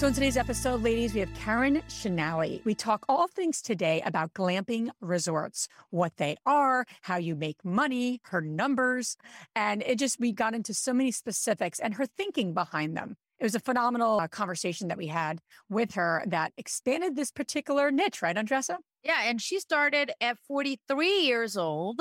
So, 0.00 0.06
in 0.06 0.14
today's 0.14 0.38
episode, 0.38 0.82
ladies, 0.82 1.12
we 1.12 1.20
have 1.20 1.28
Karen 1.34 1.82
Chenaille. 1.90 2.64
We 2.64 2.74
talk 2.74 3.04
all 3.06 3.28
things 3.28 3.60
today 3.60 4.00
about 4.06 4.32
glamping 4.32 4.88
resorts, 5.02 5.68
what 5.90 6.16
they 6.16 6.38
are, 6.46 6.86
how 7.02 7.18
you 7.18 7.36
make 7.36 7.62
money, 7.66 8.22
her 8.24 8.40
numbers. 8.40 9.18
And 9.54 9.82
it 9.82 9.98
just, 9.98 10.18
we 10.18 10.32
got 10.32 10.54
into 10.54 10.72
so 10.72 10.94
many 10.94 11.12
specifics 11.12 11.78
and 11.78 11.92
her 11.96 12.06
thinking 12.06 12.54
behind 12.54 12.96
them. 12.96 13.16
It 13.38 13.44
was 13.44 13.54
a 13.54 13.60
phenomenal 13.60 14.20
uh, 14.20 14.28
conversation 14.28 14.88
that 14.88 14.96
we 14.96 15.08
had 15.08 15.40
with 15.68 15.92
her 15.92 16.24
that 16.28 16.54
expanded 16.56 17.14
this 17.14 17.30
particular 17.30 17.90
niche, 17.90 18.22
right, 18.22 18.36
Andressa? 18.36 18.76
Yeah. 19.04 19.20
And 19.24 19.38
she 19.38 19.60
started 19.60 20.12
at 20.18 20.38
43 20.48 21.24
years 21.24 21.58
old 21.58 22.00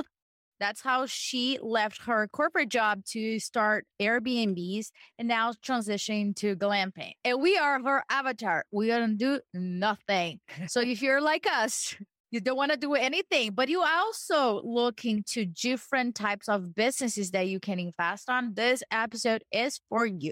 that's 0.59 0.81
how 0.81 1.05
she 1.05 1.57
left 1.61 2.03
her 2.03 2.27
corporate 2.27 2.69
job 2.69 3.03
to 3.05 3.39
start 3.39 3.85
Airbnbs 4.01 4.87
and 5.17 5.27
now 5.27 5.53
transitioning 5.65 6.35
to 6.37 6.55
glamping. 6.55 7.13
And 7.23 7.41
we 7.41 7.57
are 7.57 7.81
her 7.81 8.03
avatar. 8.09 8.65
We 8.71 8.87
don't 8.87 9.17
do 9.17 9.39
nothing. 9.53 10.39
so 10.67 10.81
if 10.81 11.01
you're 11.01 11.21
like 11.21 11.47
us, 11.51 11.95
you 12.31 12.39
don't 12.39 12.57
want 12.57 12.71
to 12.71 12.77
do 12.77 12.93
anything, 12.93 13.51
but 13.53 13.69
you 13.69 13.83
also 13.83 14.61
looking 14.63 15.23
to 15.29 15.45
different 15.45 16.15
types 16.15 16.47
of 16.47 16.75
businesses 16.75 17.31
that 17.31 17.47
you 17.47 17.59
can 17.59 17.79
invest 17.79 18.29
on. 18.29 18.53
This 18.53 18.83
episode 18.91 19.43
is 19.51 19.79
for 19.89 20.05
you. 20.05 20.31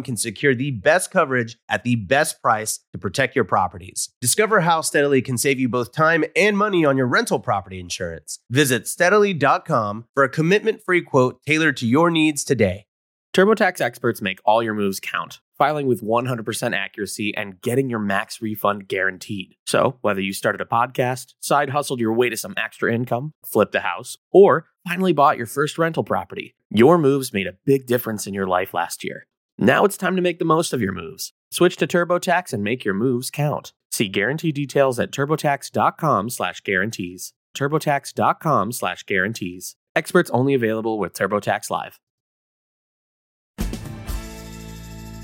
can 0.03 0.17
secure 0.17 0.55
the 0.55 0.71
best 0.71 1.11
coverage 1.11 1.57
at 1.69 1.83
the 1.83 1.95
best 1.95 2.41
price 2.41 2.79
to 2.93 2.97
protect 2.97 3.35
your 3.35 3.45
properties. 3.45 4.09
Discover 4.21 4.61
how 4.61 4.81
Steadily 4.81 5.21
can 5.21 5.37
save 5.37 5.59
you 5.59 5.69
both 5.69 5.91
time 5.91 6.23
and 6.35 6.57
money 6.57 6.85
on 6.85 6.97
your 6.97 7.07
rental 7.07 7.39
property 7.39 7.79
insurance. 7.79 8.39
Visit 8.49 8.87
steadily.com 8.87 10.05
for 10.13 10.23
a 10.23 10.29
commitment 10.29 10.81
free 10.83 11.01
quote 11.01 11.41
tailored 11.45 11.77
to 11.77 11.87
your 11.87 12.09
needs 12.09 12.43
today. 12.43 12.85
TurboTax 13.33 13.79
experts 13.79 14.21
make 14.21 14.39
all 14.43 14.61
your 14.61 14.73
moves 14.73 14.99
count 14.99 15.39
filing 15.61 15.85
with 15.85 16.01
100% 16.01 16.75
accuracy, 16.75 17.35
and 17.37 17.61
getting 17.61 17.87
your 17.87 17.99
max 17.99 18.41
refund 18.41 18.87
guaranteed. 18.87 19.53
So, 19.67 19.95
whether 20.01 20.19
you 20.19 20.33
started 20.33 20.59
a 20.59 20.65
podcast, 20.65 21.35
side 21.39 21.69
hustled 21.69 21.99
your 21.99 22.13
way 22.13 22.29
to 22.29 22.35
some 22.35 22.55
extra 22.57 22.91
income, 22.91 23.33
flipped 23.45 23.75
a 23.75 23.81
house, 23.81 24.17
or 24.31 24.65
finally 24.87 25.13
bought 25.13 25.37
your 25.37 25.45
first 25.45 25.77
rental 25.77 26.03
property, 26.03 26.55
your 26.71 26.97
moves 26.97 27.31
made 27.31 27.45
a 27.45 27.57
big 27.63 27.85
difference 27.85 28.25
in 28.25 28.33
your 28.33 28.47
life 28.47 28.73
last 28.73 29.03
year. 29.03 29.27
Now 29.63 29.85
it's 29.85 29.95
time 29.95 30.15
to 30.15 30.23
make 30.23 30.39
the 30.39 30.45
most 30.45 30.73
of 30.73 30.81
your 30.81 30.91
moves. 30.91 31.33
Switch 31.51 31.77
to 31.77 31.85
TurboTax 31.85 32.51
and 32.51 32.63
make 32.63 32.83
your 32.83 32.95
moves 32.95 33.29
count. 33.29 33.73
See 33.91 34.07
guarantee 34.07 34.51
details 34.51 34.99
at 34.99 35.11
turbotax.com/guarantees. 35.11 37.33
turbotax.com/guarantees. 37.55 39.75
Experts 39.95 40.31
only 40.31 40.55
available 40.55 40.97
with 40.97 41.13
TurboTax 41.13 41.69
Live. 41.69 41.99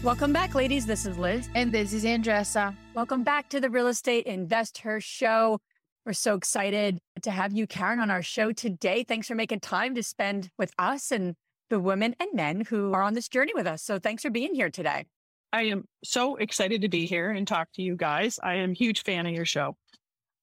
Welcome 0.03 0.33
back, 0.33 0.53
ladies. 0.53 0.85
This 0.85 1.07
is 1.07 1.17
Liz. 1.17 1.49
And 1.55 1.71
this 1.71 1.91
is 1.91 2.05
Andressa. 2.05 2.75
Welcome 2.93 3.23
back 3.23 3.49
to 3.49 3.59
the 3.59 3.71
Real 3.71 3.87
Estate 3.87 4.27
Investor 4.27 5.01
Show. 5.01 5.57
We're 6.05 6.13
so 6.13 6.35
excited 6.35 6.99
to 7.23 7.31
have 7.31 7.53
you, 7.53 7.65
Karen, 7.65 7.99
on 7.99 8.11
our 8.11 8.21
show 8.21 8.51
today. 8.51 9.03
Thanks 9.03 9.27
for 9.27 9.33
making 9.33 9.61
time 9.61 9.95
to 9.95 10.03
spend 10.03 10.51
with 10.59 10.73
us 10.77 11.11
and 11.11 11.35
the 11.69 11.79
women 11.79 12.15
and 12.19 12.29
men 12.33 12.61
who 12.61 12.93
are 12.93 13.01
on 13.01 13.13
this 13.13 13.27
journey 13.27 13.53
with 13.55 13.67
us. 13.67 13.83
So 13.83 13.99
thanks 13.99 14.23
for 14.23 14.29
being 14.29 14.53
here 14.53 14.69
today. 14.69 15.05
I 15.53 15.63
am 15.63 15.85
so 16.03 16.35
excited 16.35 16.81
to 16.81 16.89
be 16.89 17.05
here 17.05 17.31
and 17.31 17.47
talk 17.47 17.69
to 17.73 17.81
you 17.81 17.95
guys. 17.95 18.39
I 18.43 18.55
am 18.55 18.71
a 18.71 18.73
huge 18.73 19.03
fan 19.03 19.25
of 19.25 19.33
your 19.33 19.45
show. 19.45 19.77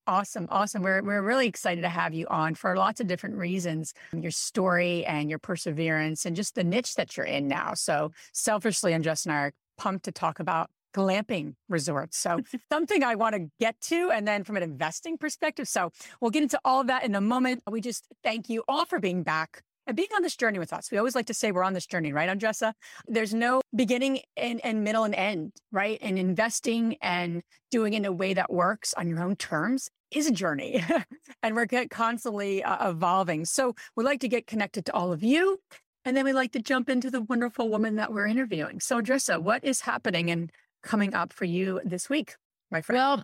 Awesome. 0.07 0.47
Awesome. 0.51 0.83
We're, 0.83 1.03
we're 1.03 1.23
really 1.23 1.47
excited 1.47 1.81
to 1.81 1.89
have 1.89 2.13
you 2.13 2.27
on 2.29 2.55
for 2.55 2.77
lots 2.77 3.01
of 3.01 3.07
different 3.07 3.37
reasons 3.37 3.95
um, 4.13 4.21
your 4.21 4.31
story 4.31 5.05
and 5.07 5.31
your 5.31 5.39
perseverance 5.39 6.27
and 6.27 6.37
just 6.37 6.55
the 6.55 6.65
niche 6.65 6.95
that 6.97 7.17
you're 7.17 7.25
in 7.25 7.49
now. 7.49 7.73
So, 7.75 8.13
selfishly, 8.33 8.93
and 8.93 9.03
Justin 9.03 9.33
and 9.33 9.39
I 9.39 9.43
are 9.45 9.53
pumped 9.79 10.05
to 10.05 10.13
talk 10.13 10.41
about 10.41 10.69
glamping 10.95 11.55
resorts. 11.71 12.19
So, 12.19 12.41
something 12.73 13.03
I 13.03 13.15
want 13.15 13.35
to 13.35 13.51
get 13.59 13.81
to, 13.83 14.11
and 14.11 14.29
then 14.29 14.45
from 14.45 14.59
an 14.59 14.63
investing 14.63 15.17
perspective. 15.17 15.69
So, 15.69 15.91
we'll 16.21 16.31
get 16.31 16.43
into 16.43 16.61
all 16.67 16.83
of 16.83 16.89
that 16.89 17.05
in 17.05 17.15
a 17.15 17.21
moment. 17.23 17.63
We 17.71 17.81
just 17.81 18.07
thank 18.23 18.51
you 18.51 18.63
all 18.69 18.85
for 18.85 19.01
being 19.01 19.23
back 19.23 19.63
and 19.87 19.97
being 19.97 20.09
on 20.15 20.23
this 20.23 20.37
journey 20.37 20.59
with 20.59 20.73
us. 20.73 20.91
We 20.91 20.99
always 20.99 21.15
like 21.15 21.27
to 21.27 21.35
say 21.35 21.53
we're 21.53 21.63
on 21.63 21.75
this 21.75 21.87
journey, 21.87 22.13
right, 22.13 22.29
Andressa? 22.29 22.73
There's 23.07 23.35
no 23.35 23.61
beginning 23.75 24.21
and, 24.37 24.61
and 24.65 24.83
middle 24.83 25.05
and 25.05 25.15
end, 25.15 25.53
right? 25.73 25.99
And 26.01 26.19
investing 26.19 26.97
and 27.03 27.43
doing 27.71 27.95
in 27.95 28.05
a 28.05 28.13
way 28.13 28.35
that 28.35 28.53
works 28.53 28.95
on 28.95 29.09
your 29.09 29.23
own 29.23 29.37
terms 29.37 29.91
is 30.11 30.27
a 30.27 30.33
journey. 30.33 30.83
and 31.43 31.55
we're 31.55 31.67
constantly 31.91 32.63
uh, 32.63 32.91
evolving. 32.91 33.45
So 33.45 33.75
we 33.97 34.05
like 34.05 34.21
to 34.21 34.29
get 34.29 34.47
connected 34.47 34.87
to 34.87 34.95
all 34.95 35.13
of 35.13 35.23
you. 35.23 35.59
And 36.05 36.17
then 36.17 36.25
we 36.25 36.33
like 36.33 36.53
to 36.53 36.61
jump 36.61 36.89
into 36.89 37.11
the 37.11 37.23
wonderful 37.23 37.69
woman 37.69 37.97
that 37.97 38.13
we're 38.13 38.27
interviewing. 38.27 38.81
So, 38.81 39.01
Andressa, 39.01 39.43
what 39.43 39.65
is 39.65 39.81
happening 39.81 40.31
and 40.31 40.51
coming 40.83 41.15
up 41.15 41.33
for 41.33 41.47
you 41.47 41.81
this 41.83 42.11
week, 42.11 42.37
my 42.71 42.83
friend? 42.83 42.99
Well, 42.99 43.23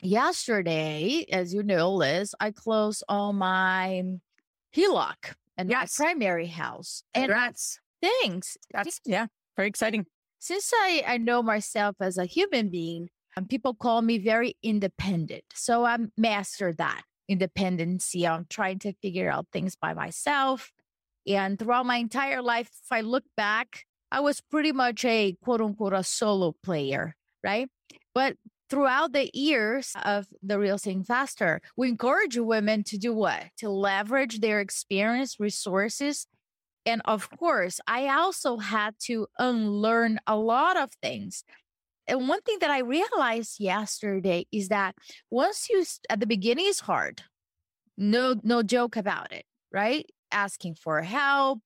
yesterday, 0.00 1.26
as 1.30 1.52
you 1.52 1.62
know, 1.62 1.92
Liz, 1.92 2.34
I 2.40 2.50
closed 2.50 3.04
all 3.10 3.34
my 3.34 4.02
HELOC 4.74 5.34
and 5.56 5.70
yes. 5.70 5.98
my 5.98 6.04
primary 6.04 6.46
house. 6.46 7.02
Congrats. 7.14 7.80
And 8.02 8.12
thanks. 8.22 8.56
That's 8.72 9.00
yeah, 9.04 9.26
very 9.56 9.68
exciting. 9.68 10.06
Since 10.38 10.72
I, 10.74 11.02
I 11.06 11.18
know 11.18 11.42
myself 11.42 11.96
as 12.00 12.18
a 12.18 12.26
human 12.26 12.68
being, 12.68 13.08
and 13.36 13.48
people 13.48 13.74
call 13.74 14.02
me 14.02 14.18
very 14.18 14.56
independent. 14.62 15.44
So 15.54 15.84
I'm 15.84 16.12
mastered 16.16 16.78
that 16.78 17.02
independency. 17.28 18.26
I'm 18.26 18.46
trying 18.48 18.78
to 18.80 18.92
figure 19.02 19.30
out 19.30 19.46
things 19.52 19.76
by 19.76 19.94
myself. 19.94 20.70
And 21.26 21.58
throughout 21.58 21.86
my 21.86 21.96
entire 21.96 22.42
life, 22.42 22.68
if 22.68 22.92
I 22.92 23.00
look 23.00 23.24
back, 23.36 23.84
I 24.12 24.20
was 24.20 24.40
pretty 24.40 24.72
much 24.72 25.04
a 25.04 25.36
quote 25.42 25.60
unquote 25.60 25.94
a 25.94 26.04
solo 26.04 26.54
player, 26.62 27.16
right? 27.42 27.68
But 28.14 28.36
throughout 28.74 29.12
the 29.12 29.30
years 29.32 29.92
of 30.04 30.26
the 30.42 30.58
real 30.58 30.74
estate 30.74 31.06
faster 31.06 31.60
we 31.76 31.88
encourage 31.88 32.36
women 32.36 32.82
to 32.82 32.98
do 32.98 33.14
what? 33.14 33.44
To 33.58 33.70
leverage 33.70 34.40
their 34.40 34.60
experience 34.60 35.38
resources 35.38 36.26
and 36.84 37.00
of 37.04 37.30
course 37.38 37.80
i 37.86 38.08
also 38.08 38.58
had 38.58 38.94
to 38.98 39.26
unlearn 39.38 40.18
a 40.26 40.36
lot 40.36 40.76
of 40.76 40.90
things. 41.00 41.44
And 42.08 42.28
one 42.28 42.42
thing 42.42 42.58
that 42.60 42.70
i 42.70 42.80
realized 42.80 43.60
yesterday 43.60 44.46
is 44.50 44.68
that 44.68 44.96
once 45.30 45.68
you 45.70 45.84
at 46.10 46.18
the 46.18 46.26
beginning 46.26 46.66
is 46.66 46.80
hard 46.80 47.22
no 47.96 48.34
no 48.42 48.62
joke 48.62 48.96
about 48.96 49.32
it 49.32 49.44
right? 49.74 50.06
Asking 50.30 50.76
for 50.76 51.02
help 51.02 51.58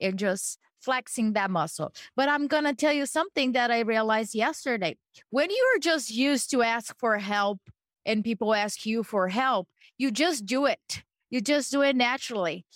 and 0.00 0.18
just 0.18 0.58
flexing 0.82 1.32
that 1.34 1.50
muscle. 1.50 1.92
But 2.16 2.28
I'm 2.28 2.46
going 2.46 2.64
to 2.64 2.74
tell 2.74 2.92
you 2.92 3.06
something 3.06 3.52
that 3.52 3.70
I 3.70 3.80
realized 3.80 4.34
yesterday. 4.34 4.96
When 5.30 5.48
you're 5.50 5.78
just 5.80 6.10
used 6.10 6.50
to 6.50 6.62
ask 6.62 6.98
for 6.98 7.18
help 7.18 7.60
and 8.04 8.24
people 8.24 8.54
ask 8.54 8.84
you 8.84 9.02
for 9.02 9.28
help, 9.28 9.68
you 9.98 10.10
just 10.10 10.46
do 10.46 10.66
it. 10.66 11.02
You 11.30 11.40
just 11.40 11.70
do 11.70 11.82
it 11.82 11.96
naturally. 11.96 12.66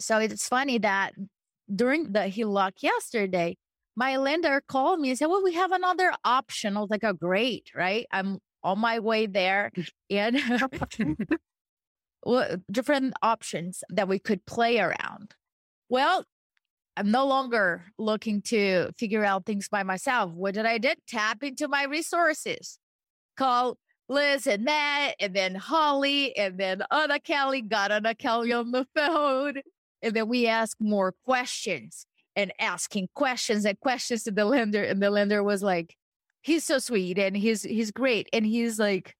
So 0.00 0.18
it's 0.18 0.48
funny 0.48 0.78
that 0.78 1.14
during 1.72 2.12
the 2.12 2.20
HELOC 2.20 2.82
yesterday, 2.82 3.56
my 3.96 4.16
lender 4.16 4.62
called 4.66 5.00
me 5.00 5.10
and 5.10 5.18
said, 5.18 5.26
Well, 5.26 5.44
we 5.44 5.54
have 5.54 5.72
another 5.72 6.12
option. 6.24 6.76
I 6.76 6.80
was 6.80 6.90
like, 6.90 7.04
Oh, 7.04 7.12
great, 7.12 7.70
right? 7.74 8.06
I'm 8.10 8.38
on 8.62 8.78
my 8.78 8.98
way 8.98 9.26
there. 9.26 9.70
And 10.08 10.40
well, 12.24 12.56
different 12.70 13.14
options 13.22 13.84
that 13.90 14.08
we 14.08 14.18
could 14.18 14.44
play 14.46 14.78
around. 14.78 15.34
Well, 15.88 16.24
I'm 17.00 17.10
no 17.10 17.26
longer 17.26 17.86
looking 17.96 18.42
to 18.42 18.90
figure 18.98 19.24
out 19.24 19.46
things 19.46 19.70
by 19.70 19.84
myself. 19.84 20.34
What 20.34 20.52
did 20.52 20.66
I 20.66 20.76
did? 20.76 20.98
Tap 21.08 21.42
into 21.42 21.66
my 21.66 21.84
resources. 21.84 22.78
Call 23.38 23.78
Liz 24.10 24.46
and 24.46 24.66
Matt, 24.66 25.14
and 25.18 25.34
then 25.34 25.54
Holly, 25.54 26.36
and 26.36 26.58
then 26.58 26.82
Anna 26.90 27.18
Kelly. 27.18 27.62
Got 27.62 27.90
Anna 27.90 28.14
Kelly 28.14 28.52
on 28.52 28.72
the 28.72 28.86
phone, 28.94 29.62
and 30.02 30.12
then 30.12 30.28
we 30.28 30.46
ask 30.46 30.76
more 30.78 31.14
questions 31.24 32.04
and 32.36 32.52
asking 32.60 33.08
questions 33.14 33.64
and 33.64 33.80
questions 33.80 34.24
to 34.24 34.30
the 34.30 34.44
lender, 34.44 34.82
and 34.82 35.02
the 35.02 35.08
lender 35.08 35.42
was 35.42 35.62
like, 35.62 35.96
"He's 36.42 36.64
so 36.64 36.78
sweet 36.78 37.18
and 37.18 37.34
he's 37.34 37.62
he's 37.62 37.92
great," 37.92 38.28
and 38.34 38.44
he's 38.44 38.78
like, 38.78 39.16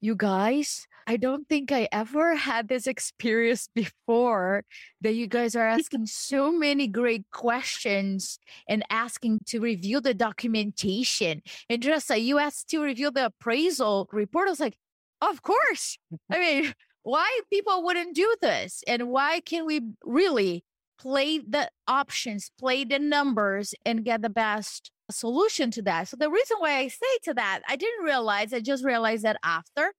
"You 0.00 0.14
guys." 0.14 0.86
I 1.06 1.16
don't 1.16 1.48
think 1.48 1.70
I 1.70 1.88
ever 1.92 2.34
had 2.34 2.66
this 2.68 2.88
experience 2.88 3.68
before 3.74 4.64
that 5.02 5.14
you 5.14 5.28
guys 5.28 5.54
are 5.54 5.66
asking 5.78 6.06
so 6.06 6.50
many 6.50 6.88
great 6.88 7.24
questions 7.30 8.38
and 8.68 8.84
asking 8.90 9.40
to 9.46 9.60
review 9.60 10.00
the 10.00 10.14
documentation. 10.14 11.42
And 11.70 11.82
just 11.82 12.10
like 12.10 12.22
you 12.22 12.38
asked 12.38 12.68
to 12.70 12.82
review 12.82 13.10
the 13.10 13.26
appraisal 13.26 14.08
report, 14.12 14.48
I 14.48 14.50
was 14.50 14.60
like, 14.60 14.76
of 15.20 15.42
course. 15.42 15.98
I 16.30 16.40
mean, 16.40 16.74
why 17.04 17.40
people 17.52 17.84
wouldn't 17.84 18.16
do 18.16 18.34
this? 18.42 18.82
And 18.88 19.08
why 19.08 19.40
can 19.40 19.64
we 19.64 19.82
really 20.04 20.64
play 20.98 21.38
the 21.38 21.70
options, 21.86 22.50
play 22.58 22.82
the 22.82 22.98
numbers, 22.98 23.74
and 23.84 24.04
get 24.04 24.22
the 24.22 24.30
best 24.30 24.90
solution 25.08 25.70
to 25.70 25.82
that? 25.82 26.08
So 26.08 26.16
the 26.16 26.30
reason 26.30 26.56
why 26.58 26.78
I 26.78 26.88
say 26.88 27.18
to 27.24 27.34
that, 27.34 27.60
I 27.68 27.76
didn't 27.76 28.04
realize, 28.04 28.52
I 28.52 28.58
just 28.58 28.84
realized 28.84 29.22
that 29.22 29.36
after 29.44 29.92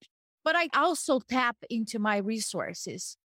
but 0.47 0.55
I 0.55 0.69
also 0.73 1.19
tap 1.19 1.57
into 1.69 1.99
my 1.99 2.15
resources. 2.15 3.17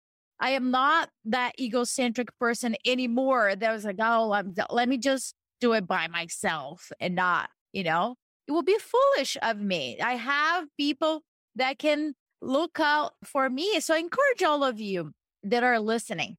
I 0.41 0.53
am 0.53 0.71
not 0.71 1.11
that 1.27 1.53
egocentric 1.61 2.31
person 2.39 2.77
anymore 2.87 3.55
that 3.55 3.71
was 3.71 3.85
like, 3.85 3.97
oh, 3.99 4.33
I'm, 4.33 4.55
let 4.71 4.89
me 4.89 4.97
just 4.97 5.35
do 5.61 5.75
it 5.75 5.87
by 5.87 6.09
myself 6.09 6.91
and 6.99 7.15
not, 7.15 7.51
you 7.75 7.85
know, 7.85 8.15
it 8.49 8.53
will 8.53 8.63
be 8.63 8.79
foolish 8.79 9.37
of 9.43 9.59
me. 9.61 10.01
I 10.01 10.13
have 10.13 10.65
people 10.79 11.21
that 11.57 11.79
can 11.79 12.15
look 12.41 12.81
out 12.81 13.13
for 13.23 13.51
me. 13.51 13.81
So 13.81 13.95
I 13.95 13.99
encourage 13.99 14.43
all 14.43 14.65
of 14.65 14.81
you 14.81 15.13
that 15.43 15.63
are 15.63 15.79
listening 15.79 16.39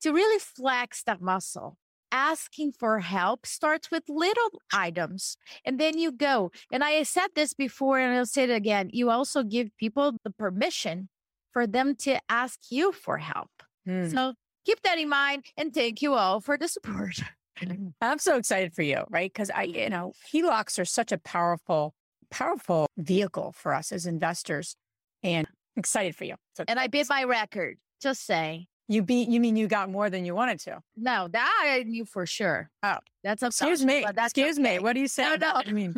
to 0.00 0.12
really 0.12 0.38
flex 0.38 1.02
that 1.02 1.20
muscle 1.20 1.76
asking 2.12 2.72
for 2.72 3.00
help 3.00 3.46
starts 3.46 3.90
with 3.90 4.04
little 4.08 4.60
items 4.72 5.36
and 5.64 5.80
then 5.80 5.98
you 5.98 6.12
go. 6.12 6.52
And 6.70 6.84
I 6.84 7.02
said 7.02 7.28
this 7.34 7.54
before 7.54 7.98
and 7.98 8.14
I'll 8.14 8.26
say 8.26 8.44
it 8.44 8.50
again. 8.50 8.90
You 8.92 9.10
also 9.10 9.42
give 9.42 9.76
people 9.78 10.12
the 10.22 10.30
permission 10.30 11.08
for 11.52 11.66
them 11.66 11.96
to 11.96 12.18
ask 12.28 12.58
you 12.70 12.92
for 12.92 13.18
help. 13.18 13.50
Hmm. 13.86 14.08
So 14.08 14.34
keep 14.64 14.82
that 14.82 14.98
in 14.98 15.08
mind 15.08 15.46
and 15.56 15.74
thank 15.74 16.02
you 16.02 16.14
all 16.14 16.40
for 16.40 16.56
the 16.56 16.68
support. 16.68 17.20
I'm 18.00 18.18
so 18.18 18.36
excited 18.36 18.74
for 18.74 18.82
you, 18.82 19.04
right? 19.10 19.32
Because 19.32 19.50
I, 19.50 19.64
you 19.64 19.88
know, 19.88 20.12
HELOCs 20.32 20.78
are 20.78 20.84
such 20.84 21.12
a 21.12 21.18
powerful, 21.18 21.94
powerful 22.30 22.86
vehicle 22.96 23.52
for 23.56 23.74
us 23.74 23.92
as 23.92 24.06
investors 24.06 24.76
and 25.22 25.46
excited 25.76 26.16
for 26.16 26.24
you. 26.24 26.34
So, 26.56 26.64
and 26.66 26.78
I 26.78 26.86
beat 26.86 27.08
my 27.08 27.24
record, 27.24 27.78
just 28.00 28.24
say. 28.26 28.66
You 28.92 29.02
beat, 29.02 29.30
you 29.30 29.40
mean 29.40 29.56
you 29.56 29.68
got 29.68 29.88
more 29.88 30.10
than 30.10 30.26
you 30.26 30.34
wanted 30.34 30.60
to? 30.60 30.82
No, 30.98 31.26
that 31.28 31.60
I 31.64 31.82
knew 31.84 32.04
for 32.04 32.26
sure. 32.26 32.70
Oh, 32.82 32.98
that's 33.24 33.42
a 33.42 33.46
excuse 33.46 33.82
me. 33.82 34.04
Excuse 34.04 34.58
okay. 34.58 34.76
me. 34.76 34.78
What 34.80 34.92
do 34.92 35.00
you 35.00 35.08
say? 35.08 35.22
No, 35.22 35.36
no. 35.36 35.62
I 35.64 35.72
mean, 35.72 35.94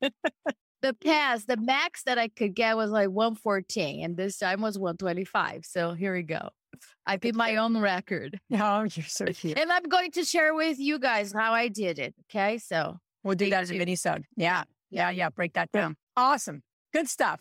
the 0.80 0.94
past, 1.04 1.48
the 1.48 1.58
max 1.58 2.04
that 2.04 2.16
I 2.16 2.28
could 2.28 2.54
get 2.54 2.78
was 2.78 2.90
like 2.90 3.10
114, 3.10 4.02
and 4.02 4.16
this 4.16 4.38
time 4.38 4.62
was 4.62 4.78
125. 4.78 5.66
So 5.66 5.92
here 5.92 6.14
we 6.14 6.22
go. 6.22 6.48
I 7.04 7.18
beat 7.18 7.34
my 7.34 7.56
own 7.56 7.78
record. 7.78 8.40
Oh, 8.54 8.84
you're 8.84 9.04
so 9.04 9.26
cute. 9.26 9.58
And 9.58 9.70
I'm 9.70 9.82
going 9.82 10.10
to 10.12 10.24
share 10.24 10.54
with 10.54 10.78
you 10.78 10.98
guys 10.98 11.34
how 11.36 11.52
I 11.52 11.68
did 11.68 11.98
it. 11.98 12.14
Okay. 12.30 12.56
So 12.56 12.96
we'll 13.22 13.34
do 13.34 13.50
that 13.50 13.64
as 13.64 13.70
a 13.70 13.74
mini 13.74 13.96
sode. 13.96 14.24
Yeah. 14.34 14.64
Yeah. 14.90 15.10
Yeah. 15.10 15.28
Break 15.28 15.52
that 15.54 15.70
down. 15.72 15.96
Awesome. 16.16 16.62
Good 16.94 17.06
stuff. 17.06 17.40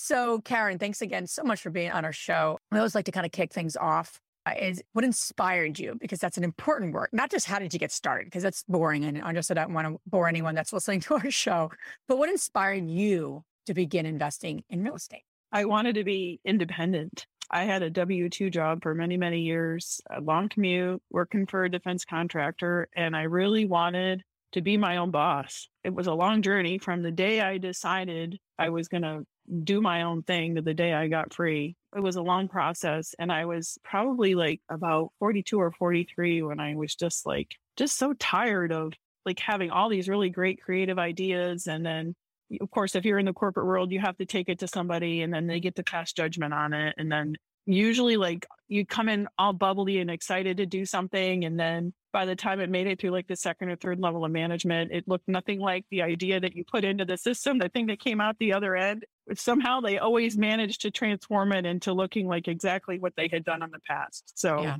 So, 0.00 0.40
Karen, 0.42 0.78
thanks 0.78 1.02
again 1.02 1.26
so 1.26 1.42
much 1.42 1.60
for 1.60 1.70
being 1.70 1.90
on 1.90 2.04
our 2.04 2.12
show. 2.12 2.60
I 2.70 2.76
always 2.76 2.94
like 2.94 3.06
to 3.06 3.10
kind 3.10 3.26
of 3.26 3.32
kick 3.32 3.52
things 3.52 3.76
off. 3.76 4.20
Uh, 4.46 4.52
is 4.56 4.80
what 4.92 5.04
inspired 5.04 5.76
you? 5.76 5.96
Because 6.00 6.20
that's 6.20 6.38
an 6.38 6.44
important 6.44 6.94
work. 6.94 7.10
Not 7.12 7.32
just 7.32 7.46
how 7.46 7.58
did 7.58 7.72
you 7.72 7.80
get 7.80 7.90
started, 7.90 8.26
because 8.26 8.44
that's 8.44 8.62
boring. 8.68 9.04
And 9.04 9.20
I 9.20 9.32
just 9.32 9.50
I 9.50 9.54
don't 9.54 9.74
want 9.74 9.88
to 9.88 10.00
bore 10.06 10.28
anyone 10.28 10.54
that's 10.54 10.72
listening 10.72 11.00
to 11.02 11.14
our 11.14 11.32
show. 11.32 11.72
But 12.06 12.16
what 12.16 12.30
inspired 12.30 12.88
you 12.88 13.42
to 13.66 13.74
begin 13.74 14.06
investing 14.06 14.62
in 14.70 14.84
real 14.84 14.94
estate? 14.94 15.24
I 15.50 15.64
wanted 15.64 15.96
to 15.96 16.04
be 16.04 16.40
independent. 16.44 17.26
I 17.50 17.64
had 17.64 17.82
a 17.82 17.90
W 17.90 18.28
2 18.28 18.50
job 18.50 18.84
for 18.84 18.94
many, 18.94 19.16
many 19.16 19.40
years, 19.40 20.00
a 20.08 20.20
long 20.20 20.48
commute, 20.48 21.02
working 21.10 21.44
for 21.44 21.64
a 21.64 21.70
defense 21.70 22.04
contractor. 22.04 22.88
And 22.94 23.16
I 23.16 23.22
really 23.22 23.64
wanted 23.64 24.22
to 24.52 24.62
be 24.62 24.76
my 24.76 24.98
own 24.98 25.10
boss. 25.10 25.68
It 25.82 25.92
was 25.92 26.06
a 26.06 26.14
long 26.14 26.42
journey 26.42 26.78
from 26.78 27.02
the 27.02 27.10
day 27.10 27.40
I 27.40 27.58
decided 27.58 28.38
I 28.60 28.68
was 28.68 28.86
going 28.86 29.02
to 29.02 29.24
do 29.64 29.80
my 29.80 30.02
own 30.02 30.22
thing 30.22 30.56
to 30.56 30.62
the 30.62 30.74
day 30.74 30.92
I 30.92 31.08
got 31.08 31.32
free. 31.32 31.76
It 31.96 32.00
was 32.00 32.16
a 32.16 32.22
long 32.22 32.48
process. 32.48 33.14
And 33.18 33.32
I 33.32 33.46
was 33.46 33.78
probably 33.82 34.34
like 34.34 34.60
about 34.68 35.12
42 35.18 35.58
or 35.58 35.72
43 35.72 36.42
when 36.42 36.60
I 36.60 36.74
was 36.74 36.94
just 36.94 37.26
like, 37.26 37.54
just 37.76 37.96
so 37.96 38.12
tired 38.14 38.72
of 38.72 38.92
like 39.24 39.38
having 39.40 39.70
all 39.70 39.88
these 39.88 40.08
really 40.08 40.30
great 40.30 40.62
creative 40.62 40.98
ideas. 40.98 41.66
And 41.66 41.84
then, 41.84 42.14
of 42.60 42.70
course, 42.70 42.94
if 42.94 43.04
you're 43.04 43.18
in 43.18 43.26
the 43.26 43.32
corporate 43.32 43.66
world, 43.66 43.92
you 43.92 44.00
have 44.00 44.16
to 44.18 44.26
take 44.26 44.48
it 44.48 44.58
to 44.60 44.68
somebody 44.68 45.22
and 45.22 45.32
then 45.32 45.46
they 45.46 45.60
get 45.60 45.76
to 45.76 45.82
pass 45.82 46.12
judgment 46.12 46.52
on 46.54 46.72
it. 46.72 46.94
And 46.98 47.10
then 47.10 47.36
usually, 47.68 48.16
like, 48.16 48.46
you 48.68 48.84
come 48.84 49.08
in 49.08 49.28
all 49.38 49.52
bubbly 49.52 49.98
and 49.98 50.10
excited 50.10 50.58
to 50.58 50.66
do 50.66 50.84
something. 50.84 51.44
And 51.44 51.58
then 51.58 51.92
by 52.12 52.24
the 52.24 52.36
time 52.36 52.60
it 52.60 52.70
made 52.70 52.86
it 52.86 53.00
through 53.00 53.10
like 53.10 53.26
the 53.26 53.36
second 53.36 53.70
or 53.70 53.76
third 53.76 53.98
level 53.98 54.24
of 54.24 54.30
management, 54.30 54.92
it 54.92 55.08
looked 55.08 55.26
nothing 55.26 55.58
like 55.58 55.84
the 55.90 56.02
idea 56.02 56.38
that 56.38 56.54
you 56.54 56.64
put 56.64 56.84
into 56.84 57.04
the 57.04 57.16
system, 57.16 57.58
the 57.58 57.70
thing 57.70 57.86
that 57.86 57.98
came 57.98 58.20
out 58.20 58.36
the 58.38 58.52
other 58.52 58.76
end. 58.76 59.04
Somehow 59.34 59.80
they 59.80 59.98
always 59.98 60.36
managed 60.36 60.82
to 60.82 60.90
transform 60.90 61.52
it 61.52 61.66
into 61.66 61.92
looking 61.92 62.28
like 62.28 62.48
exactly 62.48 62.98
what 62.98 63.14
they 63.16 63.28
had 63.28 63.44
done 63.44 63.62
in 63.62 63.70
the 63.70 63.80
past. 63.86 64.32
So 64.38 64.62
yeah. 64.62 64.76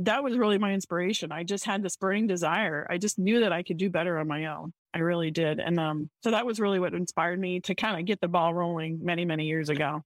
that 0.00 0.22
was 0.22 0.36
really 0.36 0.58
my 0.58 0.72
inspiration. 0.72 1.32
I 1.32 1.44
just 1.44 1.64
had 1.64 1.82
this 1.82 1.96
burning 1.96 2.26
desire. 2.26 2.86
I 2.90 2.98
just 2.98 3.18
knew 3.18 3.40
that 3.40 3.52
I 3.52 3.62
could 3.62 3.76
do 3.76 3.90
better 3.90 4.18
on 4.18 4.26
my 4.26 4.46
own. 4.46 4.72
I 4.92 4.98
really 5.00 5.30
did. 5.30 5.60
And 5.60 5.78
um, 5.78 6.10
so 6.22 6.32
that 6.32 6.46
was 6.46 6.58
really 6.58 6.80
what 6.80 6.94
inspired 6.94 7.38
me 7.38 7.60
to 7.60 7.76
kind 7.76 7.98
of 7.98 8.06
get 8.06 8.20
the 8.20 8.28
ball 8.28 8.52
rolling 8.52 9.04
many, 9.04 9.24
many 9.24 9.46
years 9.46 9.68
ago. 9.68 10.02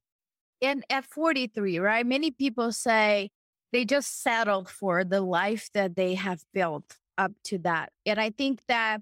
And 0.63 0.85
at 0.91 1.05
43, 1.05 1.79
right? 1.79 2.07
Many 2.07 2.31
people 2.31 2.73
say, 2.73 3.31
they 3.73 3.85
just 3.85 4.23
settled 4.23 4.69
for 4.71 5.03
the 5.03 5.21
life 5.21 5.69
that 5.75 5.97
they 5.97 6.15
have 6.15 6.45
built 6.55 6.97
up 7.19 7.33
to 7.45 7.59
that. 7.59 7.91
And 8.07 8.21
I 8.21 8.31
think 8.31 8.61
that 8.69 9.01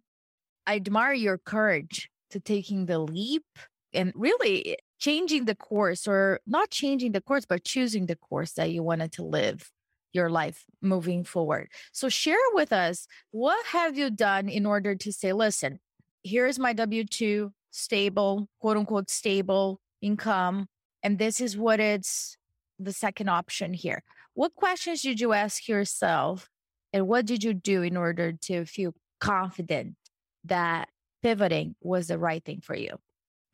I 0.66 0.76
admire 0.76 1.12
your 1.12 1.36
courage 1.36 2.08
to 2.30 2.40
taking 2.40 2.86
the 2.86 2.98
leap 2.98 3.44
and 3.92 4.12
really 4.14 4.78
changing 4.98 5.44
the 5.44 5.54
course 5.54 6.08
or 6.08 6.40
not 6.46 6.70
changing 6.70 7.12
the 7.12 7.20
course, 7.20 7.44
but 7.44 7.64
choosing 7.64 8.06
the 8.06 8.16
course 8.16 8.52
that 8.52 8.70
you 8.70 8.82
wanted 8.82 9.12
to 9.12 9.22
live 9.22 9.70
your 10.14 10.30
life 10.30 10.64
moving 10.80 11.24
forward. 11.24 11.68
So 11.92 12.08
share 12.08 12.36
with 12.52 12.72
us 12.72 13.06
what 13.30 13.66
have 13.66 13.98
you 13.98 14.10
done 14.10 14.48
in 14.48 14.64
order 14.64 14.94
to 14.94 15.12
say, 15.12 15.32
listen, 15.32 15.80
here's 16.22 16.58
my 16.58 16.72
W2 16.72 17.50
stable, 17.70 18.48
quote 18.60 18.76
unquote 18.76 19.10
stable 19.10 19.80
income. 20.00 20.68
And 21.02 21.18
this 21.18 21.40
is 21.40 21.56
what 21.56 21.80
it's 21.80 22.36
the 22.78 22.92
second 22.92 23.28
option 23.28 23.72
here. 23.74 24.02
What 24.34 24.54
questions 24.54 25.02
did 25.02 25.20
you 25.20 25.32
ask 25.32 25.68
yourself 25.68 26.48
and 26.92 27.08
what 27.08 27.26
did 27.26 27.42
you 27.42 27.54
do 27.54 27.82
in 27.82 27.96
order 27.96 28.32
to 28.32 28.64
feel 28.64 28.94
confident 29.20 29.96
that 30.44 30.88
pivoting 31.22 31.74
was 31.80 32.08
the 32.08 32.18
right 32.18 32.44
thing 32.44 32.60
for 32.62 32.74
you? 32.74 32.98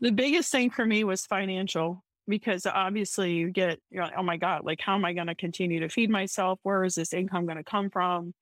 The 0.01 0.13
biggest 0.13 0.51
thing 0.53 0.71
for 0.71 0.85
me 0.85 1.05
was 1.05 1.27
financial 1.27 2.05
because 2.29 2.67
obviously 2.67 3.33
you 3.33 3.51
get, 3.51 3.81
you're 3.91 4.05
like, 4.05 4.15
oh 4.17 4.23
my 4.23 4.37
God, 4.37 4.65
like, 4.65 4.81
how 4.81 4.95
am 4.95 5.05
I 5.05 5.13
going 5.13 5.27
to 5.27 5.35
continue 5.35 5.81
to 5.81 5.89
feed 5.89 6.11
myself? 6.11 6.61
Where 6.63 6.85
is 6.85 6.95
this 6.95 7.13
income 7.13 7.47
going 7.47 7.57
to 7.57 7.65
come 7.65 7.91
from? 7.91 8.35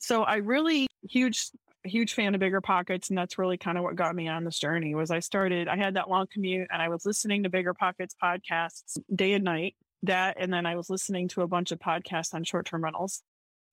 So 0.00 0.22
I 0.22 0.36
really, 0.36 0.86
huge, 1.02 1.50
huge 1.88 2.14
fan 2.14 2.34
of 2.34 2.40
bigger 2.40 2.60
pockets. 2.60 3.08
And 3.08 3.18
that's 3.18 3.38
really 3.38 3.56
kind 3.56 3.78
of 3.78 3.84
what 3.84 3.96
got 3.96 4.14
me 4.14 4.28
on 4.28 4.44
this 4.44 4.58
journey 4.58 4.94
was 4.94 5.10
I 5.10 5.20
started, 5.20 5.68
I 5.68 5.76
had 5.76 5.94
that 5.94 6.10
long 6.10 6.26
commute 6.32 6.68
and 6.72 6.82
I 6.82 6.88
was 6.88 7.06
listening 7.06 7.42
to 7.44 7.50
bigger 7.50 7.74
pockets 7.74 8.14
podcasts 8.22 8.98
day 9.14 9.32
and 9.32 9.44
night 9.44 9.76
that 10.02 10.36
and 10.38 10.52
then 10.52 10.66
I 10.66 10.76
was 10.76 10.88
listening 10.88 11.28
to 11.28 11.42
a 11.42 11.46
bunch 11.46 11.72
of 11.72 11.78
podcasts 11.78 12.34
on 12.34 12.44
short-term 12.44 12.82
rentals. 12.84 13.22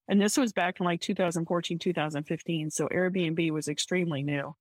And 0.10 0.22
this 0.22 0.38
was 0.38 0.54
back 0.54 0.80
in 0.80 0.86
like 0.86 1.02
2014, 1.02 1.80
2015. 1.80 2.72
So 2.72 2.88
Airbnb 2.88 3.52
was 3.52 3.68
extremely 3.68 4.24
new. 4.24 4.56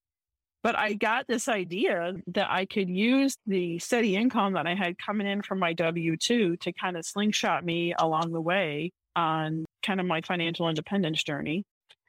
But 0.63 0.77
I 0.77 0.95
got 0.95 1.29
this 1.29 1.47
idea 1.47 2.15
that 2.29 2.51
I 2.51 2.65
could 2.65 2.91
use 2.91 3.37
the 3.47 3.79
steady 3.79 4.17
income 4.17 4.55
that 4.55 4.67
I 4.67 4.75
had 4.75 4.99
coming 4.99 5.27
in 5.27 5.43
from 5.43 5.61
my 5.61 5.73
W 5.75 6.17
2 6.17 6.57
to 6.57 6.73
kind 6.73 6.97
of 6.97 7.07
slingshot 7.07 7.65
me 7.65 7.95
along 7.97 8.33
the 8.33 8.41
way 8.41 8.91
on 9.15 9.65
kind 9.85 10.01
of 10.01 10.07
my 10.07 10.23
financial 10.23 10.69
independence 10.69 11.23
journey. 11.23 11.65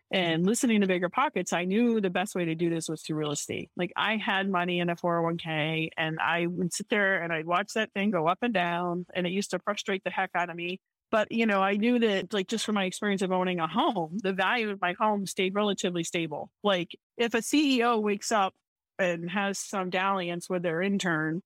And 0.10 0.46
listening 0.46 0.82
to 0.82 0.88
Bigger 0.88 1.10
Pockets, 1.10 1.52
I 1.52 1.66
knew 1.66 2.00
the 2.00 2.10
best 2.10 2.34
way 2.34 2.46
to 2.46 2.56
do 2.56 2.70
this 2.70 2.88
was 2.88 3.02
through 3.02 3.18
real 3.18 3.32
estate. 3.32 3.70
Like 3.76 3.92
I 3.98 4.16
had 4.16 4.50
money 4.50 4.80
in 4.80 4.90
a 4.90 4.96
401k 4.96 5.90
and 5.98 6.18
I 6.20 6.48
would 6.48 6.74
sit 6.74 6.88
there 6.90 7.22
and 7.22 7.34
I'd 7.34 7.46
watch 7.46 7.74
that 7.74 7.92
thing 7.94 8.12
go 8.12 8.28
up 8.28 8.40
and 8.42 8.54
down. 8.54 9.06
And 9.14 9.28
it 9.28 9.32
used 9.32 9.52
to 9.52 9.60
frustrate 9.60 10.04
the 10.06 10.10
heck 10.10 10.32
out 10.34 10.50
of 10.50 10.56
me. 10.56 10.80
But, 11.10 11.32
you 11.32 11.46
know, 11.46 11.62
I 11.62 11.78
knew 11.78 12.00
that, 12.00 12.34
like, 12.34 12.48
just 12.50 12.66
from 12.66 12.76
my 12.76 12.84
experience 12.84 13.22
of 13.22 13.32
owning 13.32 13.62
a 13.62 13.68
home, 13.68 14.18
the 14.22 14.34
value 14.34 14.70
of 14.72 14.82
my 14.82 14.94
home 15.00 15.26
stayed 15.26 15.56
relatively 15.56 16.04
stable. 16.04 16.52
Like, 16.64 16.98
if 17.16 17.34
a 17.34 17.38
CEO 17.38 18.02
wakes 18.02 18.30
up 18.30 18.54
and 19.00 19.30
has 19.30 19.58
some 19.58 19.90
dalliance 19.90 20.50
with 20.50 20.64
their 20.64 20.82
intern, 20.82 21.44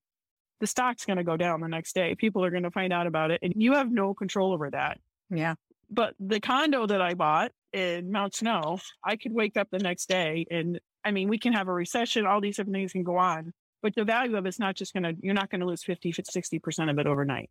the 0.58 0.66
stock's 0.66 1.04
going 1.04 1.18
to 1.18 1.24
go 1.24 1.36
down 1.36 1.60
the 1.60 1.68
next 1.68 1.94
day. 1.94 2.16
People 2.16 2.44
are 2.44 2.50
going 2.50 2.64
to 2.64 2.72
find 2.72 2.92
out 2.92 3.06
about 3.06 3.30
it, 3.30 3.38
and 3.42 3.52
you 3.56 3.74
have 3.74 3.90
no 3.90 4.14
control 4.14 4.52
over 4.52 4.68
that. 4.70 4.98
Yeah. 5.30 5.54
But 5.88 6.14
the 6.18 6.40
condo 6.40 6.86
that 6.86 7.00
I 7.00 7.14
bought 7.14 7.52
in 7.72 8.10
Mount 8.10 8.34
Snow, 8.34 8.78
I 9.04 9.16
could 9.16 9.32
wake 9.32 9.56
up 9.56 9.68
the 9.70 9.78
next 9.78 10.08
day 10.08 10.46
and 10.50 10.80
I 11.04 11.10
mean, 11.10 11.28
we 11.28 11.38
can 11.38 11.52
have 11.52 11.68
a 11.68 11.72
recession, 11.72 12.26
all 12.26 12.40
these 12.40 12.56
different 12.56 12.76
things 12.76 12.92
can 12.92 13.02
go 13.02 13.16
on, 13.16 13.52
but 13.82 13.94
the 13.94 14.04
value 14.04 14.36
of 14.36 14.46
it's 14.46 14.60
not 14.60 14.76
just 14.76 14.92
going 14.92 15.02
to, 15.02 15.16
you're 15.20 15.34
not 15.34 15.50
going 15.50 15.60
to 15.60 15.66
lose 15.66 15.82
50, 15.82 16.12
60% 16.12 16.90
of 16.90 16.98
it 16.98 17.06
overnight. 17.06 17.50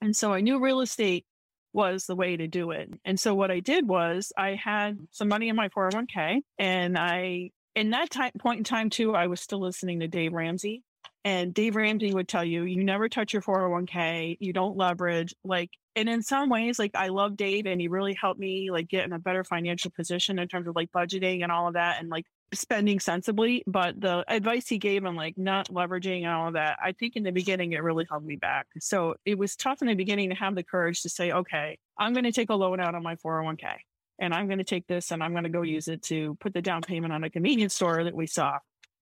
And 0.00 0.16
so 0.16 0.32
I 0.32 0.40
knew 0.40 0.60
real 0.60 0.80
estate 0.80 1.26
was 1.72 2.06
the 2.06 2.16
way 2.16 2.36
to 2.36 2.46
do 2.46 2.70
it. 2.70 2.90
And 3.04 3.20
so 3.20 3.34
what 3.34 3.50
I 3.50 3.60
did 3.60 3.86
was 3.86 4.32
I 4.36 4.54
had 4.54 4.98
some 5.10 5.28
money 5.28 5.48
in 5.48 5.56
my 5.56 5.68
401k 5.68 6.40
and 6.58 6.96
I, 6.96 7.50
in 7.74 7.90
that 7.90 8.08
time, 8.10 8.32
point 8.38 8.58
in 8.58 8.64
time 8.64 8.88
too, 8.88 9.14
I 9.14 9.26
was 9.26 9.40
still 9.40 9.60
listening 9.60 10.00
to 10.00 10.08
Dave 10.08 10.32
Ramsey 10.32 10.82
and 11.24 11.52
Dave 11.52 11.76
Ramsey 11.76 12.12
would 12.12 12.28
tell 12.28 12.44
you, 12.44 12.64
you 12.64 12.84
never 12.84 13.08
touch 13.08 13.32
your 13.32 13.42
401k, 13.42 14.36
you 14.40 14.52
don't 14.52 14.76
leverage. 14.76 15.34
Like, 15.44 15.70
and 15.94 16.08
in 16.08 16.22
some 16.22 16.50
ways, 16.50 16.78
like 16.78 16.94
I 16.94 17.08
love 17.08 17.36
Dave 17.36 17.66
and 17.66 17.80
he 17.80 17.88
really 17.88 18.14
helped 18.14 18.38
me 18.38 18.70
like 18.70 18.88
get 18.88 19.04
in 19.06 19.12
a 19.12 19.18
better 19.18 19.44
financial 19.44 19.90
position 19.90 20.38
in 20.38 20.46
terms 20.46 20.68
of 20.68 20.76
like 20.76 20.92
budgeting 20.92 21.42
and 21.42 21.50
all 21.50 21.68
of 21.68 21.74
that 21.74 22.00
and 22.00 22.10
like 22.10 22.26
spending 22.52 23.00
sensibly. 23.00 23.64
But 23.66 24.00
the 24.00 24.24
advice 24.28 24.68
he 24.68 24.78
gave 24.78 25.04
on 25.04 25.16
like 25.16 25.38
not 25.38 25.68
leveraging 25.68 26.18
and 26.18 26.28
all 26.28 26.48
of 26.48 26.54
that, 26.54 26.78
I 26.82 26.92
think 26.92 27.16
in 27.16 27.22
the 27.22 27.32
beginning 27.32 27.72
it 27.72 27.82
really 27.82 28.06
held 28.08 28.24
me 28.24 28.36
back. 28.36 28.66
So 28.78 29.14
it 29.24 29.38
was 29.38 29.56
tough 29.56 29.80
in 29.80 29.88
the 29.88 29.94
beginning 29.94 30.30
to 30.30 30.36
have 30.36 30.54
the 30.54 30.62
courage 30.62 31.02
to 31.02 31.08
say, 31.08 31.32
okay, 31.32 31.78
I'm 31.98 32.12
going 32.12 32.24
to 32.24 32.32
take 32.32 32.50
a 32.50 32.54
loan 32.54 32.78
out 32.78 32.94
on 32.94 33.02
my 33.02 33.16
401k 33.16 33.76
and 34.18 34.34
I'm 34.34 34.46
going 34.46 34.58
to 34.58 34.64
take 34.64 34.86
this 34.86 35.10
and 35.10 35.22
I'm 35.22 35.32
going 35.32 35.44
to 35.44 35.50
go 35.50 35.60
mm-hmm. 35.60 35.74
use 35.74 35.88
it 35.88 36.02
to 36.04 36.36
put 36.40 36.54
the 36.54 36.62
down 36.62 36.82
payment 36.82 37.12
on 37.12 37.24
a 37.24 37.30
convenience 37.30 37.74
store 37.74 38.04
that 38.04 38.14
we 38.14 38.26
saw. 38.26 38.58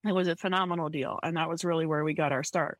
It 0.06 0.12
was 0.12 0.28
a 0.28 0.37
phenomenal 0.37 0.88
deal. 0.88 1.18
And 1.23 1.37
that 1.37 1.49
was 1.49 1.64
really 1.64 1.87
where 1.87 2.04
we 2.04 2.14
got 2.14 2.32
our 2.32 2.42
start. 2.42 2.78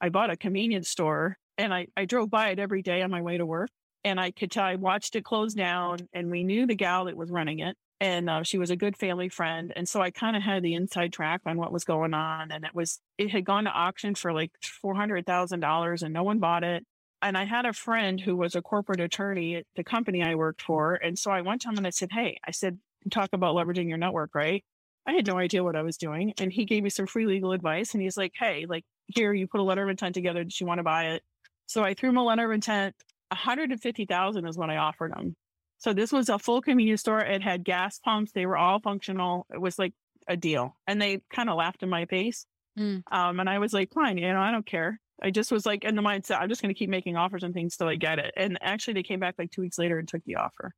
I 0.00 0.08
bought 0.08 0.30
a 0.30 0.36
convenience 0.36 0.88
store 0.88 1.36
and 1.58 1.72
I, 1.72 1.88
I 1.96 2.04
drove 2.04 2.30
by 2.30 2.50
it 2.50 2.58
every 2.58 2.82
day 2.82 3.02
on 3.02 3.10
my 3.10 3.22
way 3.22 3.38
to 3.38 3.46
work. 3.46 3.70
And 4.04 4.20
I 4.20 4.30
could 4.30 4.50
tell 4.50 4.64
I 4.64 4.76
watched 4.76 5.16
it 5.16 5.24
close 5.24 5.54
down 5.54 5.98
and 6.12 6.30
we 6.30 6.44
knew 6.44 6.66
the 6.66 6.74
gal 6.74 7.06
that 7.06 7.16
was 7.16 7.30
running 7.30 7.58
it. 7.60 7.76
And 7.98 8.28
uh, 8.28 8.42
she 8.42 8.58
was 8.58 8.70
a 8.70 8.76
good 8.76 8.96
family 8.96 9.28
friend. 9.28 9.72
And 9.74 9.88
so 9.88 10.00
I 10.00 10.10
kind 10.10 10.36
of 10.36 10.42
had 10.42 10.62
the 10.62 10.74
inside 10.74 11.12
track 11.12 11.40
on 11.46 11.56
what 11.56 11.72
was 11.72 11.84
going 11.84 12.12
on. 12.14 12.52
And 12.52 12.64
it 12.64 12.74
was, 12.74 13.00
it 13.16 13.30
had 13.30 13.44
gone 13.44 13.64
to 13.64 13.70
auction 13.70 14.14
for 14.14 14.32
like 14.32 14.52
$400,000 14.84 16.02
and 16.02 16.14
no 16.14 16.22
one 16.22 16.38
bought 16.38 16.62
it. 16.62 16.84
And 17.22 17.38
I 17.38 17.44
had 17.44 17.64
a 17.64 17.72
friend 17.72 18.20
who 18.20 18.36
was 18.36 18.54
a 18.54 18.62
corporate 18.62 19.00
attorney 19.00 19.56
at 19.56 19.64
the 19.74 19.82
company 19.82 20.22
I 20.22 20.34
worked 20.34 20.62
for. 20.62 20.94
And 20.94 21.18
so 21.18 21.30
I 21.30 21.40
went 21.40 21.62
to 21.62 21.70
him 21.70 21.78
and 21.78 21.86
I 21.86 21.90
said, 21.90 22.10
Hey, 22.12 22.38
I 22.46 22.50
said, 22.50 22.78
talk 23.10 23.30
about 23.32 23.54
leveraging 23.54 23.88
your 23.88 23.98
network, 23.98 24.34
right? 24.34 24.62
I 25.06 25.12
had 25.12 25.26
no 25.26 25.38
idea 25.38 25.62
what 25.62 25.76
I 25.76 25.82
was 25.82 25.96
doing. 25.96 26.34
And 26.38 26.52
he 26.52 26.64
gave 26.64 26.82
me 26.82 26.90
some 26.90 27.06
free 27.06 27.26
legal 27.26 27.52
advice. 27.52 27.94
And 27.94 28.02
he's 28.02 28.16
like, 28.16 28.32
Hey, 28.34 28.66
like, 28.68 28.84
here, 29.06 29.32
you 29.32 29.46
put 29.46 29.60
a 29.60 29.64
letter 29.64 29.84
of 29.84 29.88
intent 29.88 30.14
together. 30.14 30.42
Did 30.42 30.58
you 30.58 30.66
want 30.66 30.78
to 30.78 30.84
buy 30.84 31.06
it? 31.10 31.22
So 31.66 31.82
I 31.82 31.94
threw 31.94 32.10
him 32.10 32.16
a 32.16 32.24
letter 32.24 32.44
of 32.44 32.52
intent. 32.52 32.94
150,000 33.30 34.46
is 34.46 34.58
what 34.58 34.70
I 34.70 34.76
offered 34.76 35.12
him. 35.16 35.36
So 35.78 35.92
this 35.92 36.12
was 36.12 36.28
a 36.28 36.38
full 36.38 36.62
convenience 36.62 37.00
store. 37.00 37.20
It 37.20 37.42
had 37.42 37.64
gas 37.64 37.98
pumps. 37.98 38.32
They 38.32 38.46
were 38.46 38.56
all 38.56 38.80
functional. 38.80 39.46
It 39.52 39.60
was 39.60 39.78
like 39.78 39.92
a 40.28 40.36
deal. 40.36 40.76
And 40.86 41.00
they 41.00 41.20
kind 41.32 41.50
of 41.50 41.56
laughed 41.56 41.82
in 41.82 41.88
my 41.88 42.06
face. 42.06 42.46
Mm. 42.78 43.02
Um, 43.10 43.40
and 43.40 43.48
I 43.48 43.58
was 43.58 43.72
like, 43.72 43.92
fine, 43.92 44.18
you 44.18 44.32
know, 44.32 44.40
I 44.40 44.50
don't 44.50 44.66
care. 44.66 45.00
I 45.22 45.30
just 45.30 45.50
was 45.50 45.64
like 45.64 45.84
in 45.84 45.96
the 45.96 46.02
mindset, 46.02 46.40
I'm 46.40 46.48
just 46.48 46.60
going 46.60 46.74
to 46.74 46.78
keep 46.78 46.90
making 46.90 47.16
offers 47.16 47.42
and 47.42 47.54
things 47.54 47.76
till 47.76 47.88
I 47.88 47.96
get 47.96 48.18
it. 48.18 48.34
And 48.36 48.58
actually, 48.60 48.94
they 48.94 49.02
came 49.02 49.20
back 49.20 49.36
like 49.38 49.50
two 49.50 49.62
weeks 49.62 49.78
later 49.78 49.98
and 49.98 50.06
took 50.06 50.22
the 50.24 50.36
offer. 50.36 50.74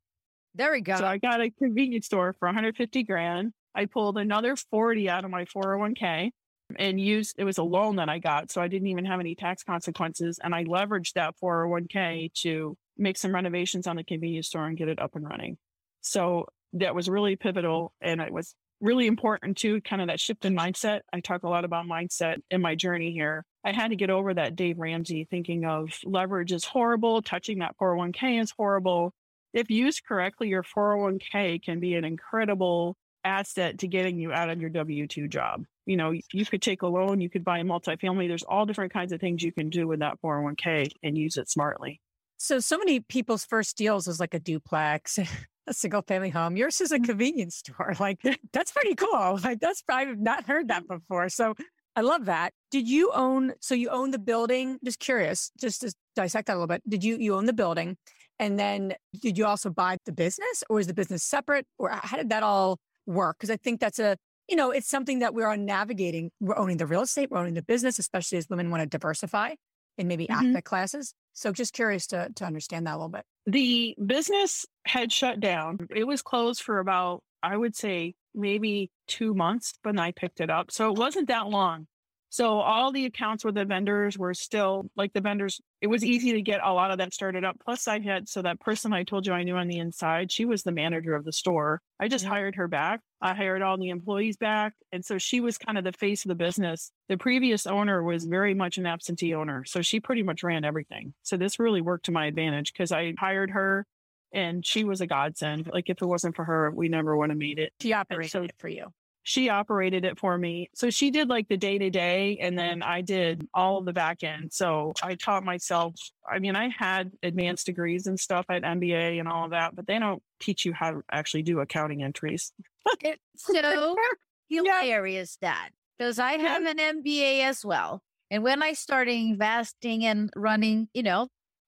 There 0.55 0.71
we 0.71 0.81
go. 0.81 0.95
So 0.95 1.05
I 1.05 1.17
got 1.17 1.41
a 1.41 1.49
convenience 1.49 2.05
store 2.05 2.35
for 2.39 2.47
150 2.47 3.03
grand. 3.03 3.53
I 3.79 3.85
pulled 3.85 4.17
another 4.17 4.57
40 4.57 5.09
out 5.09 5.23
of 5.23 5.31
my 5.31 5.45
401k 5.45 6.31
and 6.77 6.99
used 6.99 7.35
it 7.37 7.45
was 7.45 7.59
a 7.59 7.63
loan 7.63 7.95
that 7.95 8.09
I 8.09 8.19
got. 8.19 8.51
So 8.51 8.61
I 8.61 8.67
didn't 8.67 8.89
even 8.89 9.05
have 9.05 9.21
any 9.21 9.35
tax 9.35 9.63
consequences. 9.63 10.37
And 10.43 10.53
I 10.53 10.65
leveraged 10.65 11.13
that 11.13 11.35
401k 11.41 12.33
to 12.41 12.75
make 12.97 13.15
some 13.15 13.33
renovations 13.33 13.87
on 13.87 13.95
the 13.95 14.03
convenience 14.03 14.47
store 14.47 14.65
and 14.65 14.77
get 14.77 14.89
it 14.89 14.99
up 14.99 15.15
and 15.15 15.25
running. 15.25 15.57
So 16.01 16.47
that 16.73 16.93
was 16.93 17.07
really 17.07 17.37
pivotal. 17.37 17.93
And 18.01 18.19
it 18.19 18.33
was 18.33 18.53
really 18.81 19.07
important 19.07 19.55
too, 19.55 19.79
kind 19.79 20.01
of 20.01 20.09
that 20.09 20.19
shift 20.19 20.43
in 20.43 20.57
mindset. 20.57 20.99
I 21.13 21.21
talk 21.21 21.43
a 21.43 21.49
lot 21.49 21.63
about 21.63 21.85
mindset 21.85 22.39
in 22.51 22.61
my 22.61 22.75
journey 22.75 23.13
here. 23.13 23.45
I 23.63 23.71
had 23.71 23.91
to 23.91 23.95
get 23.95 24.09
over 24.09 24.33
that 24.33 24.57
Dave 24.57 24.77
Ramsey 24.77 25.25
thinking 25.31 25.63
of 25.63 25.97
leverage 26.03 26.51
is 26.51 26.65
horrible, 26.65 27.21
touching 27.21 27.59
that 27.59 27.75
401k 27.81 28.41
is 28.41 28.51
horrible. 28.57 29.13
If 29.53 29.71
used 29.71 30.03
correctly, 30.05 30.49
your 30.49 30.63
401k 30.63 31.63
can 31.63 31.79
be 31.79 31.95
an 31.95 32.03
incredible 32.03 32.97
asset 33.23 33.79
to 33.79 33.87
getting 33.87 34.17
you 34.17 34.31
out 34.31 34.49
of 34.49 34.61
your 34.61 34.69
W 34.69 35.07
2 35.07 35.27
job. 35.27 35.65
You 35.85 35.97
know, 35.97 36.13
you 36.31 36.45
could 36.45 36.61
take 36.61 36.81
a 36.81 36.87
loan, 36.87 37.21
you 37.21 37.29
could 37.29 37.43
buy 37.43 37.59
a 37.59 37.63
multifamily. 37.63 38.27
There's 38.27 38.43
all 38.43 38.65
different 38.65 38.93
kinds 38.93 39.11
of 39.11 39.19
things 39.19 39.43
you 39.43 39.51
can 39.51 39.69
do 39.69 39.87
with 39.87 39.99
that 39.99 40.19
401k 40.23 40.91
and 41.03 41.17
use 41.17 41.37
it 41.37 41.49
smartly. 41.49 41.99
So, 42.37 42.59
so 42.59 42.77
many 42.77 43.01
people's 43.01 43.43
first 43.43 43.77
deals 43.77 44.07
is 44.07 44.19
like 44.19 44.33
a 44.33 44.39
duplex, 44.39 45.19
a 45.67 45.73
single 45.73 46.01
family 46.01 46.29
home. 46.29 46.55
Yours 46.55 46.79
is 46.79 46.91
a 46.91 46.95
mm-hmm. 46.95 47.05
convenience 47.05 47.57
store. 47.57 47.93
Like, 47.99 48.19
that's 48.53 48.71
pretty 48.71 48.95
cool. 48.95 49.39
Like, 49.43 49.59
that's, 49.59 49.83
I've 49.89 50.19
not 50.19 50.45
heard 50.45 50.69
that 50.69 50.87
before. 50.87 51.29
So, 51.29 51.55
I 51.95 52.01
love 52.01 52.25
that. 52.25 52.53
Did 52.71 52.87
you 52.87 53.11
own, 53.13 53.53
so 53.59 53.75
you 53.75 53.89
own 53.89 54.11
the 54.11 54.19
building? 54.19 54.77
Just 54.85 54.99
curious, 54.99 55.51
just 55.59 55.81
to 55.81 55.93
dissect 56.15 56.47
that 56.47 56.53
a 56.53 56.55
little 56.55 56.67
bit. 56.67 56.81
Did 56.87 57.03
you, 57.03 57.17
you 57.17 57.35
own 57.35 57.45
the 57.45 57.51
building? 57.51 57.97
And 58.39 58.57
then 58.57 58.93
did 59.21 59.37
you 59.37 59.45
also 59.45 59.69
buy 59.69 59.97
the 60.05 60.13
business 60.13 60.63
or 60.69 60.79
is 60.79 60.87
the 60.87 60.93
business 60.93 61.23
separate 61.23 61.65
or 61.77 61.89
how 61.89 62.15
did 62.15 62.29
that 62.29 62.41
all 62.41 62.79
work? 63.09 63.37
Because 63.37 63.49
I 63.49 63.57
think 63.57 63.79
that's 63.79 63.99
a, 63.99 64.17
you 64.47 64.55
know, 64.55 64.71
it's 64.71 64.89
something 64.89 65.19
that 65.19 65.33
we're 65.33 65.47
on 65.47 65.65
navigating. 65.65 66.31
We're 66.39 66.57
owning 66.57 66.77
the 66.77 66.87
real 66.87 67.01
estate, 67.01 67.29
we're 67.29 67.39
owning 67.39 67.55
the 67.55 67.61
business, 67.61 67.99
especially 67.99 68.37
as 68.37 68.47
women 68.49 68.71
want 68.71 68.81
to 68.81 68.87
diversify 68.87 69.55
in 69.97 70.07
maybe 70.07 70.27
mm-hmm. 70.27 70.51
asset 70.51 70.63
classes. 70.63 71.13
So 71.33 71.51
just 71.51 71.73
curious 71.73 72.07
to, 72.07 72.29
to 72.35 72.45
understand 72.45 72.87
that 72.87 72.93
a 72.93 72.97
little 72.97 73.09
bit. 73.09 73.23
The 73.45 73.95
business 74.03 74.65
had 74.85 75.11
shut 75.11 75.39
down. 75.39 75.87
It 75.93 76.05
was 76.05 76.21
closed 76.21 76.61
for 76.61 76.79
about, 76.79 77.21
I 77.43 77.57
would 77.57 77.75
say, 77.75 78.13
maybe 78.33 78.91
two 79.07 79.33
months 79.33 79.73
when 79.83 79.99
I 79.99 80.11
picked 80.11 80.39
it 80.39 80.49
up. 80.49 80.71
So 80.71 80.89
it 80.89 80.97
wasn't 80.97 81.27
that 81.27 81.47
long. 81.47 81.87
So 82.29 82.59
all 82.59 82.91
the 82.91 83.05
accounts 83.05 83.43
with 83.43 83.55
the 83.55 83.65
vendors 83.65 84.17
were 84.17 84.33
still 84.33 84.89
like 84.95 85.13
the 85.13 85.21
vendors. 85.21 85.59
It 85.81 85.87
was 85.87 86.05
easy 86.05 86.33
to 86.33 86.41
get 86.41 86.61
a 86.63 86.71
lot 86.71 86.91
of 86.91 86.99
that 86.99 87.13
started 87.13 87.43
up. 87.43 87.57
Plus, 87.63 87.87
I 87.87 87.99
had 87.99 88.29
so 88.29 88.41
that 88.43 88.59
person 88.59 88.93
I 88.93 89.03
told 89.03 89.25
you 89.25 89.33
I 89.33 89.43
knew 89.43 89.55
on 89.55 89.67
the 89.67 89.79
inside, 89.79 90.31
she 90.31 90.45
was 90.45 90.61
the 90.61 90.71
manager 90.71 91.15
of 91.15 91.25
the 91.25 91.33
store. 91.33 91.81
I 91.99 92.07
just 92.07 92.25
hired 92.25 92.55
her 92.55 92.67
back. 92.67 93.01
I 93.21 93.33
hired 93.33 93.61
all 93.61 93.77
the 93.77 93.89
employees 93.89 94.37
back, 94.37 94.73
and 94.91 95.03
so 95.03 95.17
she 95.17 95.41
was 95.41 95.57
kind 95.57 95.77
of 95.77 95.83
the 95.83 95.91
face 95.91 96.23
of 96.23 96.29
the 96.29 96.35
business. 96.35 96.91
The 97.09 97.17
previous 97.17 97.65
owner 97.65 98.01
was 98.03 98.25
very 98.25 98.53
much 98.53 98.77
an 98.77 98.85
absentee 98.85 99.33
owner, 99.33 99.65
so 99.65 99.81
she 99.81 99.99
pretty 99.99 100.23
much 100.23 100.43
ran 100.43 100.63
everything. 100.63 101.13
So 101.23 101.35
this 101.35 101.59
really 101.59 101.81
worked 101.81 102.05
to 102.05 102.11
my 102.11 102.27
advantage 102.27 102.71
because 102.71 102.91
I 102.91 103.13
hired 103.17 103.49
her 103.51 103.85
and 104.31 104.65
she 104.65 104.83
was 104.83 105.01
a 105.01 105.07
godsend. 105.07 105.69
Like 105.73 105.89
if 105.89 106.01
it 106.01 106.05
wasn't 106.05 106.35
for 106.35 106.45
her, 106.45 106.71
we 106.71 106.87
never 106.87 107.17
would 107.17 107.29
have 107.29 107.39
made 107.39 107.59
it. 107.59 107.73
She 107.81 107.93
operated 107.93 108.31
so, 108.31 108.43
it 108.43 108.53
for 108.57 108.69
you 108.69 108.93
she 109.29 109.47
operated 109.47 110.05
it 110.05 110.17
for 110.17 110.39
me. 110.39 110.71
So 110.73 110.89
she 110.89 111.11
did 111.11 111.29
like 111.29 111.47
the 111.47 111.55
day 111.55 111.77
to 111.77 111.91
day, 111.91 112.39
and 112.41 112.57
then 112.57 112.81
I 112.81 113.01
did 113.01 113.47
all 113.53 113.77
of 113.77 113.85
the 113.85 113.93
back 113.93 114.23
end. 114.23 114.51
So 114.51 114.91
I 115.03 115.13
taught 115.13 115.43
myself. 115.43 115.93
I 116.27 116.39
mean, 116.39 116.55
I 116.55 116.69
had 116.75 117.11
advanced 117.21 117.67
degrees 117.67 118.07
and 118.07 118.19
stuff 118.19 118.47
at 118.49 118.63
MBA 118.63 119.19
and 119.19 119.27
all 119.27 119.45
of 119.45 119.51
that, 119.51 119.75
but 119.75 119.85
they 119.85 119.99
don't 119.99 120.19
teach 120.39 120.65
you 120.65 120.73
how 120.73 120.89
to 120.89 121.01
actually 121.11 121.43
do 121.43 121.59
accounting 121.59 122.01
entries. 122.01 122.53
it's 123.01 123.21
so 123.35 123.95
hilarious 124.49 125.37
yeah. 125.43 125.49
that 125.51 125.69
because 125.99 126.17
I 126.17 126.31
have 126.31 126.63
yeah. 126.63 126.71
an 126.71 127.03
MBA 127.03 127.43
as 127.43 127.63
well. 127.63 128.01
And 128.31 128.41
when 128.41 128.63
I 128.63 128.73
started 128.73 129.11
investing 129.11 130.05
and 130.05 130.31
running, 130.35 130.87
you 130.95 131.03
know, 131.03 131.27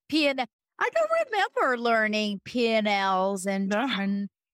P 0.10 0.28
and 0.28 0.40
I 0.40 0.90
don't 0.96 1.12
remember 1.32 1.78
learning 1.80 2.42
P 2.44 2.70
and 2.70 2.88
Ls 2.88 3.46
and 3.46 3.70
no 3.70 3.86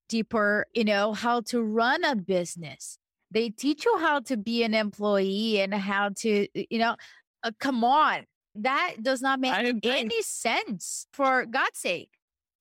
deeper, 0.07 0.65
you 0.73 0.83
know, 0.83 1.13
how 1.13 1.41
to 1.41 1.61
run 1.61 2.03
a 2.03 2.15
business. 2.15 2.97
They 3.31 3.49
teach 3.49 3.85
you 3.85 3.97
how 3.97 4.21
to 4.21 4.37
be 4.37 4.63
an 4.63 4.73
employee 4.73 5.59
and 5.59 5.73
how 5.73 6.09
to, 6.19 6.47
you 6.53 6.79
know, 6.79 6.95
uh, 7.43 7.51
come 7.59 7.83
on. 7.83 8.25
That 8.55 8.95
does 9.01 9.21
not 9.21 9.39
make 9.39 9.53
any 9.83 10.21
sense 10.21 11.07
for 11.13 11.45
God's 11.45 11.79
sake. 11.79 12.09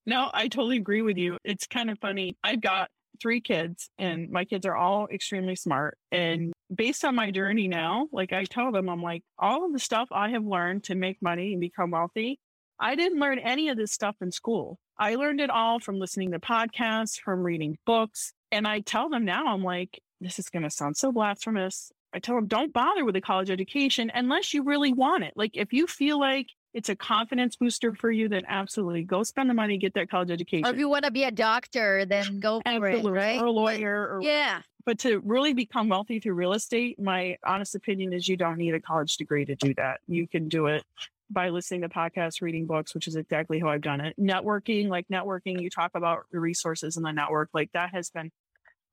No, 0.05 0.31
I 0.35 0.49
totally 0.49 0.77
agree 0.77 1.03
with 1.03 1.17
you. 1.17 1.39
It's 1.45 1.67
kind 1.67 1.91
of 1.91 1.99
funny. 1.99 2.37
I've 2.45 2.61
got 2.61 2.91
three 3.21 3.41
kids 3.41 3.89
and 3.99 4.31
my 4.31 4.45
kids 4.45 4.67
are 4.67 4.77
all 4.77 5.09
extremely 5.11 5.57
smart. 5.57 5.97
And 6.13 6.53
based 6.75 7.05
on 7.05 7.15
my 7.15 7.31
journey 7.31 7.67
now, 7.69 8.09
like 8.13 8.33
I 8.33 8.45
tell 8.45 8.73
them, 8.73 8.89
I'm 8.89 9.03
like, 9.03 9.23
all 9.39 9.65
of 9.65 9.73
the 9.73 9.79
stuff 9.79 10.09
I 10.13 10.31
have 10.31 10.45
learned 10.45 10.85
to 10.85 10.95
make 10.95 11.23
money 11.23 11.53
and 11.53 11.61
become 11.61 11.91
wealthy, 11.91 12.39
I 12.79 12.95
didn't 12.95 13.21
learn 13.21 13.39
any 13.39 13.69
of 13.69 13.77
this 13.77 13.93
stuff 13.93 14.17
in 14.21 14.31
school. 14.31 14.79
I 14.99 15.15
learned 15.15 15.41
it 15.41 15.51
all 15.51 15.79
from 15.81 15.99
listening 15.99 16.33
to 16.33 16.39
podcasts, 16.39 17.21
from 17.21 17.43
reading 17.43 17.79
books. 17.87 18.33
And 18.53 18.67
I 18.67 18.81
tell 18.81 19.09
them 19.09 19.25
now, 19.25 19.47
I'm 19.47 19.63
like, 19.63 20.01
this 20.21 20.39
is 20.39 20.49
going 20.49 20.63
to 20.63 20.71
sound 20.71 20.97
so 20.97 21.13
blasphemous. 21.13 21.93
I 22.15 22.19
tell 22.19 22.37
them, 22.37 22.47
don't 22.47 22.73
bother 22.73 23.05
with 23.05 23.17
a 23.17 23.21
college 23.21 23.51
education 23.51 24.11
unless 24.15 24.55
you 24.55 24.63
really 24.63 24.93
want 24.93 25.25
it. 25.25 25.35
Like, 25.37 25.57
if 25.57 25.73
you 25.73 25.87
feel 25.87 26.19
like 26.19 26.47
it's 26.73 26.89
a 26.89 26.97
confidence 26.97 27.57
booster 27.57 27.95
for 27.95 28.11
you, 28.11 28.29
then 28.29 28.43
absolutely 28.49 29.03
go 29.03 29.23
spend 29.23 29.51
the 29.51 29.55
money, 29.55 29.79
get 29.79 29.95
that 29.95 30.11
college 30.11 30.31
education. 30.31 30.67
Or 30.67 30.71
if 30.71 30.79
you 30.79 30.89
want 30.89 31.05
to 31.05 31.11
be 31.11 31.25
a 31.25 31.31
doctor, 31.31 32.05
then 32.05 32.39
go 32.39 32.61
for 32.61 32.69
absolutely. 32.69 33.11
it, 33.13 33.15
right? 33.15 33.41
Or 33.41 33.47
a 33.47 33.51
lawyer. 33.51 34.17
Or, 34.17 34.21
Yeah. 34.23 34.61
But 34.85 34.99
to 35.01 35.21
really 35.25 35.53
become 35.53 35.89
wealthy 35.89 36.21
through 36.21 36.35
real 36.35 36.53
estate, 36.53 37.01
my 37.01 37.37
honest 37.45 37.75
opinion 37.75 38.13
is 38.13 38.29
you 38.29 38.37
don't 38.37 38.57
need 38.57 38.75
a 38.75 38.81
college 38.81 39.17
degree 39.17 39.45
to 39.45 39.57
do 39.57 39.75
that. 39.75 40.01
You 40.07 40.29
can 40.29 40.49
do 40.49 40.67
it 40.67 40.85
by 41.31 41.49
listening 41.49 41.83
to 41.83 41.89
podcasts, 41.89 42.41
reading 42.41 42.67
books, 42.67 42.95
which 42.95 43.09
is 43.09 43.17
exactly 43.17 43.59
how 43.59 43.69
I've 43.69 43.81
done 43.81 44.01
it. 44.01 44.15
Networking, 44.19 44.89
like 44.89 45.07
networking, 45.09 45.61
you 45.61 45.71
talk 45.71 45.93
about 45.95 46.25
resources 46.31 46.97
in 46.97 47.03
the 47.03 47.13
network, 47.13 47.51
like 47.53 47.71
that 47.73 47.91
has 47.93 48.11
been 48.11 48.31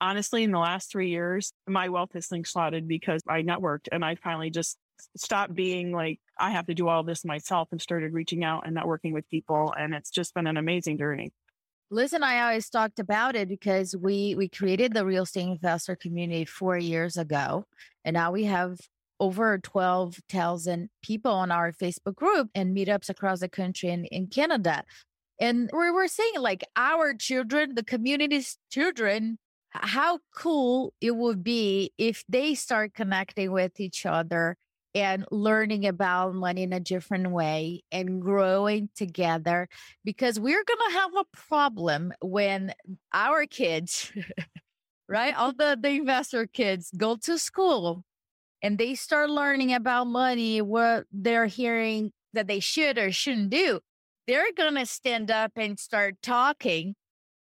honestly 0.01 0.43
in 0.43 0.51
the 0.51 0.59
last 0.59 0.91
three 0.91 1.09
years, 1.09 1.53
my 1.67 1.87
wealth 1.89 2.11
has 2.13 2.27
slingshotted 2.27 2.87
because 2.87 3.21
I 3.27 3.41
networked 3.41 3.87
and 3.91 4.03
I 4.03 4.15
finally 4.15 4.49
just 4.49 4.77
stopped 5.15 5.53
being 5.53 5.91
like, 5.91 6.19
I 6.37 6.51
have 6.51 6.65
to 6.67 6.73
do 6.73 6.87
all 6.87 7.03
this 7.03 7.23
myself 7.23 7.69
and 7.71 7.81
started 7.81 8.13
reaching 8.13 8.43
out 8.43 8.67
and 8.67 8.75
networking 8.75 9.13
with 9.13 9.29
people. 9.29 9.73
And 9.77 9.93
it's 9.93 10.09
just 10.09 10.33
been 10.33 10.47
an 10.47 10.57
amazing 10.57 10.97
journey. 10.97 11.31
Liz 11.89 12.13
and 12.13 12.25
I 12.25 12.41
always 12.41 12.69
talked 12.69 12.99
about 12.99 13.35
it 13.35 13.47
because 13.47 13.95
we 13.95 14.33
we 14.35 14.49
created 14.49 14.93
the 14.93 15.05
real 15.05 15.23
estate 15.23 15.47
investor 15.47 15.95
community 15.95 16.43
four 16.43 16.75
years 16.75 17.17
ago, 17.17 17.65
and 18.03 18.15
now 18.15 18.31
we 18.31 18.45
have 18.45 18.79
over 19.19 19.57
twelve 19.57 20.19
thousand 20.29 20.89
people 21.01 21.31
on 21.31 21.51
our 21.51 21.71
Facebook 21.71 22.15
group 22.15 22.49
and 22.55 22.75
meetups 22.75 23.09
across 23.09 23.39
the 23.39 23.49
country 23.49 23.89
and 23.89 24.05
in 24.07 24.27
Canada. 24.27 24.83
And 25.39 25.69
we 25.73 25.91
were 25.91 26.07
saying 26.07 26.39
like 26.39 26.63
our 26.75 27.13
children, 27.13 27.75
the 27.75 27.83
community's 27.83 28.57
children, 28.71 29.39
how 29.71 30.19
cool 30.35 30.93
it 31.01 31.15
would 31.15 31.43
be 31.43 31.91
if 31.97 32.23
they 32.29 32.55
start 32.55 32.93
connecting 32.93 33.51
with 33.51 33.79
each 33.79 34.05
other 34.05 34.57
and 34.95 35.25
learning 35.31 35.85
about 35.87 36.35
money 36.35 36.63
in 36.63 36.73
a 36.73 36.79
different 36.79 37.31
way 37.31 37.83
and 37.91 38.21
growing 38.21 38.89
together 38.95 39.67
because 40.03 40.39
we're 40.39 40.63
going 40.63 40.91
to 40.91 40.99
have 40.99 41.11
a 41.17 41.37
problem 41.37 42.13
when 42.21 42.73
our 43.11 43.45
kids 43.45 44.11
right 45.09 45.35
all 45.35 45.51
the, 45.51 45.77
the 45.81 45.89
investor 45.89 46.45
kids 46.45 46.91
go 46.95 47.15
to 47.15 47.37
school 47.37 48.03
and 48.63 48.77
they 48.77 48.95
start 48.95 49.29
learning 49.29 49.73
about 49.73 50.07
money 50.07 50.61
what 50.61 51.05
they're 51.11 51.45
hearing 51.45 52.11
that 52.31 52.47
they 52.47 52.59
should 52.59 52.97
or 52.97 53.11
shouldn't 53.11 53.49
do 53.49 53.79
they're 54.25 54.53
going 54.55 54.75
to 54.75 54.85
stand 54.85 55.29
up 55.29 55.51
and 55.57 55.77
start 55.77 56.15
talking 56.23 56.95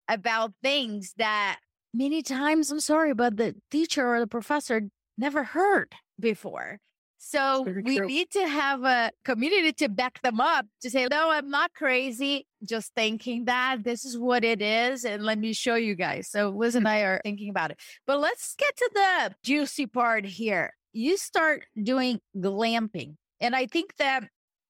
about 0.06 0.52
things 0.62 1.14
that 1.16 1.58
many 1.92 2.22
times 2.22 2.70
i'm 2.70 2.78
sorry 2.78 3.14
but 3.14 3.36
the 3.36 3.56
teacher 3.70 4.14
or 4.14 4.20
the 4.20 4.26
professor 4.26 4.82
never 5.16 5.42
heard 5.42 5.94
before 6.20 6.78
so 7.20 7.62
we 7.62 7.98
true. 7.98 8.06
need 8.06 8.30
to 8.30 8.46
have 8.46 8.84
a 8.84 9.10
community 9.24 9.72
to 9.72 9.88
back 9.88 10.22
them 10.22 10.40
up 10.40 10.66
to 10.82 10.88
say, 10.88 11.08
no, 11.10 11.30
I'm 11.30 11.50
not 11.50 11.74
crazy. 11.74 12.46
Just 12.66 12.94
thinking 12.94 13.44
that 13.46 13.82
this 13.82 14.04
is 14.04 14.16
what 14.16 14.44
it 14.44 14.62
is. 14.62 15.04
And 15.04 15.24
let 15.24 15.38
me 15.38 15.52
show 15.52 15.74
you 15.74 15.96
guys. 15.96 16.30
So 16.30 16.50
Liz 16.50 16.76
and 16.76 16.86
hmm. 16.86 16.92
I 16.92 17.00
are 17.00 17.20
thinking 17.24 17.50
about 17.50 17.72
it. 17.72 17.80
But 18.06 18.20
let's 18.20 18.54
get 18.54 18.76
to 18.76 18.90
the 18.94 19.34
juicy 19.42 19.86
part 19.86 20.24
here. 20.24 20.74
You 20.92 21.16
start 21.16 21.64
doing 21.80 22.21
glamping. 22.37 23.16
And 23.40 23.54
I 23.54 23.66
think 23.66 23.97
that 23.97 24.25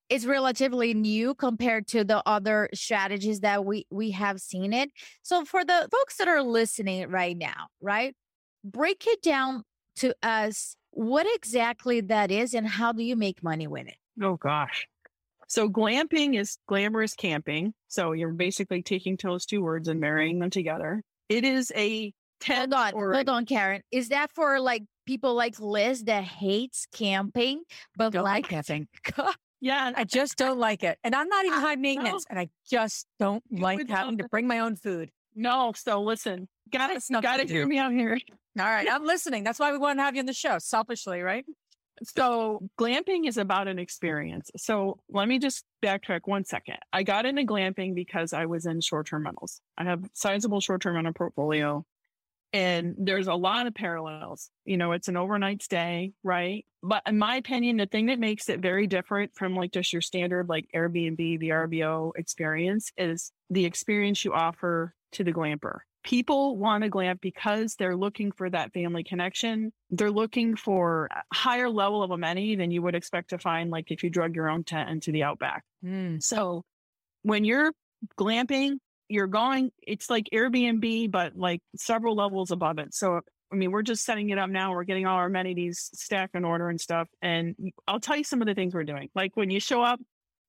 it's 0.09 0.25
relatively 0.25 0.93
new 0.93 1.35
compared 1.35 1.87
to 1.87 2.03
the 2.03 2.21
other 2.25 2.69
strategies 2.73 3.41
that 3.41 3.63
we 3.63 3.85
we 3.91 4.11
have 4.11 4.39
seen 4.39 4.73
it. 4.73 4.91
So 5.21 5.45
for 5.45 5.63
the 5.63 5.87
folks 5.91 6.17
that 6.17 6.27
are 6.27 6.41
listening 6.41 7.09
right 7.09 7.37
now, 7.37 7.67
right? 7.81 8.15
Break 8.63 9.05
it 9.07 9.21
down 9.21 9.63
to 9.97 10.15
us 10.23 10.75
what 10.91 11.27
exactly 11.35 12.01
that 12.01 12.31
is 12.31 12.53
and 12.53 12.67
how 12.67 12.91
do 12.91 13.03
you 13.03 13.15
make 13.15 13.43
money 13.43 13.67
with 13.67 13.87
it? 13.87 13.97
Oh 14.21 14.35
gosh. 14.35 14.87
So 15.47 15.69
glamping 15.69 16.39
is 16.39 16.57
glamorous 16.67 17.13
camping. 17.15 17.73
So 17.87 18.11
you're 18.11 18.33
basically 18.33 18.83
taking 18.83 19.17
those 19.21 19.45
two 19.45 19.61
words 19.61 19.87
and 19.87 19.99
marrying 19.99 20.39
them 20.39 20.49
together. 20.49 21.03
It 21.27 21.43
is 21.43 21.71
a 21.75 22.13
tent 22.39 22.73
Hold 22.73 22.95
on, 22.95 23.13
hold 23.13 23.29
on, 23.29 23.45
Karen. 23.45 23.81
Is 23.91 24.09
that 24.09 24.31
for 24.31 24.59
like 24.59 24.83
people 25.09 25.33
like 25.33 25.59
Liz 25.59 26.03
that 26.03 26.23
hates 26.23 26.85
camping, 26.93 27.63
but 27.97 28.11
Don't 28.11 28.23
like 28.23 28.47
camping. 28.47 28.87
yeah, 29.59 29.91
I 29.95 30.03
just 30.03 30.37
don't 30.37 30.59
like 30.59 30.83
it. 30.83 30.99
And 31.03 31.15
I'm 31.15 31.27
not 31.27 31.45
even 31.45 31.59
high 31.59 31.77
maintenance. 31.77 32.25
And 32.29 32.37
I 32.37 32.49
just 32.69 33.07
don't 33.19 33.43
You 33.49 33.63
like 33.63 33.89
having 33.89 34.19
to 34.19 34.29
bring 34.29 34.45
my 34.45 34.59
own 34.59 34.75
food. 34.75 35.09
no. 35.33 35.73
So 35.75 36.03
listen, 36.03 36.47
gotta 36.71 37.01
gotta 37.23 37.45
hear 37.45 37.65
me 37.65 37.79
out 37.79 37.91
here. 37.91 38.19
All 38.59 38.65
right. 38.65 38.87
I'm 38.87 39.03
listening. 39.03 39.43
That's 39.43 39.57
why 39.57 39.71
we 39.71 39.79
want 39.79 39.97
to 39.97 40.03
have 40.03 40.13
you 40.13 40.19
on 40.19 40.27
the 40.27 40.33
show, 40.33 40.59
selfishly, 40.59 41.21
right? 41.21 41.45
So 42.15 42.61
glamping 42.79 43.27
is 43.27 43.37
about 43.37 43.67
an 43.67 43.79
experience. 43.79 44.51
So 44.57 44.99
let 45.09 45.27
me 45.27 45.39
just 45.39 45.65
backtrack 45.83 46.21
one 46.25 46.45
second. 46.45 46.77
I 46.93 47.01
got 47.01 47.25
into 47.25 47.43
glamping 47.43 47.95
because 47.95 48.31
I 48.31 48.45
was 48.45 48.67
in 48.67 48.79
short-term 48.79 49.25
rentals. 49.25 49.59
I 49.75 49.85
have 49.85 50.03
sizable 50.13 50.61
short-term 50.61 50.95
rental 50.95 51.13
portfolio. 51.13 51.83
And 52.51 52.95
there's 52.97 53.27
a 53.27 53.33
lot 53.33 53.67
of 53.67 53.75
parallels. 53.75 54.49
You 54.65 54.77
know, 54.77 54.93
it's 54.93 55.07
an 55.07 55.17
overnight 55.17 55.61
stay, 55.61 56.13
right? 56.23 56.65
But 56.81 57.03
in 57.05 57.17
my 57.17 57.35
opinion, 57.35 57.77
the 57.77 57.85
thing 57.85 58.07
that 58.07 58.19
makes 58.19 58.49
it 58.49 58.59
very 58.59 58.87
different 58.87 59.31
from 59.35 59.55
like 59.55 59.71
just 59.71 59.93
your 59.93 60.01
standard 60.01 60.49
like 60.49 60.65
Airbnb, 60.75 61.17
the 61.17 61.49
VRBO 61.49 62.11
experience 62.15 62.91
is 62.97 63.31
the 63.49 63.65
experience 63.65 64.23
you 64.25 64.33
offer 64.33 64.93
to 65.11 65.23
the 65.23 65.33
glamper. 65.33 65.79
People 66.03 66.57
want 66.57 66.83
to 66.83 66.89
glamp 66.89 67.19
because 67.21 67.75
they're 67.75 67.95
looking 67.95 68.31
for 68.31 68.49
that 68.49 68.71
family 68.73 69.03
connection. 69.03 69.73
They're 69.89 70.09
looking 70.09 70.55
for 70.55 71.09
a 71.11 71.35
higher 71.35 71.69
level 71.69 72.01
of 72.01 72.11
amenity 72.11 72.55
than 72.55 72.71
you 72.71 72.81
would 72.81 72.95
expect 72.95 73.31
to 73.31 73.37
find, 73.37 73.69
like 73.69 73.91
if 73.91 74.01
you 74.01 74.09
drug 74.09 74.33
your 74.33 74.49
own 74.49 74.63
tent 74.63 74.89
into 74.89 75.11
the 75.11 75.23
outback. 75.23 75.63
Mm. 75.83 76.23
So 76.23 76.63
when 77.23 77.43
you're 77.43 77.73
glamping, 78.17 78.77
you're 79.09 79.27
going, 79.27 79.71
it's 79.85 80.09
like 80.09 80.29
Airbnb, 80.31 81.11
but 81.11 81.35
like 81.35 81.61
several 81.75 82.15
levels 82.15 82.51
above 82.51 82.77
it. 82.77 82.93
So, 82.93 83.19
I 83.51 83.55
mean, 83.55 83.71
we're 83.71 83.81
just 83.81 84.05
setting 84.05 84.29
it 84.29 84.37
up 84.37 84.49
now. 84.49 84.71
We're 84.71 84.83
getting 84.83 85.07
all 85.07 85.17
our 85.17 85.25
amenities 85.25 85.89
stacked 85.93 86.35
in 86.35 86.45
order 86.45 86.69
and 86.69 86.79
stuff. 86.79 87.09
And 87.21 87.55
I'll 87.87 87.99
tell 87.99 88.15
you 88.15 88.23
some 88.23 88.41
of 88.41 88.47
the 88.47 88.53
things 88.53 88.73
we're 88.73 88.83
doing. 88.83 89.09
Like 89.15 89.31
when 89.35 89.49
you 89.49 89.59
show 89.59 89.81
up, 89.81 89.99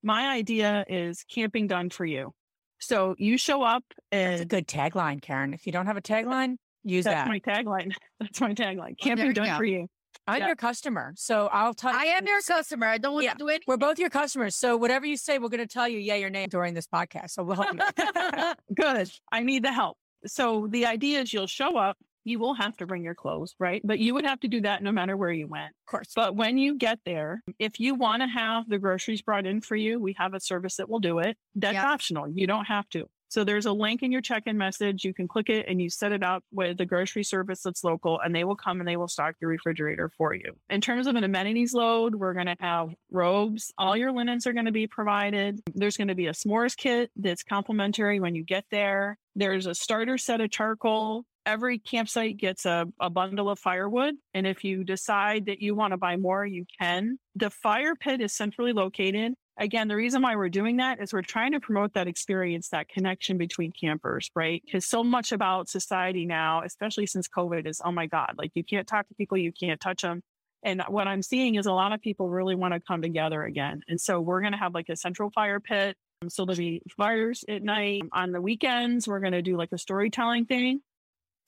my 0.03 0.29
idea 0.29 0.85
is 0.89 1.25
camping 1.25 1.67
done 1.67 1.91
for 1.91 2.05
you. 2.05 2.33
So 2.79 3.15
you 3.19 3.37
show 3.37 3.63
up 3.63 3.85
That's 4.11 4.39
a 4.39 4.41
and 4.41 4.49
good 4.49 4.67
tagline, 4.67 5.21
Karen. 5.21 5.55
If 5.55 5.67
you 5.67 5.73
don't 5.73 5.87
have 5.87 5.97
a 5.97 6.03
tagline, 6.03 6.57
use 6.85 7.05
that's 7.05 7.15
that. 7.15 7.29
my 7.29 7.41
tagline. 7.41 7.93
That's 8.21 8.41
my 8.41 8.55
tagline. 8.55 8.99
Camping 8.99 9.33
done 9.33 9.47
go. 9.47 9.57
for 9.57 9.65
you. 9.65 9.87
I'm 10.27 10.41
yeah. 10.41 10.47
your 10.49 10.57
customer. 10.57 11.13
So 11.17 11.49
I'll 11.53 11.75
tell 11.75 11.93
I 11.95 12.05
am 12.05 12.27
your 12.27 12.41
customer. 12.43 12.87
I 12.87 12.99
don't 12.99 13.15
want 13.15 13.25
Yeah. 13.25 13.33
to 13.33 13.39
do 13.39 13.49
it. 13.49 13.63
We're 13.67 13.77
both 13.77 13.99
your 13.99 14.11
customers. 14.11 14.55
So 14.57 14.77
whatever 14.77 15.07
you 15.07 15.17
say, 15.17 15.39
we're 15.39 15.49
going 15.49 15.59
to 15.61 15.67
tell 15.67 15.89
you, 15.89 15.99
yeah, 15.99 16.15
your 16.15 16.31
name 16.31 16.49
during 16.49 16.75
this 16.75 16.87
podcast. 16.87 17.31
So 17.31 17.43
we'll 17.43 17.57
help 17.57 17.75
you. 17.75 18.55
Good. 18.75 19.11
I 19.33 19.43
need 19.43 19.65
the 19.65 19.73
help. 19.73 19.97
So 20.27 20.69
the 20.71 20.87
idea 20.87 21.21
is 21.21 21.33
you'll 21.33 21.47
show 21.47 21.77
up. 21.77 21.97
You 22.25 22.39
will 22.39 22.53
have 22.55 22.77
to 22.77 22.87
bring 22.87 23.03
your 23.03 23.15
clothes, 23.15 23.55
right? 23.59 23.81
But 23.83 23.99
you 23.99 24.13
would 24.13 24.27
have 24.27 24.39
to 24.41 24.49
do 24.49 24.61
that 24.61 24.83
no 24.83 24.93
matter 24.93 25.17
where 25.17 25.33
you 25.33 25.49
went. 25.49 25.71
Of 25.71 25.91
course. 25.91 26.13
But 26.15 26.37
when 26.37 26.59
you 26.59 26.77
get 26.77 26.99
there, 27.07 27.43
if 27.59 27.81
you 27.81 27.95
want 27.95 28.21
to 28.23 28.29
have 28.29 28.69
the 28.69 28.79
groceries 28.79 29.23
brought 29.23 29.47
in 29.47 29.63
for 29.63 29.75
you, 29.75 29.99
we 29.99 30.15
have 30.19 30.35
a 30.35 30.41
service 30.41 30.77
that 30.77 30.91
will 30.91 31.01
do 31.01 31.19
it. 31.21 31.39
That's 31.55 31.75
Yeah. 31.75 31.91
optional. 31.91 32.29
You 32.29 32.47
don't 32.47 32.67
have 32.67 32.87
to. 32.91 33.07
So 33.31 33.45
there's 33.45 33.67
a 33.67 33.73
link 33.73 34.03
in 34.03 34.11
your 34.11 34.21
check-in 34.21 34.59
message. 34.59 35.05
You 35.05 35.15
can 35.15 35.29
click 35.29 35.49
it 35.49 35.67
and 35.69 35.81
you 35.81 35.89
set 35.89 36.11
it 36.11 36.25
up 36.25 36.43
with 36.53 36.79
the 36.79 36.85
grocery 36.85 37.23
service 37.23 37.63
that's 37.63 37.85
local 37.85 38.19
and 38.21 38.35
they 38.35 38.43
will 38.43 38.57
come 38.57 38.81
and 38.81 38.89
they 38.89 38.97
will 38.97 39.07
stock 39.07 39.37
your 39.41 39.49
refrigerator 39.49 40.11
for 40.19 40.35
you. 40.35 40.53
In 40.69 40.81
terms 40.81 41.07
of 41.07 41.15
an 41.15 41.23
amenities 41.23 41.73
load, 41.73 42.17
we're 42.17 42.35
going 42.35 42.47
to 42.47 42.57
have 42.59 42.91
robes. 43.13 43.73
All 43.79 43.97
your 43.97 44.11
linens 44.11 44.49
are 44.49 44.53
going 44.53 44.65
to 44.67 44.73
be 44.73 44.89
provided. 44.89 45.61
There's 45.75 45.97
going 45.97 46.09
to 46.09 46.17
be 46.17 46.27
a 46.27 46.33
s'mores 46.33 46.77
kit 46.77 47.13
that's 47.15 47.45
complimentary 47.45 48.19
when 48.19 48.35
you 48.35 48.43
get 48.43 48.65
there. 48.73 49.17
There's 49.37 49.67
a 49.67 49.77
starter 49.77 50.19
set 50.19 50.41
of 50.41 50.51
charcoal. 50.51 51.25
Every 51.47 51.79
campsite 51.79 52.37
gets 52.37 52.67
a, 52.67 52.87
a 53.01 53.09
bundle 53.09 53.49
of 53.49 53.61
firewood. 53.61 54.17
And 54.35 54.45
if 54.45 54.65
you 54.65 54.83
decide 54.83 55.47
that 55.47 55.63
you 55.63 55.77
want 55.77 55.93
to 55.93 55.97
buy 55.97 56.17
more, 56.17 56.45
you 56.45 56.67
can. 56.81 57.17
The 57.37 57.51
fire 57.51 57.95
pit 57.95 58.21
is 58.21 58.35
centrally 58.35 58.73
located. 58.73 59.35
Again, 59.61 59.89
the 59.89 59.97
reason 59.97 60.23
why 60.23 60.37
we're 60.37 60.49
doing 60.49 60.79
that 60.79 61.03
is 61.03 61.13
we're 61.13 61.21
trying 61.21 61.53
to 61.53 61.61
promote 61.61 61.93
that 61.93 62.09
experience, 62.09 62.71
that 62.71 62.89
connection 62.89 63.37
between 63.37 63.73
campers, 63.73 64.31
right? 64.35 64.63
Because 64.65 64.87
so 64.87 65.05
much 65.05 65.33
about 65.33 65.69
society 65.69 66.25
now, 66.25 66.63
especially 66.65 67.05
since 67.05 67.29
COVID, 67.29 67.69
is 67.69 67.83
oh 67.85 67.93
my 67.93 68.07
God, 68.07 68.37
like 68.39 68.53
you 68.55 68.65
can't 68.65 68.89
talk 68.89 69.07
to 69.09 69.15
people, 69.15 69.37
you 69.37 69.53
can't 69.53 69.79
touch 69.79 70.01
them. 70.01 70.23
And 70.63 70.83
what 70.89 71.07
I'm 71.07 71.21
seeing 71.21 71.57
is 71.57 71.67
a 71.67 71.73
lot 71.73 71.93
of 71.93 72.01
people 72.01 72.31
really 72.31 72.55
want 72.55 72.73
to 72.73 72.81
come 72.81 73.03
together 73.03 73.43
again. 73.43 73.83
And 73.87 74.01
so 74.01 74.19
we're 74.19 74.41
going 74.41 74.53
to 74.53 74.59
have 74.59 74.73
like 74.73 74.89
a 74.89 74.97
central 74.97 75.31
fire 75.31 75.61
pit. 75.61 75.95
Um, 76.23 76.31
so 76.31 76.47
there'll 76.47 76.57
be 76.57 76.81
fires 76.97 77.45
at 77.47 77.63
night. 77.63 78.03
On 78.13 78.33
the 78.33 78.41
weekends, 78.41 79.07
we're 79.07 79.21
going 79.21 79.33
to 79.33 79.43
do 79.43 79.59
like 79.59 79.73
a 79.73 79.79
storytelling 79.79 80.47
thing. 80.47 80.81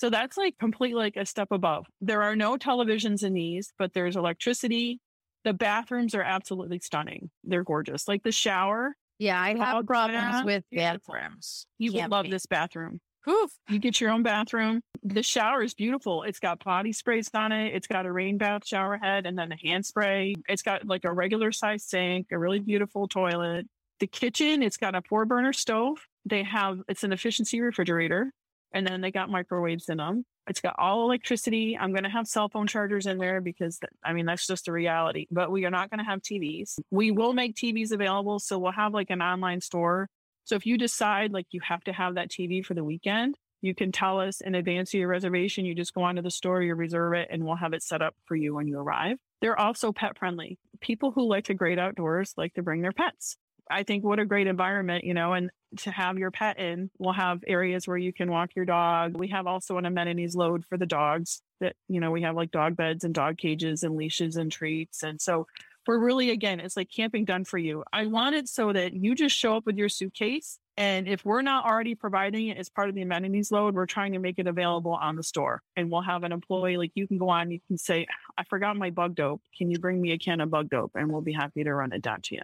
So 0.00 0.10
that's 0.10 0.36
like 0.36 0.58
completely 0.58 1.00
like 1.00 1.16
a 1.16 1.24
step 1.24 1.48
above. 1.50 1.86
There 2.02 2.22
are 2.22 2.36
no 2.36 2.58
televisions 2.58 3.22
in 3.22 3.32
these, 3.32 3.72
but 3.78 3.94
there's 3.94 4.16
electricity. 4.16 5.00
The 5.44 5.52
bathrooms 5.52 6.14
are 6.14 6.22
absolutely 6.22 6.78
stunning. 6.80 7.30
They're 7.44 7.64
gorgeous. 7.64 8.06
Like 8.08 8.22
the 8.22 8.32
shower, 8.32 8.94
Yeah, 9.18 9.40
I 9.40 9.54
have 9.56 9.86
problems 9.86 10.44
with 10.44 10.64
bathrooms. 10.72 11.66
you 11.78 11.92
would 11.92 12.10
love 12.10 12.30
this 12.30 12.46
bathroom. 12.46 13.00
Oof. 13.28 13.52
You 13.68 13.78
get 13.78 14.00
your 14.00 14.10
own 14.10 14.22
bathroom. 14.24 14.80
The 15.04 15.22
shower 15.22 15.62
is 15.62 15.74
beautiful. 15.74 16.24
It's 16.24 16.40
got 16.40 16.62
body 16.64 16.92
sprays 16.92 17.28
on 17.34 17.52
it. 17.52 17.72
It's 17.74 17.86
got 17.86 18.04
a 18.04 18.10
rain 18.12 18.36
bath 18.36 18.66
shower 18.66 18.98
head 18.98 19.26
and 19.26 19.38
then 19.38 19.52
a 19.52 19.56
hand 19.64 19.86
spray. 19.86 20.34
It's 20.48 20.62
got 20.62 20.86
like 20.86 21.04
a 21.04 21.12
regular 21.12 21.52
size 21.52 21.84
sink, 21.84 22.28
a 22.32 22.38
really 22.38 22.58
beautiful 22.58 23.06
toilet. 23.06 23.66
The 24.00 24.08
kitchen, 24.08 24.62
it's 24.62 24.76
got 24.76 24.96
a 24.96 25.02
four 25.08 25.24
burner 25.24 25.52
stove. 25.52 25.98
They 26.24 26.42
have, 26.42 26.80
it's 26.88 27.04
an 27.04 27.12
efficiency 27.12 27.60
refrigerator. 27.60 28.32
And 28.74 28.86
then 28.86 29.00
they 29.00 29.10
got 29.10 29.30
microwaves 29.30 29.88
in 29.88 29.98
them. 29.98 30.24
It's 30.48 30.60
got 30.60 30.74
all 30.78 31.04
electricity. 31.04 31.78
I'm 31.78 31.92
going 31.92 32.02
to 32.04 32.10
have 32.10 32.26
cell 32.26 32.48
phone 32.48 32.66
chargers 32.66 33.06
in 33.06 33.18
there 33.18 33.40
because, 33.40 33.78
I 34.04 34.12
mean, 34.12 34.26
that's 34.26 34.46
just 34.46 34.66
a 34.66 34.72
reality. 34.72 35.26
But 35.30 35.52
we 35.52 35.64
are 35.66 35.70
not 35.70 35.90
going 35.90 35.98
to 35.98 36.04
have 36.04 36.20
TVs. 36.20 36.78
We 36.90 37.10
will 37.12 37.32
make 37.32 37.54
TVs 37.54 37.92
available. 37.92 38.40
So 38.40 38.58
we'll 38.58 38.72
have 38.72 38.92
like 38.92 39.10
an 39.10 39.22
online 39.22 39.60
store 39.60 40.08
so 40.44 40.56
if 40.56 40.66
you 40.66 40.76
decide 40.76 41.32
like 41.32 41.46
you 41.50 41.60
have 41.60 41.84
to 41.84 41.92
have 41.92 42.16
that 42.16 42.30
TV 42.30 42.64
for 42.64 42.74
the 42.74 42.84
weekend, 42.84 43.36
you 43.60 43.74
can 43.74 43.92
tell 43.92 44.20
us 44.20 44.40
in 44.40 44.54
advance 44.54 44.92
of 44.92 44.98
your 44.98 45.08
reservation. 45.08 45.64
You 45.64 45.74
just 45.74 45.94
go 45.94 46.02
onto 46.02 46.22
the 46.22 46.30
store, 46.30 46.62
you 46.62 46.74
reserve 46.74 47.14
it, 47.14 47.28
and 47.30 47.44
we'll 47.44 47.56
have 47.56 47.72
it 47.72 47.82
set 47.82 48.02
up 48.02 48.14
for 48.24 48.34
you 48.34 48.54
when 48.54 48.66
you 48.66 48.78
arrive. 48.78 49.18
They're 49.40 49.58
also 49.58 49.92
pet 49.92 50.18
friendly. 50.18 50.58
People 50.80 51.12
who 51.12 51.28
like 51.28 51.46
the 51.46 51.54
great 51.54 51.78
outdoors 51.78 52.34
like 52.36 52.54
to 52.54 52.62
bring 52.62 52.82
their 52.82 52.92
pets. 52.92 53.36
I 53.70 53.84
think 53.84 54.02
what 54.02 54.18
a 54.18 54.26
great 54.26 54.48
environment, 54.48 55.04
you 55.04 55.14
know, 55.14 55.32
and 55.32 55.50
to 55.78 55.90
have 55.90 56.18
your 56.18 56.30
pet 56.30 56.58
in, 56.58 56.90
we'll 56.98 57.12
have 57.12 57.42
areas 57.46 57.86
where 57.86 57.96
you 57.96 58.12
can 58.12 58.30
walk 58.30 58.50
your 58.54 58.64
dog. 58.64 59.16
We 59.16 59.28
have 59.28 59.46
also 59.46 59.78
an 59.78 59.86
amenities 59.86 60.34
load 60.34 60.64
for 60.66 60.76
the 60.76 60.86
dogs 60.86 61.42
that, 61.60 61.76
you 61.88 62.00
know, 62.00 62.10
we 62.10 62.22
have 62.22 62.36
like 62.36 62.50
dog 62.50 62.76
beds 62.76 63.04
and 63.04 63.14
dog 63.14 63.38
cages 63.38 63.82
and 63.82 63.96
leashes 63.96 64.36
and 64.36 64.50
treats. 64.50 65.02
And 65.02 65.20
so 65.20 65.46
we're 65.86 65.98
really 65.98 66.30
again 66.30 66.60
it's 66.60 66.76
like 66.76 66.90
camping 66.94 67.24
done 67.24 67.44
for 67.44 67.58
you. 67.58 67.84
I 67.92 68.06
want 68.06 68.34
it 68.34 68.48
so 68.48 68.72
that 68.72 68.92
you 68.92 69.14
just 69.14 69.36
show 69.36 69.56
up 69.56 69.66
with 69.66 69.76
your 69.76 69.88
suitcase 69.88 70.58
and 70.76 71.06
if 71.06 71.24
we're 71.24 71.42
not 71.42 71.66
already 71.66 71.94
providing 71.94 72.48
it 72.48 72.56
as 72.56 72.70
part 72.70 72.88
of 72.88 72.94
the 72.94 73.02
amenities 73.02 73.50
load 73.50 73.74
we're 73.74 73.86
trying 73.86 74.12
to 74.12 74.18
make 74.18 74.38
it 74.38 74.46
available 74.46 74.92
on 74.92 75.16
the 75.16 75.22
store. 75.22 75.62
And 75.76 75.90
we'll 75.90 76.02
have 76.02 76.24
an 76.24 76.32
employee 76.32 76.76
like 76.76 76.92
you 76.94 77.06
can 77.06 77.18
go 77.18 77.28
on 77.28 77.50
you 77.50 77.60
can 77.66 77.78
say 77.78 78.06
i 78.38 78.44
forgot 78.44 78.76
my 78.76 78.90
bug 78.90 79.14
dope. 79.14 79.42
Can 79.56 79.70
you 79.70 79.78
bring 79.78 80.00
me 80.00 80.12
a 80.12 80.18
can 80.18 80.40
of 80.40 80.50
bug 80.50 80.70
dope? 80.70 80.92
And 80.94 81.10
we'll 81.10 81.22
be 81.22 81.32
happy 81.32 81.64
to 81.64 81.74
run 81.74 81.92
it 81.92 82.02
down 82.02 82.20
to 82.22 82.36
you. 82.36 82.42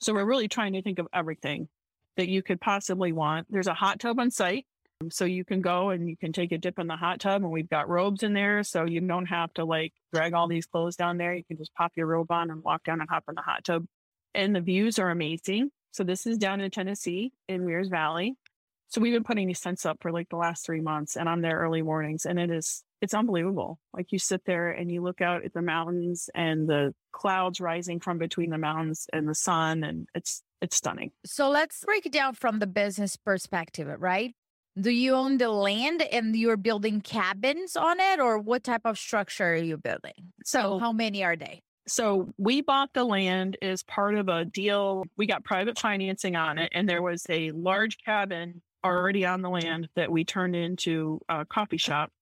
So 0.00 0.14
we're 0.14 0.24
really 0.24 0.48
trying 0.48 0.74
to 0.74 0.82
think 0.82 0.98
of 0.98 1.08
everything 1.12 1.68
that 2.18 2.28
you 2.28 2.42
could 2.42 2.60
possibly 2.60 3.12
want 3.12 3.46
there's 3.48 3.66
a 3.66 3.74
hot 3.74 3.98
tub 3.98 4.20
on 4.20 4.30
site 4.30 4.66
um, 5.00 5.10
so 5.10 5.24
you 5.24 5.44
can 5.44 5.60
go 5.60 5.90
and 5.90 6.08
you 6.08 6.16
can 6.16 6.32
take 6.32 6.52
a 6.52 6.58
dip 6.58 6.78
in 6.78 6.86
the 6.86 6.96
hot 6.96 7.20
tub 7.20 7.42
and 7.42 7.52
we've 7.52 7.70
got 7.70 7.88
robes 7.88 8.22
in 8.22 8.32
there. 8.32 8.62
So 8.64 8.84
you 8.84 9.00
don't 9.00 9.26
have 9.26 9.52
to 9.54 9.64
like 9.64 9.92
drag 10.12 10.34
all 10.34 10.48
these 10.48 10.66
clothes 10.66 10.96
down 10.96 11.18
there. 11.18 11.34
You 11.34 11.44
can 11.44 11.56
just 11.56 11.74
pop 11.74 11.92
your 11.96 12.06
robe 12.06 12.30
on 12.30 12.50
and 12.50 12.62
walk 12.62 12.84
down 12.84 13.00
and 13.00 13.08
hop 13.08 13.24
in 13.28 13.34
the 13.34 13.42
hot 13.42 13.64
tub. 13.64 13.86
And 14.34 14.54
the 14.54 14.60
views 14.60 14.98
are 14.98 15.10
amazing. 15.10 15.70
So 15.92 16.04
this 16.04 16.26
is 16.26 16.38
down 16.38 16.60
in 16.60 16.70
Tennessee 16.70 17.32
in 17.48 17.64
Wears 17.64 17.88
Valley. 17.88 18.34
So 18.88 19.00
we've 19.00 19.12
been 19.12 19.24
putting 19.24 19.46
these 19.46 19.60
tents 19.60 19.84
up 19.86 19.98
for 20.00 20.10
like 20.10 20.30
the 20.30 20.36
last 20.36 20.64
three 20.64 20.80
months 20.80 21.16
and 21.16 21.28
I'm 21.28 21.42
there 21.42 21.58
early 21.58 21.82
mornings 21.82 22.24
and 22.24 22.38
it 22.38 22.50
is, 22.50 22.82
it's 23.00 23.14
unbelievable. 23.14 23.78
Like 23.92 24.12
you 24.12 24.18
sit 24.18 24.44
there 24.46 24.70
and 24.70 24.90
you 24.90 25.02
look 25.02 25.20
out 25.20 25.44
at 25.44 25.52
the 25.52 25.62
mountains 25.62 26.30
and 26.34 26.68
the 26.68 26.94
clouds 27.12 27.60
rising 27.60 28.00
from 28.00 28.18
between 28.18 28.50
the 28.50 28.58
mountains 28.58 29.06
and 29.12 29.28
the 29.28 29.34
sun 29.34 29.84
and 29.84 30.08
it's, 30.14 30.42
it's 30.60 30.76
stunning. 30.76 31.12
So 31.24 31.50
let's 31.50 31.84
break 31.84 32.06
it 32.06 32.12
down 32.12 32.34
from 32.34 32.58
the 32.58 32.66
business 32.66 33.16
perspective, 33.16 33.88
right? 33.98 34.34
Do 34.80 34.90
you 34.90 35.14
own 35.14 35.38
the 35.38 35.50
land 35.50 36.02
and 36.02 36.36
you're 36.36 36.56
building 36.56 37.00
cabins 37.00 37.74
on 37.74 37.98
it, 37.98 38.20
or 38.20 38.38
what 38.38 38.62
type 38.62 38.82
of 38.84 38.96
structure 38.96 39.52
are 39.52 39.56
you 39.56 39.76
building? 39.76 40.32
So, 40.44 40.78
how 40.78 40.92
many 40.92 41.24
are 41.24 41.34
they? 41.34 41.62
So, 41.88 42.28
we 42.38 42.60
bought 42.60 42.90
the 42.94 43.02
land 43.04 43.56
as 43.60 43.82
part 43.82 44.14
of 44.14 44.28
a 44.28 44.44
deal. 44.44 45.04
We 45.16 45.26
got 45.26 45.42
private 45.42 45.78
financing 45.78 46.36
on 46.36 46.58
it, 46.58 46.70
and 46.72 46.88
there 46.88 47.02
was 47.02 47.26
a 47.28 47.50
large 47.50 47.98
cabin 48.04 48.62
already 48.84 49.26
on 49.26 49.42
the 49.42 49.50
land 49.50 49.88
that 49.96 50.12
we 50.12 50.24
turned 50.24 50.54
into 50.54 51.20
a 51.28 51.44
coffee 51.44 51.76
shop. 51.76 52.12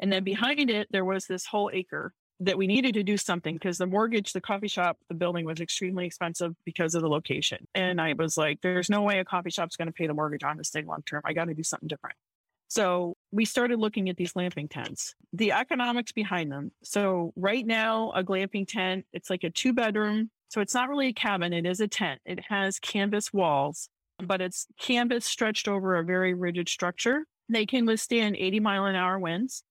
And 0.00 0.12
then 0.12 0.24
behind 0.24 0.70
it, 0.70 0.88
there 0.90 1.04
was 1.04 1.26
this 1.26 1.46
whole 1.46 1.70
acre 1.72 2.12
that 2.44 2.58
we 2.58 2.66
needed 2.66 2.94
to 2.94 3.02
do 3.02 3.16
something 3.16 3.54
because 3.54 3.78
the 3.78 3.86
mortgage, 3.86 4.32
the 4.32 4.40
coffee 4.40 4.68
shop, 4.68 4.98
the 5.08 5.14
building 5.14 5.44
was 5.44 5.60
extremely 5.60 6.06
expensive 6.06 6.54
because 6.64 6.94
of 6.94 7.02
the 7.02 7.08
location. 7.08 7.66
And 7.74 8.00
I 8.00 8.14
was 8.14 8.36
like, 8.36 8.60
there's 8.62 8.90
no 8.90 9.02
way 9.02 9.18
a 9.18 9.24
coffee 9.24 9.50
shop's 9.50 9.76
going 9.76 9.86
to 9.86 9.92
pay 9.92 10.06
the 10.06 10.14
mortgage 10.14 10.42
on 10.42 10.56
this 10.56 10.70
thing 10.70 10.86
long 10.86 11.02
term. 11.02 11.22
I 11.24 11.32
got 11.32 11.46
to 11.46 11.54
do 11.54 11.62
something 11.62 11.88
different. 11.88 12.16
So 12.68 13.16
we 13.30 13.44
started 13.44 13.78
looking 13.78 14.08
at 14.08 14.16
these 14.16 14.32
glamping 14.32 14.70
tents, 14.70 15.14
the 15.32 15.52
economics 15.52 16.10
behind 16.10 16.50
them. 16.50 16.72
So 16.82 17.32
right 17.36 17.66
now, 17.66 18.12
a 18.12 18.24
glamping 18.24 18.66
tent, 18.66 19.04
it's 19.12 19.30
like 19.30 19.44
a 19.44 19.50
two 19.50 19.72
bedroom. 19.72 20.30
So 20.48 20.60
it's 20.60 20.74
not 20.74 20.88
really 20.88 21.08
a 21.08 21.12
cabin. 21.12 21.52
It 21.52 21.66
is 21.66 21.80
a 21.80 21.88
tent. 21.88 22.20
It 22.24 22.40
has 22.48 22.78
canvas 22.78 23.32
walls, 23.32 23.88
but 24.18 24.40
it's 24.40 24.66
canvas 24.80 25.26
stretched 25.26 25.68
over 25.68 25.96
a 25.96 26.04
very 26.04 26.34
rigid 26.34 26.68
structure. 26.68 27.24
They 27.48 27.66
can 27.66 27.84
withstand 27.84 28.36
80 28.36 28.60
mile 28.60 28.86
an 28.86 28.96
hour 28.96 29.18
winds. 29.18 29.64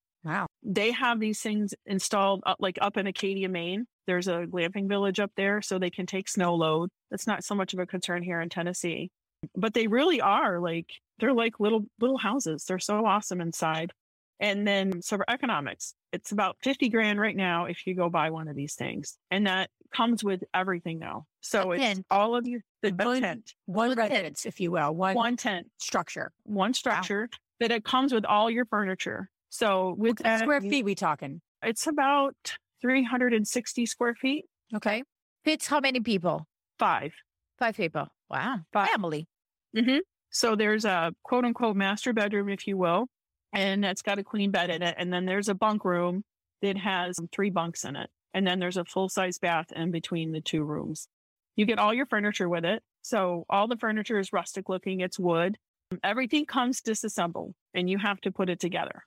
They 0.64 0.92
have 0.92 1.20
these 1.20 1.42
things 1.42 1.74
installed 1.86 2.44
up, 2.46 2.58
like 2.60 2.78
up 2.82 2.98
in 2.98 3.08
Acadia, 3.08 3.50
Maine. 3.50 3.86
There's 4.08 4.28
a 4.28 4.46
glamping 4.48 4.88
village 4.88 5.20
up 5.20 5.32
there 5.36 5.62
so 5.62 5.80
they 5.80 5.90
can 5.90 6.06
take 6.06 6.28
snow 6.28 6.56
load. 6.56 6.90
That's 7.10 7.28
not 7.28 7.44
so 7.44 7.56
much 7.56 7.74
of 7.74 7.80
a 7.80 7.86
concern 7.86 8.24
here 8.24 8.42
in 8.42 8.50
Tennessee. 8.50 9.12
But 9.56 9.74
they 9.74 9.88
really 9.88 10.22
are 10.22 10.60
like 10.60 10.88
they're 11.20 11.34
like 11.34 11.60
little 11.60 11.86
little 12.00 12.18
houses. 12.18 12.66
They're 12.66 12.80
so 12.80 13.06
awesome 13.06 13.42
inside. 13.42 13.92
And 14.40 14.68
then 14.68 15.02
so 15.02 15.18
for 15.18 15.30
economics, 15.30 15.94
it's 16.12 16.32
about 16.32 16.58
50 16.64 16.90
grand 16.90 17.20
right 17.20 17.36
now 17.36 17.66
if 17.66 17.86
you 17.86 17.96
go 17.96 18.10
buy 18.10 18.32
one 18.32 18.48
of 18.48 18.56
these 18.56 18.74
things. 18.74 19.18
And 19.30 19.46
that 19.46 19.70
comes 19.94 20.24
with 20.24 20.44
everything 20.54 20.98
now. 20.98 21.26
So 21.42 21.72
it's 21.72 21.84
tent. 21.84 22.06
all 22.10 22.36
of 22.36 22.48
you 22.48 22.62
the 22.82 22.92
one, 22.92 23.22
tent. 23.22 23.54
One 23.68 23.94
residence, 23.94 24.48
if 24.48 24.60
you 24.60 24.72
will. 24.72 24.94
One, 24.96 25.16
one 25.16 25.38
tent 25.38 25.68
structure. 25.78 26.32
One 26.44 26.74
structure 26.74 27.30
wow. 27.32 27.38
that 27.60 27.72
it 27.72 27.86
comes 27.86 28.14
with 28.14 28.26
all 28.26 28.50
your 28.50 28.66
furniture. 28.66 29.30
So 29.52 29.96
with 29.98 30.18
that, 30.20 30.40
square 30.40 30.62
feet 30.62 30.86
we 30.86 30.96
talking? 30.96 31.42
It's 31.62 31.86
about 31.86 32.36
360 32.82 33.86
square 33.86 34.16
feet. 34.16 34.46
Okay. 34.74 35.04
Fits 35.44 35.68
how 35.68 35.82
many 35.82 36.00
people? 36.00 36.48
Five. 36.80 37.14
Five 37.60 37.76
people. 37.76 38.08
Wow. 38.30 38.60
Five. 38.72 38.88
Family. 38.90 39.28
Mm-hmm. 39.76 40.00
So 40.30 40.56
there's 40.56 40.86
a 40.86 41.14
quote 41.24 41.44
unquote 41.44 41.76
master 41.76 42.14
bedroom, 42.14 42.48
if 42.48 42.66
you 42.66 42.78
will, 42.78 43.08
and 43.52 43.84
it's 43.84 44.02
got 44.02 44.20
a 44.20 44.24
queen 44.24 44.52
bed 44.52 44.70
in 44.70 44.82
it. 44.82 44.96
And 44.98 45.12
then 45.12 45.26
there's 45.26 45.50
a 45.50 45.54
bunk 45.54 45.84
room 45.84 46.24
that 46.62 46.78
has 46.78 47.20
three 47.34 47.50
bunks 47.50 47.84
in 47.84 47.98
it. 47.98 48.10
And 48.34 48.48
then 48.48 48.60
there's 48.60 48.78
a 48.78 48.86
full 48.86 49.10
size 49.10 49.38
bath 49.38 49.74
in 49.76 49.92
between 49.92 50.32
the 50.32 50.40
two 50.40 50.64
rooms. 50.64 51.10
You 51.58 51.66
get 51.66 51.78
all 51.78 51.94
your 51.94 52.06
furniture 52.06 52.48
with 52.48 52.64
it. 52.64 52.82
So 53.02 53.46
all 53.50 53.68
the 53.68 53.76
furniture 53.76 54.18
is 54.18 54.32
rustic 54.32 54.70
looking. 54.70 55.02
It's 55.02 55.20
wood. 55.20 55.58
Everything 56.04 56.46
comes 56.46 56.80
disassembled 56.80 57.54
and 57.74 57.90
you 57.90 57.98
have 57.98 58.22
to 58.22 58.32
put 58.32 58.50
it 58.50 58.62
together. 58.62 59.04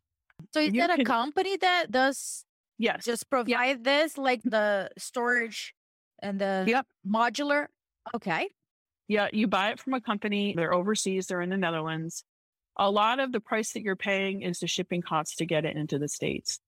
So 0.53 0.61
is 0.61 0.73
You 0.75 0.81
that 0.81 0.91
a 0.91 0.97
can- 0.97 1.05
company 1.05 1.57
that 1.59 1.91
does 1.91 2.45
Yes. 2.79 3.05
just 3.05 3.29
provide 3.31 3.85
this, 3.85 4.19
like 4.19 4.43
the 4.43 4.91
storage 4.99 5.75
and 6.23 6.41
the 6.41 6.65
Yep. 6.67 6.87
modular? 7.07 7.69
Okay. 8.15 8.49
Yeah, 9.09 9.29
you 9.33 9.47
buy 9.47 9.71
it 9.71 9.81
from 9.81 9.95
a 9.95 10.01
company. 10.01 10.55
They're 10.55 10.73
overseas, 10.75 11.27
they're 11.27 11.41
in 11.43 11.51
the 11.51 11.57
Netherlands. 11.57 12.25
A 12.77 12.91
lot 12.91 13.21
of 13.21 13.33
the 13.33 13.41
price 13.41 13.73
that 13.73 13.83
you're 13.83 13.97
paying 13.97 14.43
is 14.43 14.59
the 14.61 14.67
shipping 14.67 15.03
costs 15.03 15.37
to 15.37 15.47
get 15.47 15.65
it 15.65 15.77
into 15.77 15.99
the 15.99 16.09
States. 16.09 16.61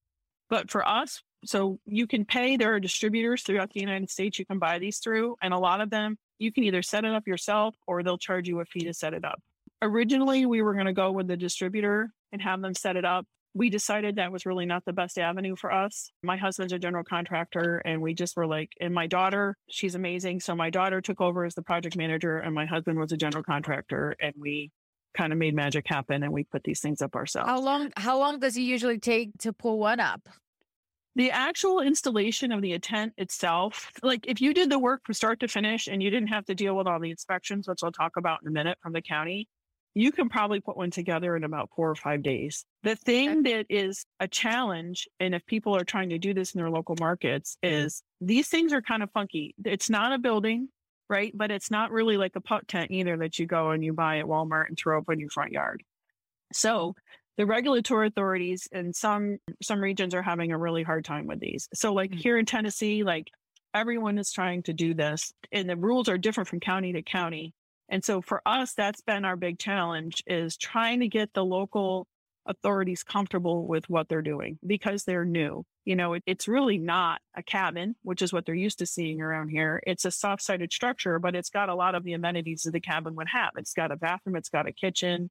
But 0.49 0.69
for 0.71 0.87
us, 0.87 1.21
so 1.43 1.79
you 1.85 2.07
can 2.07 2.23
pay, 2.25 2.55
there 2.55 2.73
are 2.73 2.79
distributors 2.79 3.43
throughout 3.43 3.73
the 3.73 3.81
United 3.81 4.09
States 4.09 4.39
you 4.39 4.45
can 4.45 4.59
buy 4.59 4.79
these 4.79 4.99
through. 4.99 5.35
And 5.41 5.53
a 5.53 5.57
lot 5.57 5.81
of 5.81 5.89
them, 5.89 6.17
you 6.39 6.51
can 6.53 6.63
either 6.63 6.81
set 6.81 7.03
it 7.03 7.11
up 7.11 7.27
yourself 7.27 7.75
or 7.85 8.01
they'll 8.03 8.17
charge 8.17 8.47
you 8.47 8.59
a 8.61 8.65
fee 8.65 8.81
to 8.85 8.93
set 8.93 9.13
it 9.13 9.25
up. 9.25 9.41
Originally, 9.81 10.45
we 10.45 10.61
were 10.61 10.73
going 10.73 10.85
to 10.85 10.93
go 10.93 11.11
with 11.11 11.27
the 11.27 11.35
distributor 11.37 12.13
and 12.31 12.41
have 12.41 12.61
them 12.61 12.73
set 12.73 12.95
it 12.95 13.03
up. 13.05 13.27
We 13.57 13.69
decided 13.71 14.15
that 14.15 14.31
was 14.31 14.45
really 14.45 14.67
not 14.67 14.85
the 14.85 14.93
best 14.93 15.17
avenue 15.17 15.55
for 15.55 15.71
us. 15.71 16.11
My 16.21 16.37
husband's 16.37 16.73
a 16.73 16.79
general 16.79 17.03
contractor, 17.03 17.81
and 17.85 18.01
we 18.01 18.13
just 18.13 18.37
were 18.37 18.45
like, 18.45 18.71
and 18.79 18.93
my 18.93 19.07
daughter, 19.07 19.57
she's 19.67 19.95
amazing. 19.95 20.41
So 20.41 20.55
my 20.55 20.69
daughter 20.69 21.01
took 21.01 21.21
over 21.21 21.43
as 21.43 21.55
the 21.55 21.63
project 21.63 21.95
manager, 21.95 22.37
and 22.37 22.53
my 22.53 22.65
husband 22.65 22.99
was 22.99 23.11
a 23.11 23.17
general 23.17 23.43
contractor, 23.43 24.15
and 24.21 24.33
we 24.39 24.71
kind 25.15 25.33
of 25.33 25.39
made 25.39 25.55
magic 25.55 25.87
happen 25.87 26.21
and 26.21 26.31
we 26.31 26.43
put 26.43 26.63
these 26.63 26.79
things 26.79 27.01
up 27.01 27.15
ourselves. 27.15 27.49
How 27.49 27.59
long 27.59 27.91
how 27.97 28.19
long 28.19 28.39
does 28.39 28.55
it 28.55 28.61
usually 28.61 28.99
take 28.99 29.31
to 29.39 29.51
pull 29.51 29.79
one 29.79 29.99
up? 29.99 30.21
The 31.15 31.31
actual 31.31 31.79
installation 31.79 32.51
of 32.51 32.61
the 32.61 32.77
tent 32.77 33.13
itself, 33.17 33.91
like 34.03 34.27
if 34.27 34.39
you 34.39 34.53
did 34.53 34.69
the 34.69 34.77
work 34.77 35.01
from 35.03 35.15
start 35.15 35.39
to 35.39 35.47
finish 35.47 35.87
and 35.87 36.03
you 36.03 36.11
didn't 36.11 36.27
have 36.27 36.45
to 36.45 36.53
deal 36.53 36.77
with 36.77 36.85
all 36.85 36.99
the 36.99 37.09
inspections, 37.09 37.67
which 37.67 37.79
I'll 37.83 37.91
talk 37.91 38.17
about 38.17 38.41
in 38.43 38.47
a 38.47 38.51
minute 38.51 38.77
from 38.83 38.93
the 38.93 39.01
county, 39.01 39.47
you 39.97 40.11
can 40.11 40.29
probably 40.29 40.59
put 40.59 40.77
one 40.77 40.91
together 40.91 41.35
in 41.35 41.43
about 41.43 41.71
four 41.75 41.89
or 41.89 41.95
five 41.95 42.21
days. 42.21 42.63
The 42.83 42.95
thing 42.95 43.41
that 43.43 43.65
is 43.67 44.05
a 44.19 44.27
challenge, 44.27 45.07
and 45.19 45.33
if 45.33 45.43
people 45.47 45.75
are 45.75 45.83
trying 45.83 46.09
to 46.09 46.19
do 46.19 46.35
this 46.35 46.53
in 46.53 46.59
their 46.59 46.69
local 46.69 46.95
markets, 46.99 47.57
is 47.63 48.03
these 48.21 48.47
things 48.47 48.73
are 48.73 48.81
kind 48.81 49.01
of 49.01 49.09
funky. 49.11 49.55
It's 49.65 49.89
not 49.89 50.13
a 50.13 50.19
building, 50.19 50.69
right? 51.09 51.31
But 51.35 51.49
it's 51.49 51.71
not 51.71 51.91
really 51.91 52.15
like 52.15 52.35
a 52.35 52.41
pup 52.41 52.67
tent 52.67 52.91
either 52.91 53.17
that 53.17 53.39
you 53.39 53.47
go 53.47 53.71
and 53.71 53.83
you 53.83 53.91
buy 53.91 54.19
at 54.19 54.25
Walmart 54.25 54.67
and 54.67 54.77
throw 54.77 54.99
up 54.99 55.09
in 55.09 55.19
your 55.19 55.31
front 55.31 55.51
yard. 55.51 55.81
So 56.53 56.93
the 57.37 57.47
regulatory 57.47 58.07
authorities 58.07 58.67
in 58.71 58.93
some 58.93 59.37
some 59.63 59.79
regions 59.79 60.13
are 60.13 60.21
having 60.21 60.51
a 60.51 60.57
really 60.59 60.83
hard 60.83 61.05
time 61.05 61.25
with 61.25 61.39
these. 61.39 61.67
So 61.73 61.93
like 61.93 62.11
Mm. 62.11 62.19
here 62.19 62.37
in 62.37 62.45
Tennessee, 62.45 63.03
like 63.03 63.29
everyone 63.73 64.19
is 64.19 64.31
trying 64.31 64.61
to 64.63 64.73
do 64.73 64.93
this 64.93 65.33
and 65.51 65.67
the 65.67 65.75
rules 65.75 66.07
are 66.07 66.17
different 66.19 66.49
from 66.49 66.59
county 66.59 66.93
to 66.93 67.01
county. 67.01 67.53
And 67.89 68.03
so 68.03 68.21
for 68.21 68.41
us, 68.45 68.73
that's 68.73 69.01
been 69.01 69.25
our 69.25 69.35
big 69.35 69.59
challenge 69.59 70.23
is 70.27 70.57
trying 70.57 70.99
to 70.99 71.07
get 71.07 71.33
the 71.33 71.45
local 71.45 72.07
authorities 72.47 73.03
comfortable 73.03 73.67
with 73.67 73.89
what 73.89 74.07
they're 74.09 74.21
doing 74.21 74.57
because 74.65 75.03
they're 75.03 75.25
new. 75.25 75.63
You 75.85 75.95
know, 75.95 76.13
it, 76.13 76.23
it's 76.25 76.47
really 76.47 76.77
not 76.77 77.21
a 77.35 77.43
cabin, 77.43 77.95
which 78.03 78.21
is 78.21 78.33
what 78.33 78.45
they're 78.45 78.55
used 78.55 78.79
to 78.79 78.85
seeing 78.85 79.21
around 79.21 79.49
here. 79.49 79.81
It's 79.85 80.05
a 80.05 80.11
soft 80.11 80.41
sided 80.41 80.71
structure, 80.71 81.19
but 81.19 81.35
it's 81.35 81.49
got 81.49 81.69
a 81.69 81.75
lot 81.75 81.95
of 81.95 82.03
the 82.03 82.13
amenities 82.13 82.63
that 82.63 82.71
the 82.71 82.81
cabin 82.81 83.15
would 83.15 83.29
have. 83.29 83.51
It's 83.57 83.73
got 83.73 83.91
a 83.91 83.95
bathroom, 83.95 84.35
it's 84.35 84.49
got 84.49 84.67
a 84.67 84.73
kitchen. 84.73 85.29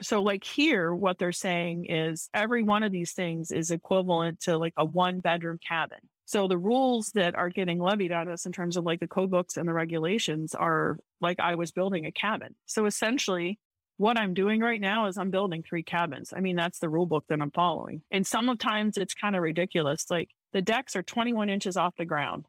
So, 0.00 0.22
like 0.22 0.44
here, 0.44 0.94
what 0.94 1.18
they're 1.18 1.32
saying 1.32 1.86
is 1.86 2.28
every 2.32 2.62
one 2.62 2.84
of 2.84 2.92
these 2.92 3.12
things 3.12 3.50
is 3.50 3.70
equivalent 3.70 4.40
to 4.40 4.56
like 4.56 4.74
a 4.76 4.84
one 4.84 5.20
bedroom 5.20 5.58
cabin. 5.66 5.98
So 6.28 6.46
the 6.46 6.58
rules 6.58 7.12
that 7.12 7.34
are 7.36 7.48
getting 7.48 7.80
levied 7.80 8.12
on 8.12 8.28
us 8.28 8.44
in 8.44 8.52
terms 8.52 8.76
of 8.76 8.84
like 8.84 9.00
the 9.00 9.08
code 9.08 9.30
books 9.30 9.56
and 9.56 9.66
the 9.66 9.72
regulations 9.72 10.54
are 10.54 10.98
like 11.22 11.40
I 11.40 11.54
was 11.54 11.72
building 11.72 12.04
a 12.04 12.12
cabin. 12.12 12.54
So 12.66 12.84
essentially, 12.84 13.58
what 13.96 14.18
I'm 14.18 14.34
doing 14.34 14.60
right 14.60 14.78
now 14.78 15.06
is 15.06 15.16
I'm 15.16 15.30
building 15.30 15.62
three 15.62 15.82
cabins. 15.82 16.34
I 16.36 16.40
mean, 16.40 16.54
that's 16.54 16.80
the 16.80 16.90
rule 16.90 17.06
book 17.06 17.24
that 17.30 17.40
I'm 17.40 17.50
following. 17.50 18.02
And 18.10 18.26
sometimes 18.26 18.98
it's 18.98 19.14
kind 19.14 19.36
of 19.36 19.42
ridiculous. 19.42 20.10
Like 20.10 20.28
the 20.52 20.60
decks 20.60 20.96
are 20.96 21.02
21 21.02 21.48
inches 21.48 21.78
off 21.78 21.96
the 21.96 22.04
ground, 22.04 22.44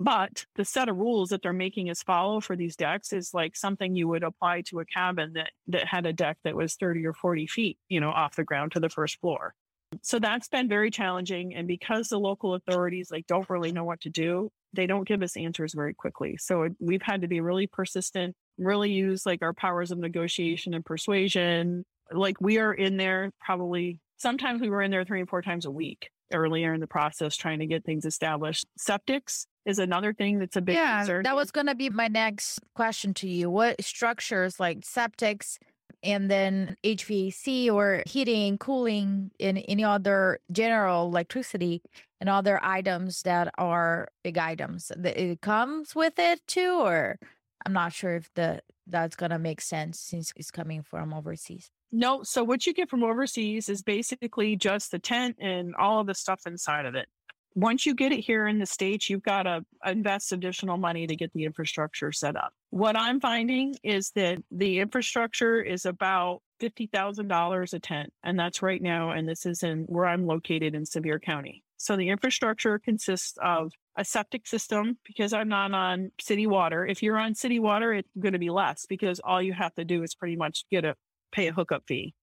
but 0.00 0.44
the 0.56 0.64
set 0.64 0.88
of 0.88 0.96
rules 0.96 1.28
that 1.28 1.42
they're 1.42 1.52
making 1.52 1.90
us 1.90 2.02
follow 2.02 2.40
for 2.40 2.56
these 2.56 2.74
decks 2.74 3.12
is 3.12 3.32
like 3.32 3.54
something 3.54 3.94
you 3.94 4.08
would 4.08 4.24
apply 4.24 4.62
to 4.62 4.80
a 4.80 4.84
cabin 4.84 5.34
that, 5.34 5.52
that 5.68 5.86
had 5.86 6.06
a 6.06 6.12
deck 6.12 6.38
that 6.42 6.56
was 6.56 6.74
30 6.74 7.06
or 7.06 7.12
40 7.12 7.46
feet, 7.46 7.78
you 7.88 8.00
know, 8.00 8.10
off 8.10 8.34
the 8.34 8.42
ground 8.42 8.72
to 8.72 8.80
the 8.80 8.90
first 8.90 9.20
floor. 9.20 9.54
So 10.02 10.18
that's 10.18 10.48
been 10.48 10.68
very 10.68 10.90
challenging. 10.90 11.54
And 11.54 11.68
because 11.68 12.08
the 12.08 12.18
local 12.18 12.54
authorities 12.54 13.10
like 13.10 13.26
don't 13.26 13.48
really 13.50 13.72
know 13.72 13.84
what 13.84 14.00
to 14.02 14.10
do, 14.10 14.50
they 14.72 14.86
don't 14.86 15.06
give 15.06 15.22
us 15.22 15.36
answers 15.36 15.74
very 15.74 15.92
quickly. 15.92 16.36
So 16.38 16.68
we've 16.80 17.02
had 17.02 17.22
to 17.22 17.28
be 17.28 17.40
really 17.40 17.66
persistent 17.66 18.34
really 18.58 18.90
use 18.90 19.24
like 19.26 19.42
our 19.42 19.52
powers 19.52 19.90
of 19.90 19.98
negotiation 19.98 20.74
and 20.74 20.84
persuasion. 20.84 21.84
Like 22.10 22.40
we 22.40 22.58
are 22.58 22.72
in 22.72 22.96
there 22.96 23.30
probably 23.40 23.98
sometimes 24.18 24.60
we 24.60 24.70
were 24.70 24.82
in 24.82 24.90
there 24.90 25.04
three 25.04 25.20
and 25.20 25.28
four 25.28 25.42
times 25.42 25.64
a 25.64 25.70
week 25.70 26.10
earlier 26.32 26.72
in 26.72 26.80
the 26.80 26.86
process 26.86 27.36
trying 27.36 27.58
to 27.58 27.66
get 27.66 27.84
things 27.84 28.04
established. 28.04 28.66
Septics 28.78 29.46
is 29.66 29.78
another 29.78 30.12
thing 30.12 30.38
that's 30.38 30.56
a 30.56 30.62
big 30.62 30.76
yeah, 30.76 30.98
concern. 30.98 31.22
That 31.24 31.36
was 31.36 31.50
going 31.50 31.66
to 31.66 31.74
be 31.74 31.90
my 31.90 32.08
next 32.08 32.60
question 32.74 33.14
to 33.14 33.28
you. 33.28 33.50
What 33.50 33.82
structures 33.84 34.58
like 34.58 34.80
septics 34.80 35.58
and 36.02 36.30
then 36.30 36.76
HVAC 36.84 37.70
or 37.70 38.02
heating, 38.06 38.58
cooling, 38.58 39.30
and 39.38 39.62
any 39.68 39.84
other 39.84 40.40
general 40.50 41.06
electricity 41.06 41.82
and 42.20 42.28
other 42.28 42.58
items 42.62 43.22
that 43.22 43.52
are 43.58 44.08
big 44.24 44.38
items? 44.38 44.90
It 45.04 45.40
comes 45.40 45.94
with 45.94 46.18
it 46.18 46.40
too, 46.46 46.80
or 46.80 47.18
I'm 47.64 47.72
not 47.72 47.92
sure 47.92 48.16
if 48.16 48.30
the 48.34 48.62
that's 48.86 49.16
gonna 49.16 49.38
make 49.38 49.60
sense 49.60 49.98
since 50.00 50.32
it's 50.36 50.50
coming 50.50 50.82
from 50.82 51.14
overseas. 51.14 51.70
No, 51.92 52.22
so 52.22 52.42
what 52.42 52.66
you 52.66 52.72
get 52.72 52.88
from 52.88 53.04
overseas 53.04 53.68
is 53.68 53.82
basically 53.82 54.56
just 54.56 54.90
the 54.90 54.98
tent 54.98 55.36
and 55.38 55.74
all 55.76 56.00
of 56.00 56.06
the 56.06 56.14
stuff 56.14 56.46
inside 56.46 56.86
of 56.86 56.94
it. 56.94 57.06
Once 57.54 57.84
you 57.84 57.94
get 57.94 58.12
it 58.12 58.20
here 58.20 58.46
in 58.46 58.58
the 58.58 58.66
States, 58.66 59.10
you've 59.10 59.22
got 59.22 59.42
to 59.42 59.64
invest 59.84 60.32
additional 60.32 60.76
money 60.76 61.06
to 61.06 61.16
get 61.16 61.32
the 61.34 61.44
infrastructure 61.44 62.12
set 62.12 62.36
up. 62.36 62.52
What 62.70 62.96
I'm 62.96 63.20
finding 63.20 63.74
is 63.82 64.10
that 64.14 64.38
the 64.50 64.78
infrastructure 64.80 65.60
is 65.60 65.84
about 65.84 66.40
$50,000 66.62 67.72
a 67.72 67.78
tent. 67.78 68.12
And 68.22 68.38
that's 68.38 68.62
right 68.62 68.80
now. 68.80 69.10
And 69.10 69.28
this 69.28 69.44
is 69.44 69.62
in 69.62 69.84
where 69.84 70.06
I'm 70.06 70.26
located 70.26 70.74
in 70.74 70.86
Sevier 70.86 71.18
County. 71.18 71.62
So 71.76 71.96
the 71.96 72.10
infrastructure 72.10 72.78
consists 72.78 73.36
of 73.42 73.72
a 73.96 74.04
septic 74.04 74.46
system 74.46 74.98
because 75.04 75.32
I'm 75.32 75.48
not 75.48 75.72
on 75.72 76.12
city 76.20 76.46
water. 76.46 76.86
If 76.86 77.02
you're 77.02 77.18
on 77.18 77.34
city 77.34 77.58
water, 77.58 77.92
it's 77.92 78.08
going 78.18 78.34
to 78.34 78.38
be 78.38 78.50
less 78.50 78.86
because 78.86 79.20
all 79.20 79.42
you 79.42 79.52
have 79.52 79.74
to 79.74 79.84
do 79.84 80.02
is 80.02 80.14
pretty 80.14 80.36
much 80.36 80.64
get 80.70 80.84
a 80.84 80.94
pay 81.32 81.48
a 81.48 81.52
hookup 81.52 81.82
fee. 81.88 82.14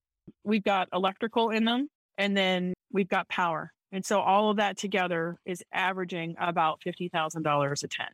We've 0.44 0.64
got 0.64 0.88
electrical 0.94 1.50
in 1.50 1.66
them 1.66 1.90
and 2.18 2.38
then 2.38 2.74
we've 2.92 3.10
got 3.10 3.28
power. 3.28 3.74
And 3.92 4.06
so 4.06 4.20
all 4.20 4.50
of 4.50 4.58
that 4.58 4.78
together 4.78 5.40
is 5.46 5.64
averaging 5.74 6.36
about 6.40 6.82
$50,000 6.86 7.84
a 7.84 7.88
tent. 7.88 8.10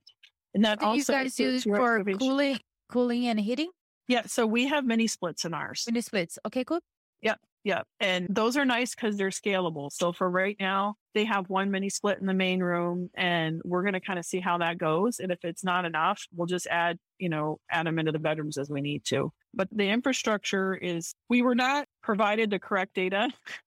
And 0.54 0.64
that 0.64 0.80
Do 0.80 0.86
also 0.86 1.14
you 1.14 1.20
guys 1.20 1.40
use 1.40 1.64
for 1.64 2.04
cooling, 2.04 2.60
cooling 2.90 3.28
and 3.28 3.40
heating? 3.40 3.72
Yeah. 4.08 4.24
So 4.26 4.46
we 4.46 4.68
have 4.68 4.86
mini 4.86 5.08
splits 5.08 5.44
in 5.46 5.54
ours. 5.54 5.84
Mini 5.88 6.02
splits. 6.02 6.40
Okay, 6.46 6.64
cool. 6.64 6.80
Yep. 7.22 7.40
Yep. 7.66 7.88
And 8.00 8.28
those 8.30 8.56
are 8.58 8.64
nice 8.64 8.94
because 8.94 9.18
they're 9.18 9.30
scalable. 9.30 9.92
So 9.92 10.14
for 10.14 10.30
right 10.30 10.56
now, 10.60 10.96
they 11.16 11.26
have 11.26 11.50
one 11.50 11.72
mini 11.72 11.90
split 11.90 12.20
in 12.20 12.28
the 12.28 12.34
main 12.34 12.62
room 12.62 13.10
and 13.16 13.60
we're 13.66 13.82
going 13.82 13.96
to 13.96 14.00
kind 14.00 14.20
of 14.20 14.26
see 14.26 14.40
how 14.40 14.60
that 14.60 14.78
goes. 14.78 15.20
And 15.20 15.32
if 15.32 15.40
it's 15.44 15.64
not 15.64 15.84
enough, 15.84 16.24
we'll 16.36 16.46
just 16.46 16.68
add, 16.68 17.00
you 17.18 17.28
know, 17.28 17.60
add 17.72 17.88
them 17.88 17.98
into 17.98 18.12
the 18.12 18.20
bedrooms 18.20 18.60
as 18.60 18.70
we 18.70 18.82
need 18.82 19.04
to. 19.06 19.34
But 19.56 19.68
the 19.72 19.90
infrastructure 19.90 20.76
is, 20.76 21.16
we 21.28 21.42
were 21.42 21.56
not 21.56 21.88
provided 22.04 22.52
the 22.52 22.60
correct 22.60 22.94
data 22.94 23.30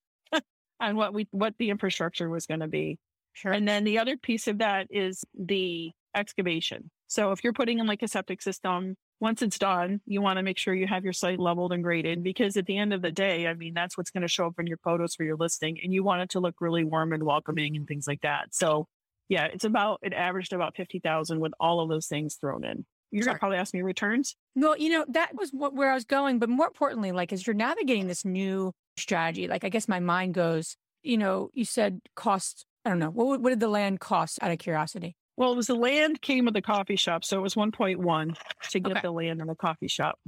on 0.81 0.97
what 0.97 1.15
we, 1.15 1.29
what 1.31 1.55
the 1.59 1.71
infrastructure 1.71 2.29
was 2.29 2.47
going 2.47 2.61
to 2.61 2.69
be. 2.69 2.99
Sure. 3.33 3.53
And 3.53 3.67
then 3.69 3.85
the 3.85 3.99
other 3.99 4.17
piece 4.17 4.49
of 4.49 4.59
that 4.59 4.89
is 4.91 5.25
the 5.39 5.93
excavation. 6.15 6.91
So 7.07 7.33
if 7.33 7.43
you're 7.43 7.53
putting 7.53 7.79
in 7.79 7.87
like 7.87 8.03
a 8.03 8.09
septic 8.09 8.43
system, 8.43 8.97
once 9.21 9.43
it's 9.43 9.59
done, 9.59 10.01
you 10.07 10.21
want 10.21 10.37
to 10.37 10.43
make 10.43 10.59
sure 10.59 10.75
you 10.75 10.87
have 10.87 11.05
your 11.05 11.13
site 11.13 11.41
leveled 11.41 11.73
and 11.73 11.83
graded 11.83 12.23
because 12.23 12.57
at 12.57 12.67
the 12.67 12.77
end 12.77 12.93
of 12.93 13.03
the 13.03 13.11
day, 13.11 13.47
I 13.47 13.55
mean, 13.55 13.75
that's 13.75 13.97
what's 13.97 14.11
going 14.11 14.23
to 14.23 14.29
show 14.29 14.47
up 14.47 14.59
in 14.59 14.67
your 14.67 14.79
photos 14.85 15.15
for 15.15 15.25
your 15.25 15.37
listing 15.37 15.79
and 15.83 15.93
you 15.93 16.05
want 16.05 16.23
it 16.23 16.31
to 16.31 16.41
look 16.41 16.57
really 16.61 16.85
warm 16.85 17.13
and 17.13 17.23
welcoming 17.23 17.77
and 17.77 17.87
things 17.87 18.07
like 18.07 18.21
that. 18.21 18.55
So 18.55 18.87
yeah, 19.29 19.47
it's 19.47 19.65
about, 19.65 20.01
it 20.03 20.13
averaged 20.13 20.53
about 20.53 20.77
50,000 20.77 21.41
with 21.41 21.53
all 21.59 21.81
of 21.81 21.89
those 21.89 22.07
things 22.07 22.37
thrown 22.37 22.65
in. 22.65 22.87
You're 23.11 23.25
going 23.25 23.37
to 23.37 23.39
probably 23.39 23.59
ask 23.59 23.73
me 23.73 23.83
returns. 23.83 24.37
Well, 24.55 24.77
you 24.77 24.91
know, 24.91 25.05
that 25.09 25.35
was 25.35 25.51
what, 25.51 25.75
where 25.75 25.91
I 25.91 25.95
was 25.95 26.05
going. 26.05 26.39
But 26.39 26.51
more 26.51 26.67
importantly, 26.67 27.11
like 27.11 27.33
as 27.33 27.47
you're 27.47 27.55
navigating 27.55 28.07
this 28.07 28.25
new 28.25 28.73
strategy, 28.99 29.49
like 29.49 29.65
I 29.65 29.69
guess 29.71 29.89
my 29.89 30.01
mind 30.01 30.35
goes, 30.35 30.77
you 31.03 31.17
know, 31.17 31.51
you 31.55 31.65
said 31.65 32.01
cost, 32.17 32.67
I 32.85 32.91
don't 32.91 32.99
know, 32.99 33.11
what, 33.11 33.41
what 33.41 33.51
did 33.51 33.61
the 33.61 33.69
land 33.69 34.01
cost 34.01 34.39
out 34.43 34.51
of 34.51 34.59
curiosity? 34.59 35.17
Well, 35.37 35.53
it 35.53 35.57
was 35.57 35.69
the 35.69 35.75
land 35.77 36.21
came 36.21 36.45
with 36.45 36.55
the 36.55 36.63
coffee 36.63 36.97
shop. 36.97 37.25
So 37.25 37.39
it 37.39 37.43
was 37.43 37.55
1.1 37.55 38.37
to 38.71 38.81
get 38.81 38.91
Okay. 38.93 39.01
the 39.03 39.13
land 39.13 39.41
and 39.41 39.49
the 39.49 39.55
coffee 39.55 39.89
shop. 39.89 40.19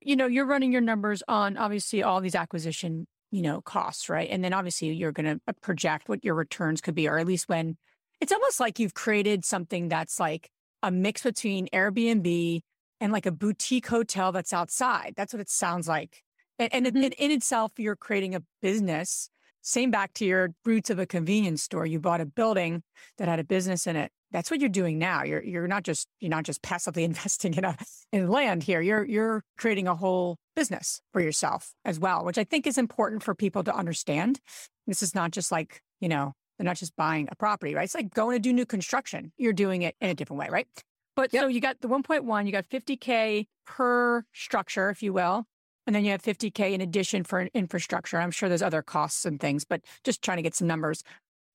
you 0.00 0.14
know, 0.14 0.26
you're 0.26 0.46
running 0.46 0.70
your 0.72 0.80
numbers 0.82 1.22
on 1.26 1.56
obviously 1.56 2.02
all 2.02 2.20
these 2.20 2.34
acquisition, 2.34 3.06
you 3.30 3.42
know, 3.42 3.60
costs, 3.62 4.08
right? 4.08 4.28
And 4.30 4.44
then 4.44 4.52
obviously 4.52 4.92
you're 4.92 5.12
going 5.12 5.26
to 5.36 5.40
uh, 5.48 5.52
project 5.62 6.08
what 6.08 6.22
your 6.24 6.34
returns 6.34 6.80
could 6.80 6.94
be, 6.94 7.08
or 7.08 7.18
at 7.18 7.26
least 7.26 7.48
when 7.48 7.76
it's 8.20 8.32
almost 8.32 8.60
like 8.60 8.78
you've 8.78 8.94
created 8.94 9.44
something 9.44 9.88
that's 9.88 10.20
like 10.20 10.50
a 10.82 10.90
mix 10.90 11.22
between 11.22 11.66
Airbnb 11.72 12.60
and 13.00 13.12
like 13.12 13.26
a 13.26 13.32
boutique 13.32 13.86
hotel 13.86 14.32
that's 14.32 14.52
outside. 14.52 15.14
That's 15.16 15.32
what 15.32 15.40
it 15.40 15.48
sounds 15.48 15.88
like. 15.88 16.22
And, 16.58 16.72
and 16.74 16.86
Mhm. 16.86 17.04
in, 17.04 17.12
in 17.12 17.30
itself, 17.30 17.72
you're 17.78 17.96
creating 17.96 18.34
a 18.34 18.42
business. 18.60 19.30
Same 19.62 19.90
back 19.90 20.12
to 20.14 20.24
your 20.24 20.54
roots 20.64 20.90
of 20.90 20.98
a 20.98 21.06
convenience 21.06 21.62
store. 21.62 21.84
You 21.86 22.00
bought 22.00 22.20
a 22.20 22.26
building 22.26 22.82
that 23.18 23.28
had 23.28 23.38
a 23.38 23.44
business 23.44 23.86
in 23.86 23.96
it. 23.96 24.12
That's 24.30 24.50
what 24.50 24.60
you're 24.60 24.68
doing 24.68 24.98
now. 24.98 25.24
You're 25.24 25.42
you're 25.42 25.68
not 25.68 25.82
just 25.84 26.06
you're 26.20 26.30
not 26.30 26.44
just 26.44 26.62
passively 26.70 27.04
investing 27.04 27.54
in 27.54 27.64
a 27.64 27.76
in 28.12 28.28
land 28.28 28.62
here. 28.62 28.80
You're 28.80 29.04
you're 29.04 29.42
creating 29.56 29.88
a 29.88 29.94
whole 29.94 30.36
business 30.54 31.00
for 31.12 31.20
yourself 31.20 31.72
as 31.84 31.98
well, 31.98 32.24
which 32.24 32.38
I 32.38 32.44
think 32.44 32.66
is 32.66 32.78
important 32.78 33.22
for 33.22 33.34
people 33.34 33.62
to 33.64 33.74
understand. 33.74 34.40
This 34.86 35.02
is 35.02 35.14
not 35.14 35.30
just 35.32 35.52
like, 35.52 35.80
you 36.00 36.08
know, 36.08 36.32
they're 36.58 36.64
not 36.64 36.76
just 36.76 36.96
buying 36.96 37.28
a 37.30 37.36
property, 37.36 37.74
right? 37.74 37.84
It's 37.84 37.94
like 37.94 38.12
going 38.12 38.36
to 38.36 38.40
do 38.40 38.52
new 38.52 38.66
construction. 38.66 39.32
You're 39.38 39.52
doing 39.52 39.82
it 39.82 39.96
in 40.00 40.10
a 40.10 40.14
different 40.14 40.40
way, 40.40 40.48
right? 40.50 40.66
But 41.14 41.30
so 41.32 41.46
you 41.46 41.60
got 41.60 41.80
the 41.80 41.88
1.1, 41.88 42.46
you 42.46 42.52
got 42.52 42.68
50K 42.68 43.46
per 43.66 44.24
structure, 44.32 44.88
if 44.90 45.02
you 45.02 45.12
will. 45.12 45.46
And 45.88 45.94
then 45.94 46.04
you 46.04 46.10
have 46.10 46.20
50K 46.20 46.74
in 46.74 46.82
addition 46.82 47.24
for 47.24 47.38
an 47.38 47.48
infrastructure. 47.54 48.20
I'm 48.20 48.30
sure 48.30 48.50
there's 48.50 48.60
other 48.60 48.82
costs 48.82 49.24
and 49.24 49.40
things, 49.40 49.64
but 49.64 49.80
just 50.04 50.20
trying 50.20 50.36
to 50.36 50.42
get 50.42 50.54
some 50.54 50.68
numbers. 50.68 51.02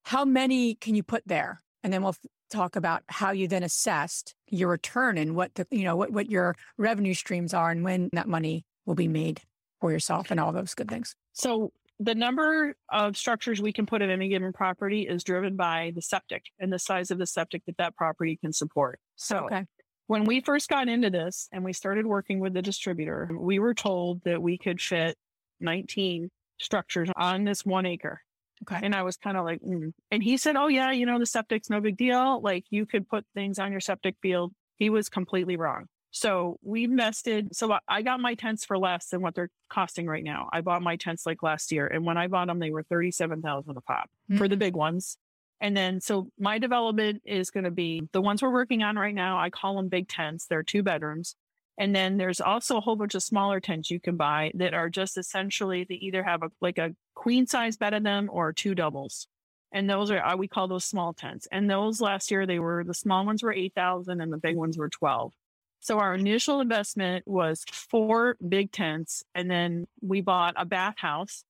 How 0.06 0.26
many 0.26 0.74
can 0.74 0.96
you 0.96 1.04
put 1.04 1.22
there? 1.28 1.62
And 1.84 1.93
then 1.93 2.02
we'll 2.02 2.17
f- 2.24 2.32
talk 2.50 2.76
about 2.76 3.04
how 3.10 3.30
you 3.30 3.48
then 3.48 3.62
assessed 3.62 4.34
your 4.50 4.69
return 4.69 5.19
and 5.19 5.36
what 5.36 5.54
the, 5.54 5.67
you 5.69 5.84
know, 5.84 5.96
what, 5.96 6.10
what 6.10 6.32
your 6.32 6.56
revenue 6.80 7.13
streams 7.13 7.54
are 7.54 7.69
and 7.69 7.84
when 7.84 8.10
that 8.13 8.28
money 8.28 8.65
will 8.88 8.96
be 8.96 9.08
made 9.08 9.39
for 9.80 9.91
yourself 9.91 10.32
and 10.32 10.39
all 10.39 10.52
those 10.52 10.74
good 10.74 10.89
things. 10.89 11.15
So 11.34 11.72
the 12.00 12.15
number 12.15 12.76
of 12.89 13.15
structures 13.15 13.62
we 13.62 13.72
can 13.72 13.86
put 13.86 14.02
in 14.02 14.10
any 14.10 14.30
given 14.30 14.52
property 14.52 15.04
is 15.04 15.24
driven 15.24 15.56
by 15.56 15.91
the 15.93 16.02
septic 16.02 16.46
and 16.58 16.74
the 16.74 16.80
size 16.80 17.12
of 17.12 17.19
the 17.19 17.28
septic 17.28 17.63
that 17.67 17.78
that 17.78 17.96
property 17.96 18.38
can 18.38 18.52
support. 18.52 19.00
So 19.15 19.46
Okay. 19.46 19.67
When 20.08 20.26
we 20.26 20.42
first 20.42 20.70
got 20.70 20.88
into 20.88 21.10
this 21.10 21.48
and 21.52 21.63
we 21.63 21.74
started 21.74 22.06
working 22.06 22.39
with 22.39 22.54
the 22.54 22.62
distributor, 22.62 23.30
we 23.32 23.60
were 23.60 23.74
told 23.74 24.24
that 24.24 24.42
we 24.42 24.58
could 24.58 24.82
fit 24.82 25.18
19 25.60 26.30
structures 26.60 27.10
on 27.16 27.44
this 27.44 27.66
one 27.66 27.86
acre. 27.86 28.22
Okay. 28.63 28.80
And 28.82 28.96
I 28.96 29.04
was 29.04 29.18
kind 29.18 29.38
of 29.38 29.46
like, 29.46 29.62
mm. 29.62 29.92
and 30.12 30.24
he 30.24 30.38
said, 30.38 30.56
Oh, 30.56 30.68
yeah, 30.68 30.92
you 30.92 31.06
know, 31.06 31.20
the 31.20 31.26
septic's 31.26 31.70
no 31.70 31.82
big 31.82 31.98
deal. 31.98 32.42
Like 32.42 32.66
you 32.70 32.86
could 32.86 33.08
put 33.08 33.26
things 33.34 33.60
on 33.60 33.72
your 33.72 33.82
septic 33.82 34.16
field. 34.22 34.54
He 34.78 34.89
was 34.89 35.10
completely 35.10 35.58
wrong. 35.58 35.86
So 36.12 36.58
we 36.62 36.84
invested. 36.84 37.56
So 37.56 37.78
I- 37.88 38.04
got 38.04 38.20
my 38.20 38.36
tents 38.36 38.63
for 38.63 38.78
less 38.78 39.08
than 39.08 39.22
what 39.22 39.34
they're 39.36 39.50
costing 39.70 40.06
right 40.06 40.24
now. 40.24 40.50
I 40.54 40.62
bought 40.62 40.82
my 40.82 40.96
tents 40.96 41.26
like 41.26 41.42
last 41.42 41.72
year. 41.72 41.88
And 41.88 42.06
when 42.06 42.18
I 42.18 42.28
bought 42.28 42.48
them, 42.48 42.60
they 42.60 42.70
were 42.70 42.84
37,000 42.84 43.76
a 43.76 43.82
pop 43.82 44.10
for 44.38 44.48
the 44.48 44.56
big 44.56 44.76
ones. 44.76 45.18
And 45.63 45.78
then, 45.78 46.02
so 46.02 46.28
my 46.38 46.60
development 46.60 47.21
is 47.26 47.49
going 47.49 47.63
to 47.63 47.71
be 47.71 48.04
the 48.12 48.21
ones 48.21 48.43
we're 48.43 48.52
working 48.52 48.84
on 48.84 48.97
right 48.97 49.15
now. 49.15 49.39
I 49.39 49.49
call 49.49 49.78
them 49.78 49.88
big 49.88 50.10
tents. 50.10 50.45
They're 50.45 50.62
two 50.62 50.84
bedrooms 50.84 51.38
And 51.78 51.95
then 51.95 52.17
there's 52.17 52.41
also 52.41 52.78
a 52.78 52.82
whole 52.82 52.97
bunch 52.97 53.15
of 53.15 53.23
smaller 53.23 53.62
tents 53.62 53.89
you 53.89 54.02
can 54.02 54.17
buy 54.17 54.52
that 54.56 54.73
are 54.73 54.89
just 54.89 55.17
essentially 55.17 55.86
they 55.88 55.95
either 55.95 56.21
have 56.21 56.43
a 56.43 56.52
like 56.62 56.80
a 56.80 56.93
queen 57.15 57.47
size 57.47 57.78
bed 57.78 57.93
in 57.93 58.04
them 58.04 58.30
or 58.32 58.52
two 58.54 58.76
doubles. 58.76 59.28
And 59.71 59.89
those 59.89 60.12
are 60.12 60.38
we 60.38 60.49
call 60.49 60.67
those 60.67 60.86
small 60.86 61.13
tents. 61.13 61.47
And 61.52 61.69
those 61.69 62.02
last 62.02 62.30
year 62.30 62.45
they 62.45 62.60
were 62.60 62.84
the 62.84 62.93
small 62.93 63.26
ones 63.26 63.41
were 63.41 63.54
8,000 63.54 64.21
and 64.21 64.34
the 64.34 64.38
big 64.38 64.58
ones 64.58 64.78
were 64.78 64.89
12. 64.89 65.34
So 65.80 65.99
our 65.99 66.15
initial 66.15 66.62
investment 66.62 67.26
was 67.28 67.65
four 67.71 68.38
big 68.47 68.73
tents 68.73 69.23
and 69.34 69.49
then 69.49 69.88
we 70.02 70.21
bought 70.21 70.56
a 70.58 70.65
bathhouse 70.65 71.45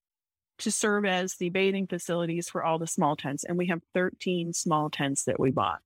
to 0.63 0.71
serve 0.71 1.05
as 1.05 1.35
the 1.35 1.49
bathing 1.49 1.87
facilities 1.87 2.49
for 2.49 2.63
all 2.63 2.79
the 2.79 2.87
small 2.87 3.15
tents 3.15 3.43
and 3.43 3.57
we 3.57 3.67
have 3.67 3.81
13 3.93 4.53
small 4.53 4.89
tents 4.89 5.25
that 5.25 5.39
we 5.39 5.51
bought. 5.51 5.79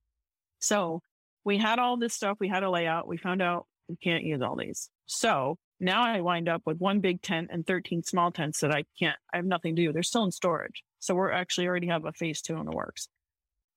So 0.60 1.02
we 1.44 1.58
had 1.58 1.78
all 1.78 1.96
this 1.96 2.14
stuff, 2.14 2.38
we 2.40 2.48
had 2.48 2.62
a 2.62 2.70
layout, 2.70 3.06
we 3.06 3.16
found 3.16 3.42
out 3.42 3.66
we 3.88 3.96
can't 3.96 4.24
use 4.24 4.42
all 4.42 4.56
these. 4.56 4.90
So 5.06 5.56
now 5.80 6.02
I 6.02 6.20
wind 6.20 6.48
up 6.48 6.62
with 6.66 6.78
one 6.78 7.00
big 7.00 7.22
tent 7.22 7.48
and 7.52 7.66
13 7.66 8.02
small 8.02 8.30
tents 8.30 8.60
that 8.60 8.74
I 8.74 8.84
can't, 8.98 9.16
I 9.32 9.36
have 9.36 9.46
nothing 9.46 9.76
to 9.76 9.82
do. 9.86 9.92
They're 9.92 10.02
still 10.02 10.24
in 10.24 10.32
storage. 10.32 10.82
So 10.98 11.14
we're 11.14 11.30
actually 11.30 11.66
already 11.66 11.88
have 11.88 12.04
a 12.04 12.12
phase 12.12 12.42
two 12.42 12.56
in 12.56 12.66
the 12.66 12.72
works. 12.72 13.08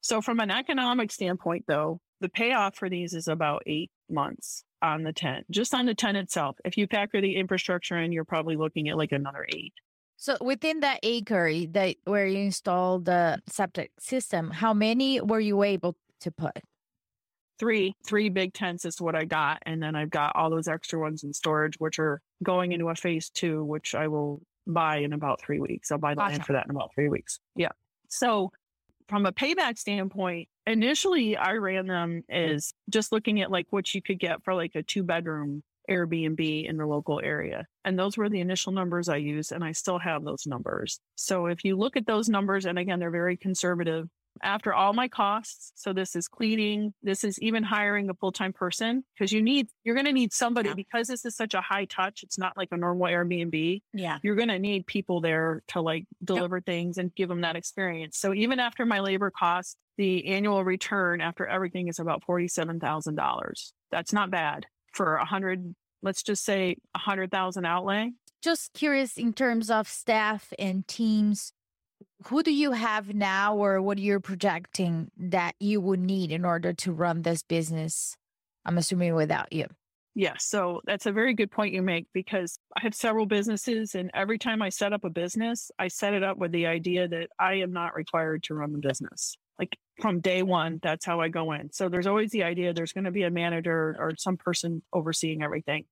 So 0.02 0.22
from 0.22 0.40
an 0.40 0.50
economic 0.50 1.12
standpoint, 1.12 1.66
though, 1.68 2.00
the 2.22 2.30
payoff 2.30 2.76
for 2.76 2.90
these 2.90 3.14
is 3.14 3.28
about 3.28 3.64
eight 3.68 3.92
months 4.10 4.64
on 4.82 5.04
the 5.04 5.14
tent, 5.14 5.46
just 5.52 5.74
on 5.74 5.86
the 5.86 5.94
tent 5.94 6.18
itself. 6.18 6.58
If 6.66 6.78
you 6.78 6.88
factor 6.88 7.22
the 7.22 7.36
infrastructure 7.36 7.98
in, 7.98 8.12
you're 8.12 8.26
probably 8.26 8.56
looking 8.56 8.90
at 8.90 8.98
like 8.98 9.12
another 9.12 9.46
eight. 9.50 9.74
So 10.22 10.38
within 10.40 10.82
that 10.82 11.00
acre 11.02 11.52
that 11.72 11.96
where 12.04 12.28
you 12.28 12.38
installed 12.38 13.06
the 13.06 13.42
septic 13.48 13.90
system, 14.00 14.52
how 14.52 14.72
many 14.72 15.20
were 15.20 15.40
you 15.40 15.64
able 15.64 15.96
to 16.20 16.32
put? 16.32 16.60
three 17.58 17.96
three 18.06 18.30
big 18.30 18.54
tents 18.54 18.86
is 18.86 19.02
what 19.02 19.16
I 19.16 19.26
got, 19.26 19.64
and 19.66 19.82
then 19.82 19.96
I've 19.96 20.12
got 20.12 20.36
all 20.36 20.52
those 20.52 20.68
extra 20.68 21.00
ones 21.00 21.24
in 21.24 21.34
storage, 21.34 21.76
which 21.80 21.98
are 21.98 22.22
going 22.44 22.72
into 22.72 22.90
a 22.90 22.96
phase 22.96 23.32
two, 23.32 23.64
which 23.64 23.96
I 23.96 24.08
will 24.08 24.42
buy 24.68 24.98
in 24.98 25.14
about 25.14 25.42
three 25.42 25.60
weeks. 25.60 25.92
I'll 25.92 25.98
buy 25.98 26.14
the 26.14 26.22
land 26.22 26.46
for 26.46 26.54
that 26.54 26.66
in 26.66 26.72
about 26.72 26.92
three 26.94 27.10
weeks. 27.10 27.40
Yeah. 27.56 27.70
So 28.08 28.52
from 29.08 29.26
a 29.26 29.32
payback 29.32 29.80
standpoint, 29.80 30.50
initially 30.68 31.36
I 31.36 31.54
ran 31.54 31.88
them 31.88 32.24
as 32.30 32.74
just 32.90 33.12
looking 33.12 33.42
at 33.42 33.50
like 33.50 33.68
what 33.72 33.94
you 33.94 34.04
could 34.04 34.20
get 34.20 34.44
for 34.44 34.54
like 34.54 34.76
a 34.76 34.84
two 34.84 35.04
bedroom 35.04 35.64
Airbnb 35.90 36.68
in 36.68 36.78
the 36.78 36.86
local 36.86 37.20
area. 37.24 37.66
And 37.84 37.98
those 37.98 38.18
were 38.18 38.30
the 38.30 38.40
initial 38.40 38.72
numbers 38.72 39.10
I 39.10 39.18
used, 39.18 39.52
and 39.52 39.64
I 39.64 39.72
still 39.72 40.00
have 40.00 40.24
those 40.24 40.46
numbers. 40.46 41.00
So 41.16 41.48
if 41.48 41.64
you 41.64 41.76
look 41.76 41.98
at 41.98 42.06
those 42.06 42.30
numbers, 42.30 42.66
and 42.66 42.78
again, 42.78 43.00
they're 43.00 43.12
very 43.12 43.38
conservative, 43.38 44.08
after 44.42 44.74
all 44.74 44.94
my 44.94 45.08
costs. 45.08 45.72
So 45.76 45.94
this 45.94 46.16
is 46.16 46.28
cleaning, 46.28 46.94
this 47.04 47.24
is 47.24 47.40
even 47.40 47.64
hiring 47.64 48.10
a 48.10 48.14
full-time 48.14 48.54
person 48.54 49.04
because 49.14 49.32
you 49.32 49.42
need 49.42 49.68
you're 49.84 49.96
going 49.96 50.06
to 50.06 50.14
need 50.14 50.34
somebody 50.34 50.70
yeah. 50.70 50.76
because 50.76 51.08
this 51.08 51.26
is 51.26 51.36
such 51.36 51.54
a 51.54 51.62
high 51.62 51.86
touch. 51.86 52.24
It's 52.24 52.38
not 52.38 52.58
like 52.58 52.70
a 52.72 52.78
normal 52.78 53.08
Airbnb. 53.08 53.82
Yeah. 53.94 54.20
You're 54.24 54.36
going 54.36 54.50
to 54.50 54.60
need 54.60 54.88
people 54.88 55.22
there 55.22 55.64
to 55.70 55.82
like 55.82 56.06
deliver 56.24 56.58
yep. 56.58 56.66
things 56.66 56.98
and 56.98 57.14
give 57.14 57.30
them 57.30 57.42
that 57.42 57.56
experience. 57.56 58.18
So 58.18 58.34
even 58.34 58.60
after 58.60 58.86
my 58.86 59.00
labor 59.00 59.32
cost, 59.32 59.78
the 59.98 60.28
annual 60.28 60.64
return 60.64 61.22
after 61.22 61.46
everything 61.46 61.88
is 61.88 62.00
about 62.00 62.24
$47,000. 62.26 63.72
That's 63.92 64.14
not 64.14 64.32
bad 64.32 64.66
for 64.92 65.16
a 65.16 65.20
100 65.20 65.76
let's 66.04 66.24
just 66.24 66.44
say 66.44 66.72
a 66.96 67.00
100,000 67.00 67.66
outlay. 67.66 68.12
Just 68.42 68.74
curious 68.74 69.18
in 69.18 69.34
terms 69.34 69.70
of 69.70 69.88
staff 69.88 70.52
and 70.58 70.88
teams 70.88 71.54
who 72.28 72.42
do 72.42 72.52
you 72.52 72.72
have 72.72 73.14
now 73.14 73.56
or 73.56 73.82
what 73.82 74.00
you're 74.00 74.20
projecting 74.20 75.12
that 75.18 75.56
you 75.60 75.80
would 75.80 76.00
need 76.00 76.32
in 76.32 76.46
order 76.46 76.74
to 76.74 76.92
run 76.92 77.22
this 77.22 77.44
business? 77.44 78.16
I'm 78.66 78.78
assuming 78.78 79.16
without 79.16 79.54
you. 79.54 79.68
Yeah 80.14 80.34
so 80.40 80.82
that's 80.86 81.06
a 81.06 81.12
very 81.12 81.34
good 81.34 81.52
point 81.52 81.74
you 81.74 81.82
make 81.82 82.06
because 82.14 82.60
i 82.76 82.82
have 82.82 82.94
several 82.94 83.26
businesses 83.26 83.96
and 83.96 84.12
every 84.14 84.38
time 84.38 84.62
i 84.62 84.68
set 84.68 84.92
up 84.92 85.06
a 85.06 85.10
business 85.10 85.72
i 85.80 85.88
set 85.88 86.14
it 86.14 86.22
up 86.22 86.38
with 86.38 86.52
the 86.52 86.66
idea 86.66 87.08
that 87.08 87.30
i 87.40 87.54
am 87.54 87.72
not 87.72 87.96
required 87.96 88.44
to 88.44 88.54
run 88.54 88.74
the 88.74 88.78
business 88.78 89.38
like 89.62 89.78
from 90.02 90.20
day 90.20 90.44
one 90.44 90.80
that's 90.82 91.06
how 91.06 91.22
i 91.22 91.30
go 91.30 91.52
in 91.52 91.72
so 91.72 91.88
there's 91.88 92.08
always 92.08 92.32
the 92.32 92.44
idea 92.44 92.74
there's 92.74 92.94
going 92.94 93.04
to 93.06 93.12
be 93.12 93.24
a 93.24 93.32
manager 93.32 93.96
or 94.00 94.14
some 94.18 94.36
person 94.36 94.82
overseeing 94.92 95.42
everything 95.42 95.86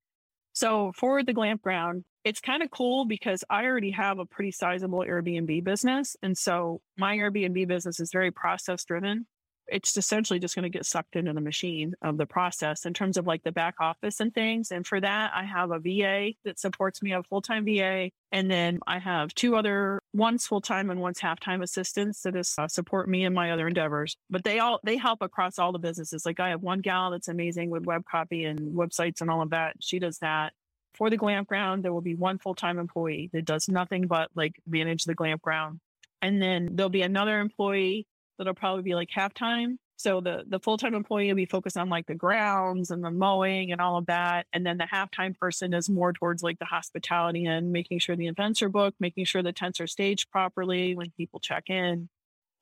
so 0.53 0.91
for 0.95 1.23
the 1.23 1.31
Glamp 1.31 1.61
Ground, 1.61 2.03
it's 2.23 2.41
kind 2.41 2.61
of 2.61 2.69
cool 2.69 3.05
because 3.05 3.45
I 3.49 3.63
already 3.63 3.91
have 3.91 4.19
a 4.19 4.25
pretty 4.25 4.51
sizable 4.51 4.99
Airbnb 4.99 5.63
business. 5.63 6.17
And 6.21 6.37
so 6.37 6.81
my 6.97 7.15
Airbnb 7.15 7.67
business 7.67 7.99
is 7.99 8.11
very 8.11 8.31
process 8.31 8.83
driven 8.83 9.25
it's 9.71 9.97
essentially 9.97 10.39
just 10.39 10.55
going 10.55 10.63
to 10.63 10.69
get 10.69 10.85
sucked 10.85 11.15
into 11.15 11.33
the 11.33 11.41
machine 11.41 11.93
of 12.01 12.17
the 12.17 12.25
process 12.25 12.85
in 12.85 12.93
terms 12.93 13.17
of 13.17 13.27
like 13.27 13.43
the 13.43 13.51
back 13.51 13.75
office 13.79 14.19
and 14.19 14.33
things. 14.33 14.71
And 14.71 14.85
for 14.85 14.99
that, 14.99 15.31
I 15.33 15.43
have 15.43 15.71
a 15.71 15.79
VA 15.79 16.33
that 16.45 16.59
supports 16.59 17.01
me, 17.01 17.13
a 17.13 17.23
full 17.23 17.41
time 17.41 17.65
VA. 17.65 18.09
And 18.31 18.49
then 18.49 18.79
I 18.85 18.99
have 18.99 19.33
two 19.33 19.55
other, 19.55 19.99
one's 20.13 20.45
full 20.45 20.61
time 20.61 20.89
and 20.89 20.99
one's 20.99 21.19
half 21.19 21.39
time 21.39 21.61
assistants 21.61 22.21
that 22.23 22.35
is, 22.35 22.53
uh, 22.57 22.67
support 22.67 23.09
me 23.09 23.25
in 23.25 23.33
my 23.33 23.51
other 23.51 23.67
endeavors. 23.67 24.15
But 24.29 24.43
they 24.43 24.59
all, 24.59 24.79
they 24.83 24.97
help 24.97 25.21
across 25.21 25.59
all 25.59 25.71
the 25.71 25.79
businesses. 25.79 26.25
Like 26.25 26.39
I 26.39 26.49
have 26.49 26.61
one 26.61 26.79
gal 26.79 27.11
that's 27.11 27.27
amazing 27.27 27.69
with 27.69 27.85
web 27.85 28.03
copy 28.09 28.45
and 28.45 28.59
websites 28.75 29.21
and 29.21 29.29
all 29.29 29.41
of 29.41 29.51
that. 29.51 29.75
She 29.79 29.99
does 29.99 30.19
that. 30.19 30.53
For 30.95 31.09
the 31.09 31.17
Glamp 31.17 31.47
Ground, 31.47 31.83
there 31.83 31.93
will 31.93 32.01
be 32.01 32.15
one 32.15 32.39
full 32.39 32.55
time 32.55 32.77
employee 32.77 33.29
that 33.33 33.45
does 33.45 33.69
nothing 33.69 34.07
but 34.07 34.29
like 34.35 34.59
manage 34.67 35.05
the 35.05 35.15
Glamp 35.15 35.41
Ground. 35.41 35.79
And 36.21 36.41
then 36.41 36.69
there'll 36.73 36.89
be 36.89 37.01
another 37.01 37.39
employee 37.39 38.05
that'll 38.39 38.55
probably 38.55 38.81
be 38.81 38.95
like 38.95 39.09
halftime. 39.15 39.75
So 39.97 40.21
the 40.21 40.45
the 40.47 40.59
full 40.59 40.77
time 40.77 40.95
employee 40.95 41.27
will 41.27 41.35
be 41.35 41.45
focused 41.45 41.77
on 41.77 41.89
like 41.89 42.07
the 42.07 42.15
grounds 42.15 42.89
and 42.89 43.03
the 43.03 43.11
mowing 43.11 43.71
and 43.71 43.81
all 43.81 43.97
of 43.97 44.05
that, 44.05 44.47
and 44.53 44.65
then 44.65 44.77
the 44.77 44.85
halftime 44.85 45.37
person 45.37 45.73
is 45.73 45.89
more 45.89 46.13
towards 46.13 46.41
like 46.41 46.57
the 46.57 46.65
hospitality 46.65 47.45
and 47.45 47.71
making 47.71 47.99
sure 47.99 48.15
the 48.15 48.27
events 48.27 48.61
are 48.61 48.69
booked, 48.69 49.01
making 49.01 49.25
sure 49.25 49.43
the 49.43 49.51
tents 49.51 49.81
are 49.81 49.87
staged 49.87 50.31
properly 50.31 50.95
when 50.95 51.11
people 51.17 51.39
check 51.41 51.69
in. 51.69 52.09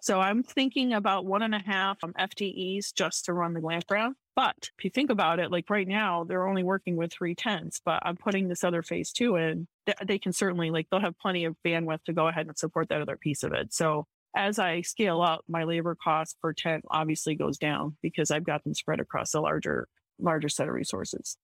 So 0.01 0.19
I'm 0.19 0.43
thinking 0.43 0.93
about 0.93 1.25
one 1.25 1.41
and 1.41 1.55
a 1.55 1.59
half 1.59 2.03
um, 2.03 2.13
FTEs 2.19 2.93
just 2.93 3.25
to 3.25 3.33
run 3.33 3.53
the 3.53 3.59
Glampground. 3.59 4.13
But 4.35 4.69
if 4.77 4.83
you 4.83 4.91
think 4.91 5.09
about 5.09 5.39
it, 5.39 5.51
like 5.51 5.69
right 5.69 5.87
now, 5.87 6.23
they're 6.23 6.47
only 6.47 6.63
working 6.63 6.95
with 6.95 7.11
three 7.11 7.33
tents, 7.33 7.81
but 7.83 8.03
I'm 8.05 8.17
putting 8.17 8.47
this 8.47 8.63
other 8.63 8.83
phase 8.83 9.11
two 9.11 9.35
in. 9.35 9.67
They 10.05 10.19
can 10.19 10.33
certainly, 10.33 10.69
like, 10.69 10.87
they'll 10.89 10.99
have 10.99 11.17
plenty 11.17 11.45
of 11.45 11.55
bandwidth 11.65 12.03
to 12.05 12.13
go 12.13 12.27
ahead 12.27 12.45
and 12.45 12.57
support 12.57 12.89
that 12.89 13.01
other 13.01 13.17
piece 13.17 13.41
of 13.41 13.53
it. 13.53 13.73
So 13.73 14.05
as 14.35 14.59
I 14.59 14.81
scale 14.81 15.21
up, 15.21 15.41
my 15.47 15.63
labor 15.63 15.95
cost 16.01 16.37
per 16.41 16.53
tent 16.53 16.83
obviously 16.89 17.35
goes 17.35 17.57
down 17.57 17.97
because 18.01 18.31
I've 18.31 18.45
got 18.45 18.63
them 18.63 18.73
spread 18.73 18.99
across 18.99 19.33
a 19.33 19.41
larger, 19.41 19.87
larger 20.19 20.49
set 20.49 20.67
of 20.67 20.73
resources. 20.73 21.37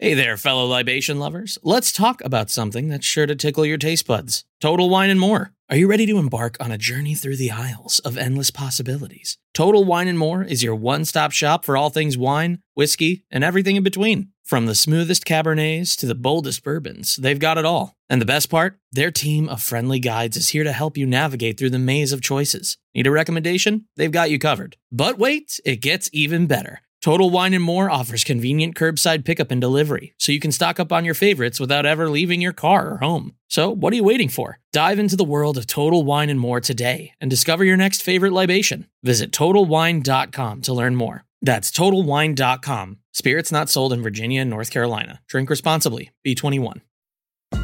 Hey 0.00 0.14
there, 0.14 0.36
fellow 0.36 0.64
libation 0.64 1.18
lovers. 1.18 1.58
Let's 1.64 1.90
talk 1.90 2.22
about 2.24 2.50
something 2.50 2.86
that's 2.86 3.04
sure 3.04 3.26
to 3.26 3.34
tickle 3.34 3.66
your 3.66 3.78
taste 3.78 4.06
buds 4.06 4.44
Total 4.60 4.88
Wine 4.88 5.10
and 5.10 5.18
More. 5.18 5.54
Are 5.68 5.76
you 5.76 5.88
ready 5.88 6.06
to 6.06 6.18
embark 6.18 6.56
on 6.60 6.70
a 6.70 6.78
journey 6.78 7.16
through 7.16 7.34
the 7.34 7.50
aisles 7.50 7.98
of 7.98 8.16
endless 8.16 8.52
possibilities? 8.52 9.38
Total 9.54 9.84
Wine 9.84 10.06
and 10.06 10.16
More 10.16 10.44
is 10.44 10.62
your 10.62 10.76
one 10.76 11.04
stop 11.04 11.32
shop 11.32 11.64
for 11.64 11.76
all 11.76 11.90
things 11.90 12.16
wine, 12.16 12.60
whiskey, 12.74 13.24
and 13.28 13.42
everything 13.42 13.74
in 13.74 13.82
between. 13.82 14.28
From 14.44 14.66
the 14.66 14.76
smoothest 14.76 15.24
Cabernets 15.24 15.96
to 15.96 16.06
the 16.06 16.14
boldest 16.14 16.62
bourbons, 16.62 17.16
they've 17.16 17.36
got 17.36 17.58
it 17.58 17.64
all. 17.64 17.96
And 18.08 18.20
the 18.20 18.24
best 18.24 18.48
part? 18.48 18.78
Their 18.92 19.10
team 19.10 19.48
of 19.48 19.60
friendly 19.60 19.98
guides 19.98 20.36
is 20.36 20.50
here 20.50 20.62
to 20.62 20.72
help 20.72 20.96
you 20.96 21.06
navigate 21.06 21.58
through 21.58 21.70
the 21.70 21.78
maze 21.80 22.12
of 22.12 22.22
choices. 22.22 22.78
Need 22.94 23.08
a 23.08 23.10
recommendation? 23.10 23.86
They've 23.96 24.12
got 24.12 24.30
you 24.30 24.38
covered. 24.38 24.76
But 24.92 25.18
wait, 25.18 25.58
it 25.64 25.80
gets 25.80 26.08
even 26.12 26.46
better. 26.46 26.82
Total 27.00 27.30
Wine 27.30 27.54
and 27.54 27.62
More 27.62 27.88
offers 27.88 28.24
convenient 28.24 28.74
curbside 28.74 29.24
pickup 29.24 29.50
and 29.52 29.60
delivery, 29.60 30.14
so 30.18 30.32
you 30.32 30.40
can 30.40 30.50
stock 30.50 30.80
up 30.80 30.92
on 30.92 31.04
your 31.04 31.14
favorites 31.14 31.60
without 31.60 31.86
ever 31.86 32.10
leaving 32.10 32.40
your 32.40 32.52
car 32.52 32.90
or 32.90 32.96
home. 32.96 33.34
So, 33.48 33.70
what 33.70 33.92
are 33.92 33.96
you 33.96 34.04
waiting 34.04 34.28
for? 34.28 34.58
Dive 34.72 34.98
into 34.98 35.16
the 35.16 35.24
world 35.24 35.56
of 35.56 35.66
Total 35.66 36.02
Wine 36.02 36.28
and 36.28 36.40
More 36.40 36.60
today 36.60 37.12
and 37.20 37.30
discover 37.30 37.64
your 37.64 37.76
next 37.76 38.02
favorite 38.02 38.32
libation. 38.32 38.88
Visit 39.04 39.30
TotalWine.com 39.30 40.62
to 40.62 40.72
learn 40.72 40.96
more. 40.96 41.24
That's 41.40 41.70
TotalWine.com. 41.70 42.98
Spirits 43.12 43.52
not 43.52 43.68
sold 43.68 43.92
in 43.92 44.02
Virginia 44.02 44.40
and 44.40 44.50
North 44.50 44.70
Carolina. 44.70 45.20
Drink 45.28 45.50
responsibly. 45.50 46.10
B21. 46.26 46.80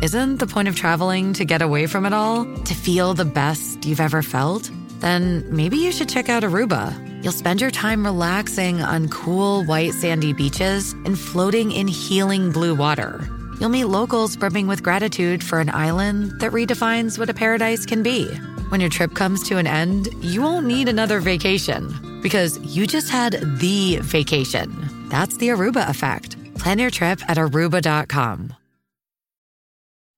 Isn't 0.01 0.38
the 0.38 0.47
point 0.47 0.68
of 0.68 0.77
traveling 0.77 1.33
to 1.35 1.44
get 1.44 1.61
away 1.61 1.87
from 1.87 2.07
it 2.07 2.12
all? 2.12 2.45
To 2.45 2.74
feel 2.74 3.14
the 3.14 3.24
best 3.24 3.85
you've 3.85 4.01
ever 4.01 4.22
felt? 4.22 4.70
Then 5.01 5.45
maybe 5.55 5.76
you 5.76 5.92
should 5.92 6.09
check 6.09 6.28
out 6.28 6.42
Aruba. 6.42 6.92
You'll 7.22 7.32
spend 7.32 7.61
your 7.61 7.70
time 7.70 8.05
relaxing 8.05 8.82
on 8.82 9.09
cool, 9.09 9.64
white, 9.64 9.92
sandy 9.92 10.32
beaches 10.32 10.92
and 10.92 11.18
floating 11.18 11.72
in 11.72 11.88
healing 11.88 12.53
blue 12.53 12.74
water. 12.74 13.26
You'll 13.61 13.70
meet 13.70 13.84
locals 13.84 14.36
brimming 14.36 14.66
with 14.66 14.82
gratitude 14.82 15.42
for 15.42 15.61
an 15.61 15.70
island 15.70 16.40
that 16.40 16.53
redefines 16.53 17.18
what 17.18 17.30
a 17.30 17.34
paradise 17.34 17.86
can 17.86 18.03
be. 18.03 18.26
When 18.68 18.80
your 18.80 18.90
trip 18.90 19.14
comes 19.14 19.47
to 19.49 19.59
an 19.59 19.66
end, 19.66 20.09
you 20.20 20.42
won't 20.42 20.66
need 20.66 20.88
another 20.88 21.20
vacation 21.20 22.20
because 22.22 22.59
you 22.59 22.86
just 22.86 23.11
had 23.11 23.38
the 23.59 23.99
vacation. 24.03 25.09
That's 25.09 25.36
the 25.36 25.49
Aruba 25.49 25.88
effect. 25.88 26.36
Plan 26.59 26.78
your 26.78 26.90
trip 26.90 27.20
at 27.28 27.36
aruba.com. 27.36 28.55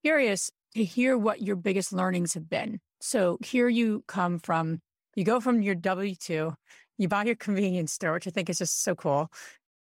Curious 0.03 0.51
to 0.75 0.85
hear 0.85 1.19
what 1.19 1.43
your 1.43 1.57
biggest 1.57 1.93
learnings 1.93 2.35
have 2.35 2.49
been 2.49 2.79
So 3.01 3.39
here 3.45 3.69
you 3.69 4.05
come 4.07 4.39
from, 4.39 4.81
you 5.15 5.25
go 5.25 5.41
from 5.41 5.63
your 5.63 5.75
W 5.75 6.15
2, 6.15 6.53
you 6.99 7.09
buy 7.09 7.25
your 7.25 7.37
convenience 7.37 7.93
store, 7.93 8.13
which 8.13 8.27
I 8.27 8.31
think 8.31 8.51
is 8.51 8.59
just 8.59 8.83
so 8.83 8.95
cool. 8.95 9.31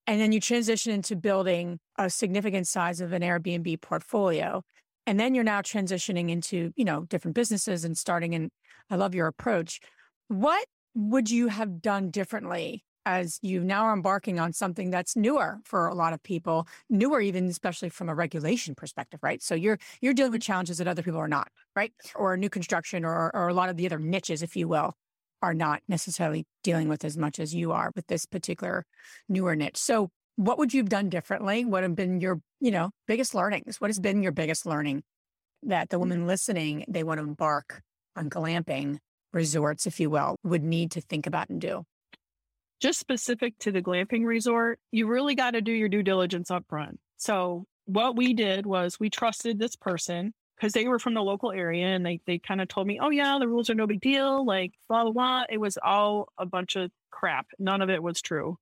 And 0.07 0.21
then 0.21 0.31
you 0.31 0.39
transition 0.39 0.93
into 0.93 1.15
building 1.15 1.79
a 1.97 2.09
significant 2.09 2.67
size 2.67 3.01
of 3.01 3.11
an 3.11 3.21
Airbnb 3.21 3.81
portfolio. 3.81 4.61
And 5.07 5.19
then 5.19 5.35
you're 5.35 5.43
now 5.43 5.61
transitioning 5.61 6.29
into, 6.29 6.71
you 6.75 6.85
know, 6.85 7.05
different 7.05 7.35
businesses 7.35 7.83
and 7.83 7.97
starting 7.97 8.35
and 8.35 8.49
I 8.89 8.95
love 8.95 9.15
your 9.15 9.27
approach. 9.27 9.79
What 10.27 10.65
would 10.93 11.29
you 11.29 11.47
have 11.49 11.81
done 11.81 12.09
differently 12.09 12.84
as 13.05 13.39
you 13.41 13.63
now 13.63 13.85
are 13.85 13.93
embarking 13.93 14.39
on 14.39 14.53
something 14.53 14.89
that's 14.89 15.15
newer 15.15 15.59
for 15.63 15.87
a 15.87 15.93
lot 15.93 16.13
of 16.13 16.21
people, 16.23 16.67
newer 16.89 17.21
even 17.21 17.45
especially 17.45 17.89
from 17.89 18.09
a 18.09 18.15
regulation 18.15 18.75
perspective, 18.75 19.19
right? 19.21 19.41
So 19.41 19.55
you're 19.55 19.77
you're 20.01 20.13
dealing 20.13 20.31
with 20.31 20.41
mm-hmm. 20.41 20.51
challenges 20.51 20.77
that 20.79 20.87
other 20.87 21.03
people 21.03 21.19
are 21.19 21.27
not, 21.27 21.49
right? 21.75 21.93
Or 22.15 22.35
new 22.37 22.49
construction 22.49 23.05
or 23.05 23.31
or 23.33 23.47
a 23.47 23.53
lot 23.53 23.69
of 23.69 23.77
the 23.77 23.85
other 23.85 23.99
niches, 23.99 24.41
if 24.41 24.55
you 24.55 24.67
will, 24.67 24.93
are 25.41 25.53
not 25.53 25.81
necessarily 25.87 26.45
dealing 26.63 26.89
with 26.89 27.05
as 27.05 27.17
much 27.17 27.39
as 27.39 27.53
you 27.53 27.71
are 27.71 27.91
with 27.95 28.07
this 28.07 28.25
particular 28.25 28.85
newer 29.29 29.55
niche. 29.55 29.77
So 29.77 30.09
what 30.35 30.57
would 30.57 30.73
you 30.73 30.81
have 30.81 30.89
done 30.89 31.09
differently? 31.09 31.63
What 31.63 31.83
have 31.83 31.95
been 31.95 32.19
your, 32.19 32.41
you 32.59 32.71
know, 32.71 32.89
biggest 33.07 33.35
learnings? 33.35 33.79
What 33.79 33.89
has 33.89 33.99
been 33.99 34.21
your 34.21 34.31
biggest 34.31 34.65
learning 34.65 35.03
that 35.63 35.89
the 35.89 35.97
mm-hmm. 35.97 36.09
women 36.09 36.27
listening, 36.27 36.85
they 36.87 37.03
want 37.03 37.19
to 37.19 37.23
embark 37.25 37.81
on 38.15 38.29
glamping 38.29 38.97
resorts, 39.33 39.87
if 39.87 39.99
you 39.99 40.09
will, 40.09 40.35
would 40.43 40.63
need 40.63 40.91
to 40.91 41.01
think 41.01 41.27
about 41.27 41.49
and 41.49 41.61
do? 41.61 41.83
Just 42.81 42.99
specific 42.99 43.57
to 43.59 43.71
the 43.71 43.81
glamping 43.81 44.25
resort, 44.25 44.79
you 44.91 45.07
really 45.07 45.35
got 45.35 45.51
to 45.51 45.61
do 45.61 45.71
your 45.71 45.89
due 45.89 46.03
diligence 46.03 46.51
up 46.51 46.65
front. 46.67 46.99
So 47.17 47.65
what 47.85 48.15
we 48.15 48.33
did 48.33 48.65
was 48.65 48.99
we 48.99 49.09
trusted 49.09 49.59
this 49.59 49.75
person 49.75 50.33
because 50.55 50.73
they 50.73 50.87
were 50.87 50.99
from 50.99 51.13
the 51.13 51.21
local 51.21 51.51
area 51.51 51.87
and 51.87 52.05
they, 52.05 52.21
they 52.25 52.39
kind 52.39 52.61
of 52.61 52.67
told 52.67 52.87
me, 52.87 52.99
oh 53.01 53.09
yeah, 53.09 53.37
the 53.39 53.47
rules 53.47 53.69
are 53.69 53.75
no 53.75 53.87
big 53.87 54.01
deal, 54.01 54.45
like 54.45 54.73
blah, 54.87 55.03
blah, 55.03 55.11
blah. 55.11 55.43
It 55.49 55.59
was 55.59 55.77
all 55.83 56.29
a 56.37 56.45
bunch 56.45 56.75
of 56.75 56.91
crap. 57.11 57.47
None 57.59 57.81
of 57.81 57.89
it 57.89 58.01
was 58.01 58.21
true. 58.21 58.57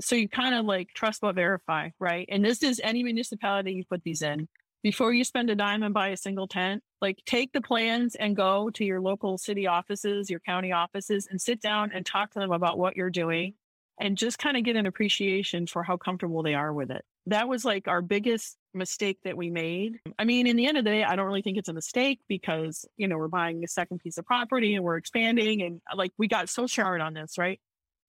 So 0.00 0.16
you 0.16 0.28
kind 0.28 0.54
of 0.54 0.64
like 0.64 0.88
trust 0.94 1.20
but 1.20 1.34
verify, 1.34 1.90
right? 2.00 2.26
And 2.30 2.44
this 2.44 2.62
is 2.62 2.80
any 2.82 3.02
municipality 3.02 3.72
you 3.72 3.84
put 3.84 4.02
these 4.02 4.22
in. 4.22 4.48
Before 4.86 5.12
you 5.12 5.24
spend 5.24 5.50
a 5.50 5.56
dime 5.56 5.82
and 5.82 5.92
buy 5.92 6.10
a 6.10 6.16
single 6.16 6.46
tent, 6.46 6.80
like 7.02 7.18
take 7.26 7.52
the 7.52 7.60
plans 7.60 8.14
and 8.14 8.36
go 8.36 8.70
to 8.70 8.84
your 8.84 9.00
local 9.00 9.36
city 9.36 9.66
offices, 9.66 10.30
your 10.30 10.38
county 10.38 10.70
offices, 10.70 11.26
and 11.28 11.40
sit 11.40 11.60
down 11.60 11.90
and 11.92 12.06
talk 12.06 12.30
to 12.30 12.38
them 12.38 12.52
about 12.52 12.78
what 12.78 12.94
you're 12.94 13.10
doing 13.10 13.54
and 14.00 14.16
just 14.16 14.38
kind 14.38 14.56
of 14.56 14.62
get 14.62 14.76
an 14.76 14.86
appreciation 14.86 15.66
for 15.66 15.82
how 15.82 15.96
comfortable 15.96 16.44
they 16.44 16.54
are 16.54 16.72
with 16.72 16.92
it. 16.92 17.04
That 17.26 17.48
was 17.48 17.64
like 17.64 17.88
our 17.88 18.00
biggest 18.00 18.58
mistake 18.74 19.18
that 19.24 19.36
we 19.36 19.50
made. 19.50 19.94
I 20.20 20.24
mean, 20.24 20.46
in 20.46 20.54
the 20.54 20.68
end 20.68 20.78
of 20.78 20.84
the 20.84 20.90
day, 20.90 21.02
I 21.02 21.16
don't 21.16 21.26
really 21.26 21.42
think 21.42 21.58
it's 21.58 21.68
a 21.68 21.74
mistake 21.74 22.20
because, 22.28 22.84
you 22.96 23.08
know, 23.08 23.18
we're 23.18 23.26
buying 23.26 23.64
a 23.64 23.68
second 23.68 23.98
piece 23.98 24.18
of 24.18 24.24
property 24.24 24.76
and 24.76 24.84
we're 24.84 24.98
expanding 24.98 25.62
and 25.62 25.80
like 25.96 26.12
we 26.16 26.28
got 26.28 26.48
so 26.48 26.68
smart 26.68 27.00
on 27.00 27.12
this, 27.12 27.38
right? 27.38 27.58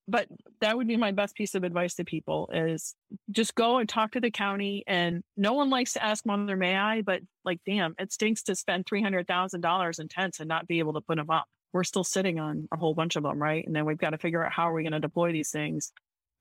But 0.08 0.28
that 0.62 0.78
would 0.78 0.88
be 0.88 0.96
my 0.96 1.12
best 1.12 1.36
piece 1.36 1.54
of 1.54 1.64
advice 1.64 1.96
to 1.96 2.06
people 2.06 2.50
is 2.54 2.96
just 3.32 3.56
go 3.56 3.78
and 3.78 3.90
talk 3.90 4.12
to 4.12 4.22
the 4.22 4.32
county 4.32 4.84
and 4.88 5.22
no 5.36 5.54
one 5.54 5.70
likes 5.70 5.94
to 5.94 6.04
ask 6.04 6.26
mother 6.26 6.56
may 6.56 6.78
I, 6.78 7.02
but 7.02 7.22
like, 7.44 7.60
damn, 7.66 7.94
it 8.00 8.14
stinks 8.14 8.44
to 8.44 8.56
spend 8.56 8.86
$300,000 8.86 10.00
in 10.00 10.08
tents 10.08 10.40
and 10.40 10.48
not 10.48 10.68
be 10.68 10.80
able 10.80 10.94
to 10.94 11.02
put 11.02 11.18
them 11.18 11.30
up. 11.30 11.46
We're 11.74 11.84
still 11.84 12.06
sitting 12.06 12.40
on 12.40 12.70
a 12.72 12.78
whole 12.78 12.94
bunch 12.94 13.18
of 13.18 13.24
them, 13.24 13.42
right? 13.42 13.66
And 13.68 13.76
then 13.76 13.86
we've 13.86 13.98
got 13.98 14.12
to 14.12 14.18
figure 14.18 14.46
out 14.46 14.54
how 14.54 14.70
are 14.70 14.74
we 14.74 14.84
going 14.84 14.94
to 14.94 15.00
deploy 15.00 15.34
these 15.34 15.52
things 15.52 15.92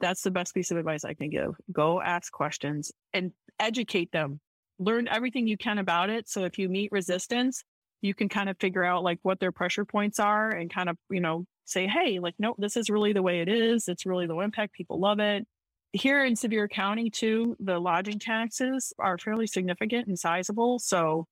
that's 0.00 0.22
the 0.22 0.30
best 0.30 0.54
piece 0.54 0.70
of 0.70 0.76
advice 0.76 1.04
I 1.04 1.14
can 1.14 1.30
give. 1.30 1.54
Go 1.72 2.00
ask 2.00 2.32
questions 2.32 2.92
and 3.12 3.32
educate 3.58 4.12
them. 4.12 4.40
Learn 4.78 5.08
everything 5.08 5.46
you 5.46 5.56
can 5.56 5.78
about 5.78 6.10
it. 6.10 6.28
So 6.28 6.44
if 6.44 6.58
you 6.58 6.68
meet 6.68 6.92
resistance, 6.92 7.64
you 8.00 8.14
can 8.14 8.28
kind 8.28 8.48
of 8.48 8.58
figure 8.58 8.84
out 8.84 9.02
like 9.02 9.18
what 9.22 9.40
their 9.40 9.52
pressure 9.52 9.84
points 9.84 10.18
are 10.18 10.50
and 10.50 10.72
kind 10.72 10.88
of, 10.88 10.96
you 11.10 11.20
know, 11.20 11.44
say, 11.64 11.86
hey, 11.86 12.18
like, 12.18 12.34
no, 12.38 12.54
this 12.58 12.76
is 12.76 12.90
really 12.90 13.12
the 13.12 13.22
way 13.22 13.40
it 13.40 13.48
is. 13.48 13.88
It's 13.88 14.06
really 14.06 14.26
low 14.26 14.40
impact. 14.40 14.74
People 14.74 15.00
love 15.00 15.18
it. 15.18 15.46
Here 15.92 16.24
in 16.24 16.36
Sevier 16.36 16.68
County, 16.68 17.10
too, 17.10 17.56
the 17.58 17.78
lodging 17.78 18.18
taxes 18.18 18.92
are 18.98 19.18
fairly 19.18 19.46
significant 19.46 20.06
and 20.06 20.18
sizable. 20.18 20.78
So 20.78 21.26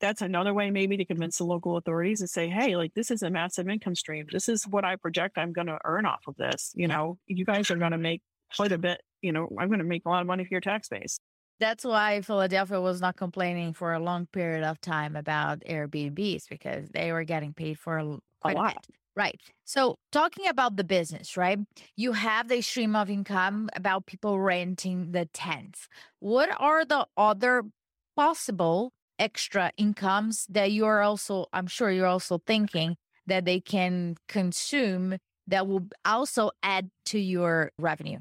that's 0.00 0.22
another 0.22 0.54
way 0.54 0.70
maybe 0.70 0.96
to 0.96 1.04
convince 1.04 1.38
the 1.38 1.44
local 1.44 1.76
authorities 1.76 2.20
and 2.20 2.30
say, 2.30 2.48
hey, 2.48 2.76
like 2.76 2.94
this 2.94 3.10
is 3.10 3.22
a 3.22 3.30
massive 3.30 3.68
income 3.68 3.94
stream. 3.94 4.26
This 4.30 4.48
is 4.48 4.66
what 4.66 4.84
I 4.84 4.96
project 4.96 5.38
I'm 5.38 5.52
going 5.52 5.66
to 5.66 5.78
earn 5.84 6.06
off 6.06 6.22
of 6.26 6.36
this. 6.36 6.72
You 6.74 6.88
know, 6.88 7.18
you 7.26 7.44
guys 7.44 7.70
are 7.70 7.76
going 7.76 7.92
to 7.92 7.98
make 7.98 8.22
quite 8.56 8.72
a 8.72 8.78
bit, 8.78 9.00
you 9.20 9.32
know, 9.32 9.48
I'm 9.58 9.68
going 9.68 9.80
to 9.80 9.84
make 9.84 10.02
a 10.06 10.08
lot 10.08 10.20
of 10.20 10.26
money 10.26 10.44
for 10.44 10.54
your 10.54 10.60
tax 10.60 10.88
base. 10.88 11.18
That's 11.60 11.84
why 11.84 12.20
Philadelphia 12.20 12.80
was 12.80 13.00
not 13.00 13.16
complaining 13.16 13.72
for 13.72 13.92
a 13.92 13.98
long 13.98 14.26
period 14.26 14.64
of 14.64 14.80
time 14.80 15.16
about 15.16 15.60
Airbnbs 15.60 16.48
because 16.48 16.88
they 16.90 17.12
were 17.12 17.24
getting 17.24 17.52
paid 17.52 17.78
for 17.78 17.98
a, 17.98 18.04
a 18.44 18.52
lot. 18.52 18.76
A 18.88 18.92
right. 19.16 19.40
So, 19.64 19.96
talking 20.12 20.46
about 20.46 20.76
the 20.76 20.84
business, 20.84 21.36
right? 21.36 21.58
You 21.96 22.12
have 22.12 22.48
the 22.48 22.60
stream 22.60 22.94
of 22.94 23.10
income 23.10 23.68
about 23.74 24.06
people 24.06 24.38
renting 24.38 25.12
the 25.12 25.26
tents. 25.26 25.88
What 26.20 26.50
are 26.60 26.84
the 26.84 27.06
other 27.16 27.64
possible 28.16 28.92
extra 29.18 29.72
incomes 29.76 30.46
that 30.50 30.70
you 30.70 30.86
are 30.86 31.02
also, 31.02 31.46
I'm 31.52 31.66
sure 31.66 31.90
you're 31.90 32.06
also 32.06 32.38
thinking 32.46 32.96
that 33.26 33.44
they 33.44 33.60
can 33.60 34.14
consume 34.28 35.18
that 35.48 35.66
will 35.66 35.88
also 36.04 36.50
add 36.62 36.90
to 37.06 37.18
your 37.18 37.72
revenue? 37.78 38.18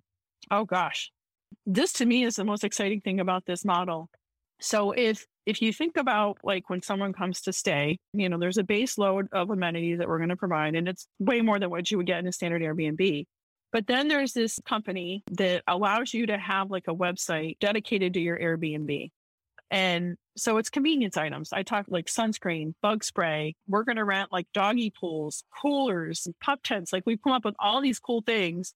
Oh 0.49 0.65
gosh. 0.65 1.11
This 1.65 1.93
to 1.93 2.05
me 2.05 2.23
is 2.23 2.35
the 2.35 2.45
most 2.45 2.63
exciting 2.63 3.01
thing 3.01 3.19
about 3.19 3.45
this 3.45 3.65
model. 3.65 4.09
So 4.59 4.91
if 4.91 5.25
if 5.45 5.61
you 5.61 5.71
think 5.71 5.97
about 5.97 6.39
like 6.43 6.69
when 6.69 6.81
someone 6.81 7.13
comes 7.13 7.41
to 7.41 7.53
stay, 7.53 7.99
you 8.13 8.27
know, 8.27 8.37
there's 8.37 8.57
a 8.57 8.63
base 8.63 8.97
load 8.97 9.27
of 9.31 9.49
amenities 9.49 9.99
that 9.99 10.07
we're 10.07 10.17
going 10.17 10.29
to 10.29 10.35
provide 10.35 10.75
and 10.75 10.87
it's 10.87 11.07
way 11.19 11.41
more 11.41 11.59
than 11.59 11.69
what 11.69 11.89
you 11.89 11.97
would 11.97 12.07
get 12.07 12.19
in 12.19 12.27
a 12.27 12.31
standard 12.31 12.61
Airbnb. 12.61 13.25
But 13.71 13.87
then 13.87 14.07
there's 14.07 14.33
this 14.33 14.59
company 14.65 15.23
that 15.31 15.63
allows 15.67 16.13
you 16.13 16.25
to 16.27 16.37
have 16.37 16.71
like 16.71 16.87
a 16.87 16.95
website 16.95 17.59
dedicated 17.59 18.13
to 18.13 18.19
your 18.19 18.37
Airbnb. 18.37 19.11
And 19.69 20.15
so 20.37 20.57
it's 20.57 20.69
convenience 20.69 21.17
items. 21.17 21.51
I 21.51 21.63
talk 21.63 21.85
like 21.89 22.05
sunscreen, 22.05 22.73
bug 22.81 23.03
spray. 23.03 23.55
We're 23.67 23.83
going 23.83 23.97
to 23.97 24.05
rent 24.05 24.31
like 24.31 24.47
doggy 24.53 24.93
pools, 24.97 25.43
coolers, 25.61 26.27
pup 26.41 26.61
tents. 26.63 26.93
Like 26.93 27.03
we 27.05 27.17
come 27.17 27.33
up 27.33 27.43
with 27.43 27.55
all 27.59 27.81
these 27.81 27.99
cool 27.99 28.21
things 28.21 28.73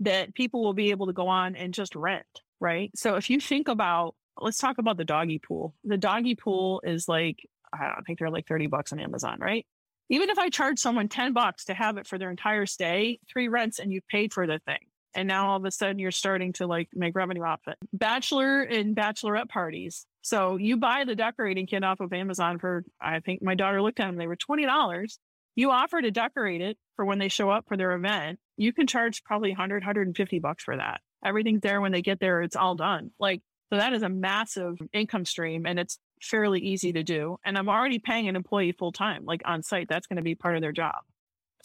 that 0.00 0.34
people 0.34 0.62
will 0.62 0.74
be 0.74 0.90
able 0.90 1.06
to 1.06 1.12
go 1.12 1.28
on 1.28 1.56
and 1.56 1.74
just 1.74 1.94
rent. 1.94 2.26
Right. 2.60 2.90
So 2.94 3.16
if 3.16 3.28
you 3.28 3.40
think 3.40 3.68
about, 3.68 4.14
let's 4.40 4.58
talk 4.58 4.78
about 4.78 4.96
the 4.96 5.04
doggy 5.04 5.38
pool. 5.38 5.74
The 5.84 5.96
doggy 5.96 6.36
pool 6.36 6.80
is 6.84 7.08
like, 7.08 7.38
I 7.72 7.88
don't 7.88 8.04
think 8.04 8.18
they're 8.18 8.30
like 8.30 8.46
30 8.46 8.68
bucks 8.68 8.92
on 8.92 9.00
Amazon, 9.00 9.38
right? 9.40 9.66
Even 10.08 10.30
if 10.30 10.38
I 10.38 10.48
charge 10.48 10.78
someone 10.78 11.08
10 11.08 11.32
bucks 11.32 11.64
to 11.66 11.74
have 11.74 11.96
it 11.96 12.06
for 12.06 12.18
their 12.18 12.30
entire 12.30 12.66
stay, 12.66 13.18
three 13.32 13.48
rents 13.48 13.78
and 13.78 13.92
you've 13.92 14.06
paid 14.08 14.32
for 14.32 14.46
the 14.46 14.60
thing. 14.66 14.78
And 15.14 15.26
now 15.28 15.50
all 15.50 15.56
of 15.56 15.64
a 15.64 15.70
sudden 15.70 15.98
you're 15.98 16.10
starting 16.10 16.52
to 16.54 16.66
like 16.66 16.88
make 16.94 17.16
revenue 17.16 17.42
off 17.42 17.60
it. 17.66 17.76
Bachelor 17.92 18.62
and 18.62 18.94
bachelorette 18.94 19.48
parties 19.48 20.06
so 20.22 20.56
you 20.56 20.76
buy 20.76 21.04
the 21.04 21.16
decorating 21.16 21.66
kit 21.66 21.82
off 21.82 22.00
of 22.00 22.12
Amazon 22.12 22.58
for, 22.58 22.84
I 23.00 23.20
think 23.20 23.42
my 23.42 23.56
daughter 23.56 23.82
looked 23.82 24.00
at 24.00 24.06
them, 24.06 24.16
they 24.16 24.28
were 24.28 24.36
$20. 24.36 25.18
You 25.56 25.70
offer 25.70 26.00
to 26.00 26.10
decorate 26.10 26.62
it 26.62 26.78
for 26.96 27.04
when 27.04 27.18
they 27.18 27.28
show 27.28 27.50
up 27.50 27.66
for 27.68 27.76
their 27.76 27.92
event. 27.92 28.38
You 28.62 28.72
can 28.72 28.86
charge 28.86 29.24
probably 29.24 29.50
100, 29.50 29.82
150 29.82 30.38
bucks 30.38 30.62
for 30.62 30.76
that. 30.76 31.00
Everything's 31.24 31.62
there 31.62 31.80
when 31.80 31.90
they 31.90 32.00
get 32.00 32.20
there. 32.20 32.42
It's 32.42 32.54
all 32.54 32.76
done. 32.76 33.10
Like, 33.18 33.42
so 33.70 33.76
that 33.76 33.92
is 33.92 34.02
a 34.02 34.08
massive 34.08 34.78
income 34.92 35.24
stream 35.24 35.66
and 35.66 35.80
it's 35.80 35.98
fairly 36.22 36.60
easy 36.60 36.92
to 36.92 37.02
do. 37.02 37.38
And 37.44 37.58
I'm 37.58 37.68
already 37.68 37.98
paying 37.98 38.28
an 38.28 38.36
employee 38.36 38.70
full 38.70 38.92
time, 38.92 39.24
like 39.24 39.42
on 39.44 39.64
site. 39.64 39.88
That's 39.88 40.06
going 40.06 40.18
to 40.18 40.22
be 40.22 40.36
part 40.36 40.54
of 40.54 40.62
their 40.62 40.70
job. 40.70 40.94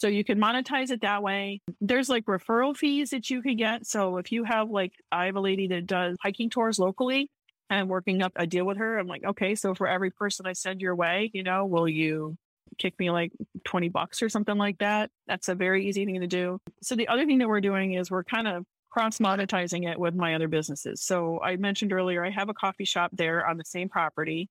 So 0.00 0.08
you 0.08 0.24
can 0.24 0.40
monetize 0.40 0.90
it 0.90 1.02
that 1.02 1.22
way. 1.22 1.60
There's 1.80 2.08
like 2.08 2.24
referral 2.24 2.76
fees 2.76 3.10
that 3.10 3.30
you 3.30 3.42
can 3.42 3.56
get. 3.56 3.86
So 3.86 4.16
if 4.16 4.32
you 4.32 4.42
have 4.42 4.68
like, 4.68 4.92
I 5.12 5.26
have 5.26 5.36
a 5.36 5.40
lady 5.40 5.68
that 5.68 5.86
does 5.86 6.16
hiking 6.20 6.50
tours 6.50 6.80
locally 6.80 7.30
and 7.70 7.88
working 7.88 8.22
up 8.22 8.32
a 8.34 8.44
deal 8.44 8.64
with 8.64 8.78
her. 8.78 8.98
I'm 8.98 9.06
like, 9.06 9.22
okay, 9.24 9.54
so 9.54 9.72
for 9.72 9.86
every 9.86 10.10
person 10.10 10.46
I 10.46 10.52
send 10.52 10.80
your 10.80 10.96
way, 10.96 11.30
you 11.32 11.44
know, 11.44 11.64
will 11.64 11.88
you 11.88 12.36
kick 12.78 12.98
me 12.98 13.10
like 13.10 13.32
20 13.64 13.88
bucks 13.88 14.22
or 14.22 14.28
something 14.28 14.56
like 14.56 14.78
that? 14.78 15.10
That's 15.26 15.48
a 15.48 15.54
very 15.54 15.86
easy 15.86 16.04
thing 16.04 16.20
to 16.20 16.26
do. 16.26 16.60
So 16.82 16.94
the 16.94 17.08
other 17.08 17.26
thing 17.26 17.38
that 17.38 17.48
we're 17.48 17.60
doing 17.60 17.94
is 17.94 18.10
we're 18.10 18.24
kind 18.24 18.48
of 18.48 18.64
cross 18.90 19.18
monetizing 19.18 19.90
it 19.90 19.98
with 19.98 20.14
my 20.14 20.34
other 20.34 20.48
businesses. 20.48 21.02
So 21.02 21.40
I 21.42 21.56
mentioned 21.56 21.92
earlier, 21.92 22.24
I 22.24 22.30
have 22.30 22.48
a 22.48 22.54
coffee 22.54 22.84
shop 22.84 23.10
there 23.12 23.46
on 23.46 23.56
the 23.56 23.64
same 23.64 23.88
property. 23.88 24.48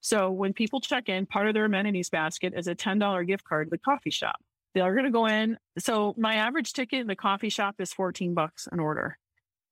So 0.00 0.30
when 0.30 0.52
people 0.52 0.80
check 0.80 1.08
in, 1.08 1.26
part 1.26 1.48
of 1.48 1.54
their 1.54 1.64
amenities 1.64 2.10
basket 2.10 2.52
is 2.56 2.68
a 2.68 2.74
$10 2.74 3.26
gift 3.26 3.44
card 3.44 3.66
to 3.66 3.70
the 3.70 3.78
coffee 3.78 4.10
shop. 4.10 4.36
They're 4.74 4.92
going 4.92 5.06
to 5.06 5.10
go 5.10 5.26
in. 5.26 5.56
So 5.78 6.14
my 6.16 6.34
average 6.34 6.72
ticket 6.72 7.00
in 7.00 7.06
the 7.06 7.16
coffee 7.16 7.48
shop 7.48 7.76
is 7.78 7.92
14 7.92 8.34
bucks 8.34 8.68
an 8.70 8.78
order. 8.78 9.18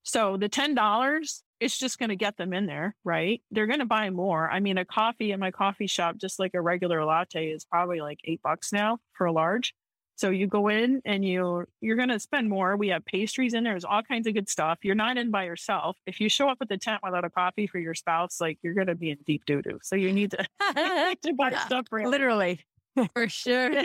So 0.03 0.37
the 0.37 0.49
$10 0.49 1.43
it's 1.61 1.79
just 1.79 1.99
going 1.99 2.11
to 2.11 2.17
get 2.17 2.37
them 2.37 2.53
in 2.53 2.67
there, 2.67 2.95
right? 3.05 3.43
They're 3.51 3.67
going 3.67 3.81
to 3.81 3.87
buy 3.87 4.11
more. 4.11 4.51
I 4.51 4.61
mean, 4.61 4.79
a 4.79 4.85
coffee 4.85 5.33
in 5.33 5.41
my 5.41 5.51
coffee 5.51 5.87
shop, 5.87 6.17
just 6.17 6.39
like 6.39 6.55
a 6.55 6.61
regular 6.61 7.05
latte, 7.05 7.49
is 7.49 7.65
probably 7.65 8.01
like 8.01 8.21
eight 8.25 8.43
bucks 8.43 8.73
now 8.73 8.99
for 9.13 9.27
a 9.27 9.33
large. 9.33 9.75
So 10.17 10.31
you 10.31 10.47
go 10.47 10.69
in 10.69 11.03
and 11.05 11.23
you 11.23 11.67
you're 11.83 11.97
going 11.97 12.09
to 12.09 12.19
spend 12.19 12.49
more. 12.49 12.77
We 12.77 12.89
have 12.89 13.05
pastries 13.05 13.53
in 13.53 13.65
there. 13.65 13.75
There's 13.75 13.85
all 13.85 14.03
kinds 14.03 14.27
of 14.27 14.33
good 14.33 14.49
stuff. 14.49 14.79
You're 14.83 14.95
not 14.95 15.19
in 15.19 15.31
by 15.31 15.45
yourself. 15.45 15.99
If 16.07 16.21
you 16.21 16.31
show 16.31 16.49
up 16.49 16.59
at 16.63 16.71
the 16.71 16.79
tent 16.79 17.01
without 17.03 17.27
a 17.27 17.31
coffee 17.31 17.67
for 17.67 17.79
your 17.79 17.95
spouse, 17.95 18.41
like 18.41 18.59
you're 18.63 18.73
going 18.73 18.87
to 18.87 18.95
be 18.95 19.11
in 19.11 19.19
deep 19.27 19.45
doo 19.45 19.61
doo. 19.61 19.79
So 19.83 19.95
you 19.95 20.13
need 20.13 20.31
to, 20.31 20.47
to 21.23 21.35
buy 21.35 21.55
stuff 21.67 21.87
for 21.91 22.09
literally. 22.09 22.61
For 23.15 23.29
sure. 23.29 23.79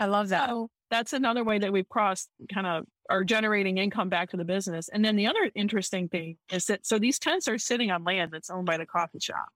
I 0.00 0.06
love 0.06 0.30
that. 0.30 0.48
So 0.48 0.70
that's 0.90 1.12
another 1.12 1.44
way 1.44 1.58
that 1.58 1.72
we've 1.72 1.88
crossed 1.88 2.28
kind 2.52 2.66
of 2.66 2.84
are 3.08 3.24
generating 3.24 3.78
income 3.78 4.08
back 4.08 4.30
to 4.30 4.36
the 4.36 4.44
business. 4.44 4.88
And 4.88 5.04
then 5.04 5.16
the 5.16 5.26
other 5.26 5.50
interesting 5.54 6.08
thing 6.08 6.36
is 6.52 6.66
that 6.66 6.86
so 6.86 6.98
these 6.98 7.18
tents 7.18 7.48
are 7.48 7.58
sitting 7.58 7.90
on 7.90 8.04
land 8.04 8.30
that's 8.32 8.50
owned 8.50 8.66
by 8.66 8.76
the 8.76 8.86
coffee 8.86 9.20
shop. 9.20 9.46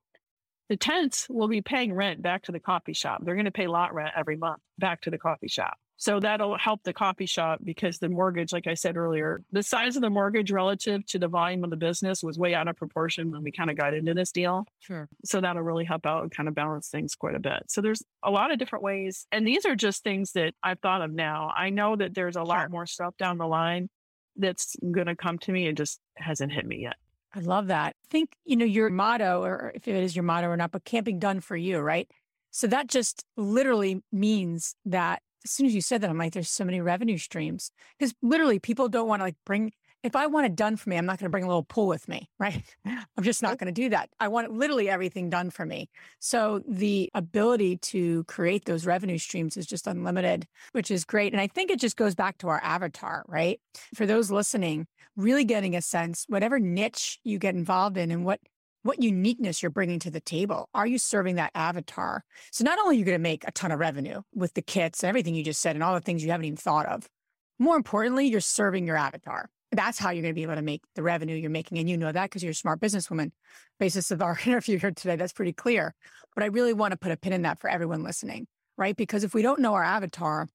The 0.69 0.77
tents 0.77 1.27
will 1.29 1.47
be 1.47 1.61
paying 1.61 1.93
rent 1.93 2.21
back 2.21 2.43
to 2.43 2.51
the 2.51 2.59
coffee 2.59 2.93
shop. 2.93 3.21
They're 3.23 3.35
going 3.35 3.45
to 3.45 3.51
pay 3.51 3.67
lot 3.67 3.93
rent 3.93 4.13
every 4.15 4.35
month 4.35 4.61
back 4.79 5.01
to 5.01 5.11
the 5.11 5.17
coffee 5.17 5.47
shop. 5.47 5.77
So 5.97 6.19
that'll 6.19 6.57
help 6.57 6.83
the 6.83 6.91
coffee 6.93 7.25
shop 7.25 7.59
because 7.63 7.99
the 7.99 8.09
mortgage, 8.09 8.51
like 8.51 8.67
I 8.67 8.73
said 8.73 8.97
earlier, 8.97 9.41
the 9.53 9.63
size 9.63 9.95
of 9.95 10.01
the 10.01 10.09
mortgage 10.09 10.51
relative 10.51 11.05
to 11.07 11.19
the 11.19 11.29
volume 11.29 11.63
of 11.63 11.69
the 11.69 11.77
business 11.77 12.21
was 12.21 12.37
way 12.37 12.53
out 12.53 12.67
of 12.67 12.75
proportion 12.75 13.31
when 13.31 13.43
we 13.43 13.51
kind 13.51 13.69
of 13.69 13.77
got 13.77 13.93
into 13.93 14.13
this 14.13 14.31
deal. 14.31 14.65
Sure. 14.79 15.07
So 15.23 15.39
that'll 15.39 15.61
really 15.61 15.85
help 15.85 16.05
out 16.05 16.23
and 16.23 16.31
kind 16.31 16.49
of 16.49 16.55
balance 16.55 16.89
things 16.89 17.15
quite 17.15 17.35
a 17.35 17.39
bit. 17.39 17.63
So 17.69 17.79
there's 17.81 18.03
a 18.23 18.29
lot 18.29 18.51
of 18.51 18.59
different 18.59 18.83
ways. 18.83 19.25
And 19.31 19.47
these 19.47 19.65
are 19.65 19.75
just 19.75 20.03
things 20.03 20.33
that 20.33 20.53
I've 20.61 20.79
thought 20.79 21.01
of 21.01 21.13
now. 21.13 21.53
I 21.55 21.69
know 21.69 21.95
that 21.95 22.13
there's 22.13 22.35
a 22.35 22.39
Sure. 22.39 22.45
lot 22.45 22.71
more 22.71 22.85
stuff 22.85 23.15
down 23.17 23.37
the 23.37 23.47
line 23.47 23.89
that's 24.35 24.75
going 24.91 25.07
to 25.07 25.15
come 25.15 25.37
to 25.39 25.51
me. 25.53 25.67
and 25.67 25.77
just 25.77 25.99
hasn't 26.15 26.51
hit 26.51 26.65
me 26.65 26.81
yet. 26.81 26.95
I 27.33 27.39
love 27.39 27.67
that. 27.67 27.95
I 28.03 28.07
think, 28.09 28.35
you 28.45 28.55
know, 28.57 28.65
your 28.65 28.89
motto, 28.89 29.43
or 29.43 29.71
if 29.75 29.87
it 29.87 29.95
is 29.95 30.15
your 30.15 30.23
motto 30.23 30.47
or 30.47 30.57
not, 30.57 30.71
but 30.71 30.83
camping 30.83 31.19
done 31.19 31.39
for 31.39 31.55
you, 31.55 31.79
right? 31.79 32.09
So 32.51 32.67
that 32.67 32.87
just 32.87 33.25
literally 33.37 34.01
means 34.11 34.75
that 34.85 35.21
as 35.45 35.51
soon 35.51 35.67
as 35.67 35.75
you 35.75 35.81
said 35.81 36.01
that, 36.01 36.09
I'm 36.09 36.17
like, 36.17 36.33
there's 36.33 36.49
so 36.49 36.65
many 36.65 36.81
revenue 36.81 37.17
streams. 37.17 37.71
Because 37.97 38.13
literally 38.21 38.59
people 38.59 38.89
don't 38.89 39.07
want 39.07 39.21
to 39.21 39.25
like 39.25 39.37
bring, 39.45 39.71
if 40.03 40.15
I 40.15 40.25
want 40.27 40.47
it 40.47 40.55
done 40.55 40.75
for 40.75 40.89
me, 40.89 40.97
I'm 40.97 41.05
not 41.05 41.19
going 41.19 41.25
to 41.25 41.31
bring 41.31 41.43
a 41.43 41.47
little 41.47 41.63
pool 41.63 41.87
with 41.87 42.07
me, 42.07 42.29
right? 42.39 42.61
I'm 42.85 43.23
just 43.23 43.41
not 43.41 43.57
going 43.57 43.73
to 43.73 43.81
do 43.81 43.89
that. 43.89 44.09
I 44.19 44.27
want 44.27 44.51
literally 44.51 44.89
everything 44.89 45.29
done 45.29 45.51
for 45.51 45.65
me. 45.65 45.89
So 46.19 46.61
the 46.67 47.09
ability 47.13 47.77
to 47.77 48.23
create 48.25 48.65
those 48.65 48.85
revenue 48.85 49.19
streams 49.19 49.55
is 49.55 49.67
just 49.67 49.87
unlimited, 49.87 50.47
which 50.71 50.89
is 50.91 51.05
great. 51.05 51.31
And 51.31 51.41
I 51.41 51.47
think 51.47 51.69
it 51.69 51.79
just 51.79 51.95
goes 51.95 52.15
back 52.15 52.39
to 52.39 52.49
our 52.49 52.61
avatar, 52.63 53.23
right? 53.27 53.61
For 53.93 54.05
those 54.05 54.31
listening, 54.31 54.87
really 55.15 55.45
getting 55.45 55.75
a 55.75 55.81
sense, 55.81 56.25
whatever 56.27 56.59
niche 56.59 57.19
you 57.23 57.37
get 57.39 57.55
involved 57.55 57.97
in 57.97 58.11
and 58.11 58.25
what 58.25 58.39
what 58.85 59.01
uniqueness 59.01 59.63
you're 59.63 59.71
bringing 59.71 59.97
to 59.97 60.11
the 60.11 60.21
table. 60.21 60.69
Are 60.75 60.85
you 60.85 60.99
serving 60.99 61.35
that 61.35 61.49
avatar? 61.55 62.23
So 62.51 62.63
not 62.63 62.77
only 62.77 62.95
are 62.95 62.99
you 62.99 63.05
going 63.05 63.17
to 63.17 63.19
make 63.19 63.43
a 63.47 63.51
ton 63.51 63.71
of 63.71 63.79
revenue 63.79 64.21
with 64.35 64.53
the 64.53 64.61
kits 64.61 65.01
and 65.01 65.09
everything 65.09 65.33
you 65.33 65.43
just 65.43 65.59
said 65.59 65.75
and 65.75 65.81
all 65.81 65.95
the 65.95 66.01
things 66.01 66.23
you 66.23 66.29
haven't 66.29 66.45
even 66.45 66.55
thought 66.55 66.85
of, 66.85 67.09
more 67.57 67.77
importantly, 67.77 68.27
you're 68.27 68.41
serving 68.41 68.85
your 68.85 68.95
avatar. 68.95 69.49
That's 69.71 69.97
how 69.97 70.11
you're 70.11 70.21
going 70.21 70.35
to 70.35 70.39
be 70.39 70.43
able 70.43 70.53
to 70.53 70.61
make 70.61 70.83
the 70.93 71.01
revenue 71.01 71.35
you're 71.35 71.49
making. 71.49 71.79
And 71.79 71.89
you 71.89 71.97
know 71.97 72.11
that 72.11 72.25
because 72.25 72.43
you're 72.43 72.51
a 72.51 72.55
smart 72.55 72.79
businesswoman. 72.79 73.31
Basis 73.79 74.11
of 74.11 74.21
our 74.21 74.37
interview 74.45 74.77
here 74.77 74.91
today, 74.91 75.15
that's 75.15 75.33
pretty 75.33 75.53
clear. 75.53 75.95
But 76.35 76.43
I 76.43 76.47
really 76.47 76.73
want 76.73 76.91
to 76.91 76.97
put 76.97 77.11
a 77.11 77.17
pin 77.17 77.33
in 77.33 77.41
that 77.41 77.59
for 77.59 77.71
everyone 77.71 78.03
listening, 78.03 78.45
right? 78.77 78.95
Because 78.95 79.23
if 79.23 79.33
we 79.33 79.41
don't 79.41 79.61
know 79.61 79.73
our 79.73 79.83
avatar, 79.83 80.47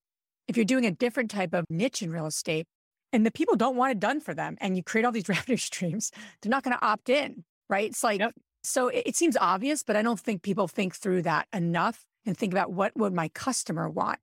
if 0.47 0.57
you're 0.57 0.65
doing 0.65 0.87
a 0.87 0.93
different 0.93 1.33
type 1.33 1.53
of 1.53 1.65
niche 1.69 2.01
in 2.01 2.13
real 2.13 2.27
estate 2.27 2.69
and 3.13 3.27
the 3.27 3.33
people 3.33 3.57
don't 3.57 3.75
want 3.75 3.91
it 3.91 3.99
done 3.99 4.21
for 4.21 4.35
them 4.35 4.57
and 4.61 4.77
you 4.77 4.85
create 4.85 5.05
all 5.05 5.11
these 5.11 5.29
revenue 5.29 5.57
streams, 5.57 6.13
they're 6.41 6.51
not 6.51 6.63
going 6.63 6.77
to 6.77 6.87
opt 6.87 7.09
in, 7.09 7.43
right? 7.71 7.89
It's 7.89 8.05
like, 8.05 8.21
Yep. 8.21 8.35
so 8.63 8.89
it, 8.89 9.05
it 9.07 9.17
seems 9.17 9.37
obvious, 9.41 9.83
but 9.83 9.97
I 9.97 10.03
don't 10.03 10.21
think 10.21 10.43
people 10.43 10.69
think 10.69 10.95
through 10.95 11.23
that 11.23 11.47
enough 11.53 12.05
and 12.27 12.37
think 12.37 12.53
about 12.53 12.73
what 12.73 12.93
would 12.97 13.15
my 13.15 13.29
customer 13.29 13.89
want? 13.89 14.19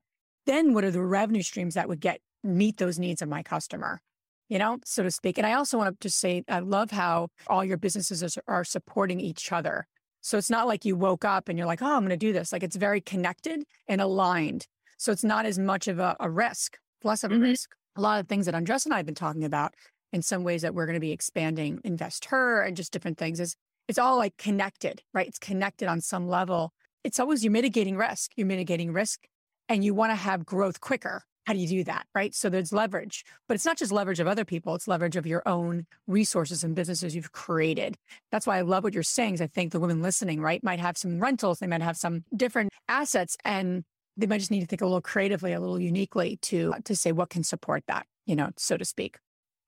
Then 0.46 0.74
what 0.74 0.84
are 0.84 0.90
the 0.90 1.02
revenue 1.02 1.42
streams 1.42 1.74
that 1.74 1.88
would 1.88 2.00
get 2.00 2.20
meet 2.44 2.76
those 2.76 2.98
needs 2.98 3.22
of 3.22 3.28
my 3.28 3.42
customer? 3.42 4.00
You 4.48 4.58
know, 4.58 4.78
so 4.84 5.02
to 5.02 5.10
speak. 5.10 5.36
And 5.36 5.46
I 5.46 5.52
also 5.54 5.76
want 5.76 6.00
to 6.00 6.08
just 6.08 6.18
say, 6.18 6.42
I 6.48 6.60
love 6.60 6.90
how 6.90 7.28
all 7.48 7.64
your 7.64 7.76
businesses 7.76 8.22
are, 8.22 8.42
are 8.46 8.64
supporting 8.64 9.20
each 9.20 9.52
other. 9.52 9.86
So 10.22 10.38
it's 10.38 10.48
not 10.50 10.66
like 10.66 10.84
you 10.86 10.96
woke 10.96 11.24
up 11.24 11.48
and 11.48 11.58
you're 11.58 11.66
like, 11.66 11.82
oh, 11.82 11.86
I'm 11.94 12.00
going 12.00 12.10
to 12.10 12.16
do 12.16 12.32
this. 12.32 12.52
Like 12.52 12.62
it's 12.62 12.76
very 12.76 13.00
connected 13.00 13.64
and 13.88 14.00
aligned. 14.00 14.66
So 14.96 15.12
it's 15.12 15.24
not 15.24 15.44
as 15.44 15.58
much 15.58 15.86
of 15.86 15.98
a, 15.98 16.16
a 16.18 16.30
risk, 16.30 16.78
less 17.04 17.24
of 17.24 17.30
a 17.32 17.34
Mhm. 17.34 17.42
risk. 17.42 17.70
A 17.96 18.00
lot 18.00 18.20
of 18.20 18.26
things 18.28 18.46
that 18.46 18.54
Andresa 18.54 18.86
and 18.86 18.94
I 18.94 18.98
have 18.98 19.06
been 19.06 19.14
talking 19.14 19.44
about 19.44 19.74
in 20.12 20.22
some 20.22 20.44
ways 20.44 20.62
that 20.62 20.74
we're 20.74 20.86
going 20.86 20.94
to 20.94 21.00
be 21.00 21.12
expanding 21.12 21.80
Invest 21.84 22.26
Her 22.26 22.62
and 22.62 22.76
just 22.76 22.92
different 22.92 23.18
things 23.18 23.40
is 23.40 23.56
it's 23.88 23.98
all 23.98 24.16
like 24.16 24.36
connected, 24.36 25.02
right? 25.14 25.26
It's 25.26 25.38
connected 25.38 25.88
on 25.88 26.00
some 26.00 26.28
level. 26.28 26.72
It's 27.04 27.18
always 27.18 27.42
you're 27.42 27.52
mitigating 27.52 27.96
risk. 27.96 28.32
You're 28.36 28.46
mitigating 28.46 28.92
risk 28.92 29.26
and 29.68 29.84
you 29.84 29.94
want 29.94 30.10
to 30.10 30.16
have 30.16 30.44
growth 30.44 30.80
quicker. 30.80 31.22
How 31.46 31.54
do 31.54 31.60
you 31.60 31.68
do 31.68 31.84
that? 31.84 32.06
Right. 32.14 32.34
So 32.34 32.50
there's 32.50 32.74
leverage, 32.74 33.24
but 33.46 33.54
it's 33.54 33.64
not 33.64 33.78
just 33.78 33.90
leverage 33.90 34.20
of 34.20 34.26
other 34.26 34.44
people, 34.44 34.74
it's 34.74 34.86
leverage 34.86 35.16
of 35.16 35.26
your 35.26 35.42
own 35.48 35.86
resources 36.06 36.62
and 36.62 36.74
businesses 36.74 37.16
you've 37.16 37.32
created. 37.32 37.96
That's 38.30 38.46
why 38.46 38.58
I 38.58 38.60
love 38.60 38.84
what 38.84 38.92
you're 38.92 39.02
saying. 39.02 39.34
Is 39.34 39.40
I 39.40 39.46
think 39.46 39.72
the 39.72 39.80
women 39.80 40.02
listening, 40.02 40.42
right, 40.42 40.62
might 40.62 40.78
have 40.78 40.98
some 40.98 41.20
rentals, 41.20 41.60
they 41.60 41.66
might 41.66 41.80
have 41.80 41.96
some 41.96 42.24
different 42.36 42.70
assets, 42.86 43.34
and 43.46 43.84
they 44.18 44.26
might 44.26 44.40
just 44.40 44.50
need 44.50 44.60
to 44.60 44.66
think 44.66 44.82
a 44.82 44.84
little 44.84 45.00
creatively, 45.00 45.54
a 45.54 45.60
little 45.60 45.80
uniquely 45.80 46.36
to 46.42 46.74
to 46.84 46.94
say 46.94 47.12
what 47.12 47.30
can 47.30 47.42
support 47.42 47.82
that, 47.86 48.06
you 48.26 48.36
know, 48.36 48.50
so 48.58 48.76
to 48.76 48.84
speak. 48.84 49.16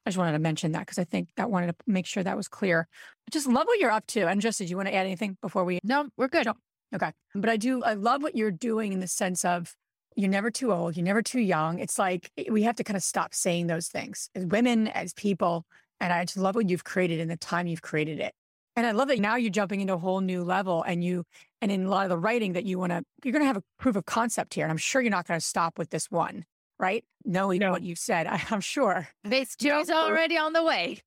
I 0.06 0.10
just 0.10 0.18
wanted 0.18 0.32
to 0.32 0.38
mention 0.38 0.72
that 0.72 0.80
because 0.80 0.98
I 0.98 1.04
think 1.04 1.28
that 1.36 1.50
wanted 1.50 1.68
to 1.68 1.74
make 1.86 2.06
sure 2.06 2.22
that 2.22 2.36
was 2.36 2.48
clear. 2.48 2.88
I 3.26 3.30
just 3.30 3.46
love 3.46 3.66
what 3.66 3.78
you're 3.78 3.90
up 3.90 4.06
to. 4.08 4.26
And 4.26 4.40
just 4.40 4.58
did 4.58 4.70
you 4.70 4.76
want 4.76 4.88
to 4.88 4.94
add 4.94 5.06
anything 5.06 5.36
before 5.42 5.64
we 5.64 5.78
No, 5.84 6.08
we're 6.16 6.28
good. 6.28 6.48
Okay. 6.94 7.12
But 7.34 7.50
I 7.50 7.56
do, 7.56 7.82
I 7.82 7.94
love 7.94 8.22
what 8.22 8.34
you're 8.34 8.50
doing 8.50 8.92
in 8.92 9.00
the 9.00 9.06
sense 9.06 9.44
of 9.44 9.74
you're 10.16 10.30
never 10.30 10.50
too 10.50 10.72
old, 10.72 10.96
you're 10.96 11.04
never 11.04 11.22
too 11.22 11.40
young. 11.40 11.78
It's 11.78 11.98
like 11.98 12.30
eh, 12.36 12.44
we 12.50 12.62
have 12.62 12.76
to 12.76 12.84
kind 12.84 12.96
of 12.96 13.02
stop 13.02 13.34
saying 13.34 13.66
those 13.66 13.88
things 13.88 14.28
as 14.34 14.46
women, 14.46 14.88
as 14.88 15.12
people. 15.12 15.66
And 16.00 16.12
I 16.12 16.24
just 16.24 16.36
love 16.36 16.54
what 16.54 16.68
you've 16.68 16.84
created 16.84 17.20
in 17.20 17.28
the 17.28 17.36
time 17.36 17.66
you've 17.66 17.82
created 17.82 18.20
it. 18.20 18.32
And 18.76 18.86
I 18.86 18.92
love 18.92 19.08
that 19.08 19.18
now 19.18 19.36
you're 19.36 19.50
jumping 19.50 19.80
into 19.80 19.94
a 19.94 19.98
whole 19.98 20.20
new 20.20 20.42
level 20.42 20.82
and 20.82 21.04
you, 21.04 21.24
and 21.60 21.70
in 21.70 21.84
a 21.84 21.90
lot 21.90 22.04
of 22.04 22.10
the 22.10 22.18
writing 22.18 22.54
that 22.54 22.64
you 22.64 22.78
want 22.78 22.92
to, 22.92 23.02
you're 23.24 23.32
going 23.32 23.42
to 23.42 23.46
have 23.46 23.56
a 23.56 23.62
proof 23.78 23.96
of 23.96 24.06
concept 24.06 24.54
here. 24.54 24.64
And 24.64 24.70
I'm 24.70 24.78
sure 24.78 25.02
you're 25.02 25.10
not 25.10 25.26
going 25.26 25.38
to 25.38 25.44
stop 25.44 25.78
with 25.78 25.90
this 25.90 26.10
one, 26.10 26.44
right? 26.80 27.04
Knowing 27.24 27.60
No. 27.60 27.70
what 27.70 27.82
you 27.82 27.94
said, 27.94 28.26
I, 28.26 28.42
I'm 28.50 28.60
sure, 28.60 29.08
Phase 29.28 29.54
two 29.56 29.68
is 29.68 29.90
already 29.90 30.36
on 30.38 30.52
the 30.52 30.64
way. 30.64 30.98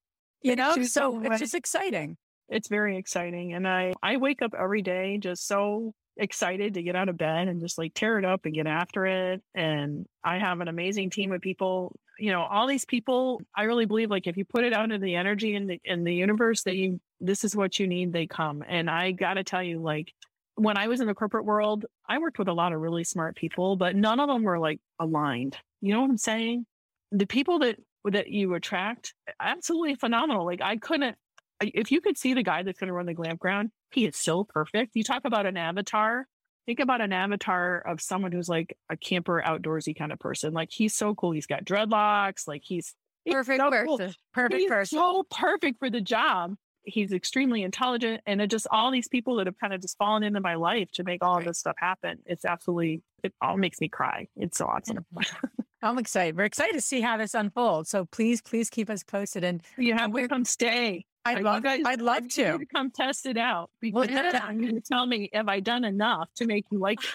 you 0.41 0.55
know, 0.55 0.75
two's 0.75 0.93
so 0.93 1.15
on 1.15 1.23
the 1.23 1.31
it's 1.31 1.39
just 1.39 1.55
exciting. 1.55 2.15
It's 2.49 2.67
very 2.67 2.97
exciting. 2.97 3.53
And 3.53 3.67
I, 3.67 3.93
I 4.03 4.17
wake 4.17 4.41
up 4.41 4.53
every 4.57 4.81
day 4.83 5.17
just 5.17 5.47
so 5.47 5.93
excited 6.17 6.75
to 6.75 6.83
get 6.83 6.95
out 6.95 7.09
of 7.09 7.17
bed 7.17 7.47
and 7.47 7.59
just 7.61 7.77
like 7.79 7.93
tear 7.95 8.19
it 8.19 8.25
up 8.25 8.45
and 8.45 8.53
get 8.53 8.67
after 8.67 9.05
it. 9.07 9.41
And 9.55 10.05
I 10.23 10.37
have 10.37 10.59
an 10.61 10.67
amazing 10.67 11.09
team 11.09 11.31
of 11.31 11.41
people. 11.41 11.95
You 12.19 12.31
know, 12.31 12.43
all 12.43 12.67
these 12.67 12.85
people, 12.85 13.41
I 13.55 13.63
really 13.63 13.85
believe 13.85 14.11
like 14.11 14.27
if 14.27 14.37
you 14.37 14.45
put 14.45 14.65
it 14.65 14.73
out 14.73 14.83
into 14.83 14.99
the 14.99 15.15
energy 15.15 15.55
in 15.55 15.65
the 15.65 15.81
in 15.83 16.03
the 16.03 16.13
universe 16.13 16.61
that 16.63 16.75
you 16.75 16.99
this 17.19 17.43
is 17.43 17.55
what 17.55 17.79
you 17.79 17.87
need, 17.87 18.13
they 18.13 18.27
come. 18.27 18.63
And 18.67 18.87
I 18.89 19.11
gotta 19.13 19.43
tell 19.43 19.63
you, 19.63 19.79
like 19.79 20.13
when 20.55 20.77
I 20.77 20.87
was 20.87 21.01
in 21.01 21.07
the 21.07 21.13
corporate 21.13 21.45
world, 21.45 21.85
I 22.07 22.19
worked 22.19 22.39
with 22.39 22.47
a 22.47 22.53
lot 22.53 22.73
of 22.73 22.81
really 22.81 23.03
smart 23.03 23.35
people, 23.35 23.75
but 23.75 23.95
none 23.95 24.19
of 24.19 24.27
them 24.27 24.43
were 24.43 24.59
like 24.59 24.79
aligned. 24.99 25.57
You 25.81 25.93
know 25.93 26.01
what 26.01 26.09
I'm 26.09 26.17
saying? 26.17 26.65
The 27.11 27.25
people 27.25 27.59
that 27.59 27.77
that 28.05 28.27
you 28.27 28.53
attract, 28.53 29.13
absolutely 29.39 29.95
phenomenal. 29.95 30.45
Like 30.45 30.61
I 30.61 30.77
couldn't 30.77 31.15
if 31.61 31.91
you 31.91 32.01
could 32.01 32.17
see 32.17 32.33
the 32.33 32.43
guy 32.43 32.63
that's 32.63 32.79
going 32.79 32.87
to 32.87 32.93
run 32.93 33.05
the 33.05 33.13
glamp 33.13 33.39
ground, 33.39 33.71
he 33.91 34.05
is 34.05 34.17
so 34.17 34.43
perfect. 34.43 34.91
You 34.95 35.03
talk 35.03 35.23
about 35.25 35.45
an 35.45 35.57
avatar. 35.57 36.27
Think 36.65 36.79
about 36.79 37.01
an 37.01 37.11
avatar 37.13 37.79
of 37.79 38.01
someone 38.01 38.31
who's 38.31 38.47
like 38.49 38.77
a 38.89 38.95
camper, 38.97 39.41
outdoorsy 39.45 39.97
kind 39.97 40.11
of 40.11 40.19
person. 40.19 40.53
Like 40.53 40.69
he's 40.71 40.95
so 40.95 41.13
cool. 41.13 41.31
He's 41.31 41.45
got 41.45 41.65
dreadlocks. 41.65 42.47
Like 42.47 42.63
he's 42.63 42.93
he's 43.25 43.33
Perfect 43.33 43.59
so 43.59 43.69
person. 43.69 43.87
cool. 43.87 44.13
Perfect 44.33 44.61
He's 44.61 44.69
person. 44.69 44.97
so 44.97 45.23
perfect 45.29 45.79
for 45.79 45.89
the 45.89 46.01
job. 46.01 46.55
He's 46.85 47.11
extremely 47.13 47.63
intelligent, 47.63 48.21
and 48.25 48.41
it 48.41 48.47
just 48.49 48.67
all 48.71 48.91
these 48.91 49.07
people 49.07 49.35
that 49.37 49.47
have 49.47 49.57
kind 49.57 49.73
of 49.73 49.81
just 49.81 49.97
fallen 49.97 50.23
into 50.23 50.41
my 50.41 50.55
life 50.55 50.91
to 50.93 51.03
make 51.03 51.23
all 51.23 51.37
of 51.37 51.45
this 51.45 51.59
stuff 51.59 51.75
happen. 51.77 52.19
It's 52.25 52.45
absolutely 52.45 53.01
it 53.23 53.33
all 53.41 53.57
makes 53.57 53.79
me 53.79 53.87
cry. 53.87 54.27
It's 54.35 54.57
so 54.57 54.65
awesome. 54.65 55.05
I'm 55.81 55.97
excited. 55.99 56.37
We're 56.37 56.45
excited 56.45 56.73
to 56.75 56.81
see 56.81 57.01
how 57.01 57.17
this 57.17 57.33
unfolds. 57.33 57.89
So 57.89 58.05
please, 58.05 58.41
please 58.41 58.69
keep 58.69 58.89
us 58.89 59.03
posted. 59.03 59.43
And 59.43 59.61
you 59.77 59.93
have 59.93 60.13
to 60.13 60.27
come 60.29 60.45
stay. 60.45 61.05
I'd 61.25 61.41
love, 61.41 61.63
guys- 61.63 61.83
I'd 61.85 62.01
love 62.01 62.23
you 62.23 62.29
to. 62.59 62.65
come 62.73 62.89
test 62.91 63.25
it 63.25 63.37
out. 63.37 63.69
Well, 63.81 64.05
Because 64.05 64.33
yeah. 64.33 64.41
I'm 64.45 64.61
going 64.61 64.75
to 64.75 64.81
tell 64.81 65.05
me 65.05 65.29
have 65.33 65.47
I 65.49 65.59
done 65.61 65.83
enough 65.85 66.29
to 66.35 66.45
make 66.45 66.65
you 66.69 66.79
like 66.79 66.99
it. 67.03 67.09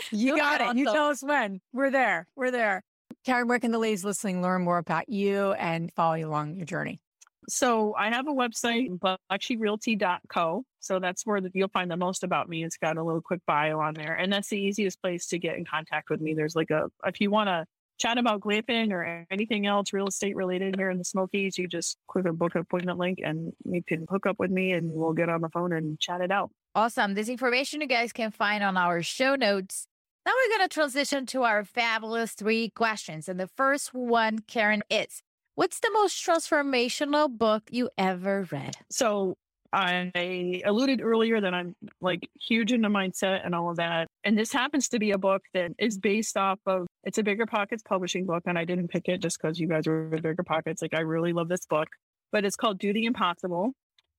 You 0.10 0.36
got 0.36 0.60
it. 0.60 0.76
You 0.76 0.84
tell 0.86 1.08
us 1.08 1.22
when. 1.22 1.60
We're 1.72 1.90
there. 1.90 2.26
We're 2.36 2.50
there. 2.50 2.82
Karen, 3.24 3.48
where 3.48 3.58
can 3.58 3.72
the 3.72 3.78
ladies 3.78 4.04
listening 4.04 4.42
learn 4.42 4.62
more 4.64 4.78
about 4.78 5.08
you 5.08 5.52
and 5.52 5.92
follow 5.92 6.14
you 6.14 6.28
along 6.28 6.56
your 6.56 6.66
journey? 6.66 7.00
So 7.48 7.94
I 7.98 8.10
have 8.10 8.28
a 8.28 8.32
website, 8.32 8.90
mm-hmm. 8.90 9.14
BlackSheepRealty.co. 9.32 10.64
So 10.80 10.98
that's 10.98 11.26
where 11.26 11.40
the, 11.40 11.50
you'll 11.54 11.68
find 11.68 11.90
the 11.90 11.96
most 11.96 12.24
about 12.24 12.48
me. 12.48 12.64
It's 12.64 12.76
got 12.76 12.96
a 12.96 13.02
little 13.02 13.20
quick 13.20 13.40
bio 13.46 13.80
on 13.80 13.94
there, 13.94 14.14
and 14.14 14.32
that's 14.32 14.48
the 14.48 14.58
easiest 14.58 15.00
place 15.00 15.26
to 15.28 15.38
get 15.38 15.56
in 15.56 15.64
contact 15.64 16.10
with 16.10 16.20
me. 16.20 16.34
There's 16.34 16.56
like 16.56 16.70
a 16.70 16.88
if 17.04 17.20
you 17.20 17.30
want 17.30 17.48
to 17.48 17.66
chat 17.98 18.18
about 18.18 18.40
glamping 18.40 18.90
or 18.90 19.26
anything 19.30 19.66
else 19.66 19.92
real 19.92 20.08
estate 20.08 20.34
related 20.34 20.74
here 20.76 20.90
in 20.90 20.98
the 20.98 21.04
Smokies, 21.04 21.56
you 21.56 21.68
just 21.68 21.96
click 22.08 22.26
a 22.26 22.32
book 22.32 22.54
appointment 22.54 22.98
link, 22.98 23.20
and 23.22 23.52
you 23.64 23.82
can 23.82 24.06
hook 24.10 24.26
up 24.26 24.38
with 24.38 24.50
me, 24.50 24.72
and 24.72 24.90
we'll 24.90 25.12
get 25.12 25.28
on 25.28 25.40
the 25.40 25.48
phone 25.50 25.72
and 25.72 25.98
chat 26.00 26.20
it 26.20 26.30
out. 26.30 26.50
Awesome. 26.74 27.14
This 27.14 27.28
information 27.28 27.80
you 27.80 27.86
guys 27.86 28.12
can 28.12 28.30
find 28.30 28.64
on 28.64 28.76
our 28.76 29.02
show 29.02 29.34
notes. 29.34 29.86
Now 30.24 30.32
we're 30.36 30.56
going 30.56 30.68
to 30.68 30.72
transition 30.72 31.26
to 31.26 31.42
our 31.42 31.64
fabulous 31.64 32.32
three 32.32 32.70
questions. 32.70 33.28
And 33.28 33.40
the 33.40 33.48
first 33.56 33.92
one, 33.92 34.38
Karen, 34.46 34.82
is 34.88 35.20
What's 35.54 35.80
the 35.80 35.90
most 35.92 36.24
transformational 36.24 37.28
book 37.28 37.64
you 37.70 37.90
ever 37.98 38.46
read? 38.50 38.74
So 38.90 39.36
I 39.70 40.62
alluded 40.64 41.02
earlier 41.02 41.42
that 41.42 41.52
I'm 41.52 41.74
like 42.00 42.26
huge 42.40 42.72
into 42.72 42.88
mindset 42.88 43.44
and 43.44 43.54
all 43.54 43.70
of 43.70 43.76
that. 43.76 44.08
And 44.24 44.38
this 44.38 44.50
happens 44.50 44.88
to 44.88 44.98
be 44.98 45.10
a 45.10 45.18
book 45.18 45.42
that 45.52 45.72
is 45.78 45.98
based 45.98 46.38
off 46.38 46.58
of 46.66 46.86
it's 47.04 47.18
a 47.18 47.22
Bigger 47.22 47.44
Pockets 47.44 47.82
publishing 47.86 48.24
book. 48.24 48.44
And 48.46 48.58
I 48.58 48.64
didn't 48.64 48.88
pick 48.88 49.08
it 49.08 49.20
just 49.20 49.38
because 49.40 49.60
you 49.60 49.68
guys 49.68 49.86
were 49.86 50.04
Bigger 50.04 50.42
Pockets. 50.42 50.80
Like 50.80 50.94
I 50.94 51.00
really 51.00 51.34
love 51.34 51.48
this 51.48 51.66
book, 51.66 51.88
but 52.30 52.46
it's 52.46 52.56
called 52.56 52.78
Do 52.78 52.94
the 52.94 53.04
Impossible 53.04 53.72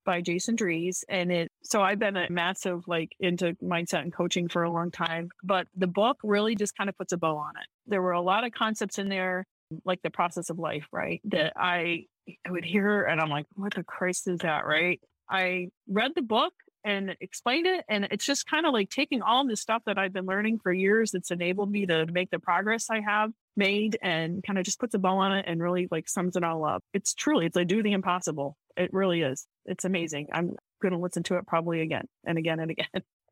by 0.05 0.21
Jason 0.21 0.55
Drees. 0.55 1.03
And 1.09 1.31
it, 1.31 1.51
so 1.63 1.81
I've 1.81 1.99
been 1.99 2.17
a 2.17 2.29
massive 2.29 2.87
like 2.87 3.09
into 3.19 3.53
mindset 3.63 4.01
and 4.01 4.13
coaching 4.13 4.49
for 4.49 4.63
a 4.63 4.71
long 4.71 4.91
time, 4.91 5.29
but 5.43 5.67
the 5.75 5.87
book 5.87 6.17
really 6.23 6.55
just 6.55 6.75
kind 6.77 6.89
of 6.89 6.97
puts 6.97 7.13
a 7.13 7.17
bow 7.17 7.37
on 7.37 7.53
it. 7.57 7.67
There 7.87 8.01
were 8.01 8.11
a 8.11 8.21
lot 8.21 8.43
of 8.43 8.51
concepts 8.51 8.99
in 8.99 9.09
there, 9.09 9.45
like 9.85 10.01
the 10.01 10.09
process 10.09 10.49
of 10.49 10.59
life, 10.59 10.87
right? 10.91 11.21
That 11.25 11.53
I, 11.55 12.05
I 12.45 12.51
would 12.51 12.65
hear 12.65 13.03
and 13.03 13.19
I'm 13.19 13.29
like, 13.29 13.45
what 13.55 13.73
the 13.73 13.83
Christ 13.83 14.27
is 14.27 14.39
that, 14.39 14.65
right? 14.65 15.01
I 15.29 15.69
read 15.87 16.11
the 16.15 16.21
book 16.21 16.53
and 16.83 17.15
explained 17.21 17.65
it. 17.65 17.85
And 17.87 18.07
it's 18.11 18.25
just 18.25 18.45
kind 18.45 18.65
of 18.65 18.73
like 18.73 18.89
taking 18.89 19.21
all 19.21 19.47
this 19.47 19.61
stuff 19.61 19.83
that 19.85 19.97
I've 19.97 20.13
been 20.13 20.25
learning 20.25 20.59
for 20.59 20.71
years 20.71 21.11
that's 21.11 21.31
enabled 21.31 21.71
me 21.71 21.85
to 21.85 22.05
make 22.07 22.29
the 22.29 22.39
progress 22.39 22.89
I 22.89 23.01
have 23.01 23.31
made 23.55 23.97
and 24.01 24.43
kind 24.43 24.59
of 24.59 24.65
just 24.65 24.79
puts 24.79 24.93
a 24.95 24.99
bow 24.99 25.17
on 25.17 25.31
it 25.31 25.45
and 25.47 25.61
really 25.61 25.87
like 25.91 26.09
sums 26.09 26.35
it 26.35 26.43
all 26.43 26.65
up. 26.65 26.83
It's 26.93 27.13
truly, 27.13 27.45
it's 27.45 27.55
like 27.55 27.67
do 27.67 27.83
the 27.83 27.93
impossible. 27.93 28.57
It 28.75 28.91
really 28.93 29.21
is. 29.21 29.47
It's 29.65 29.85
amazing. 29.85 30.27
I'm 30.33 30.55
going 30.81 30.93
to 30.93 30.99
listen 30.99 31.23
to 31.23 31.37
it 31.37 31.47
probably 31.47 31.81
again 31.81 32.07
and 32.25 32.37
again 32.37 32.59
and 32.59 32.71
again. 32.71 32.87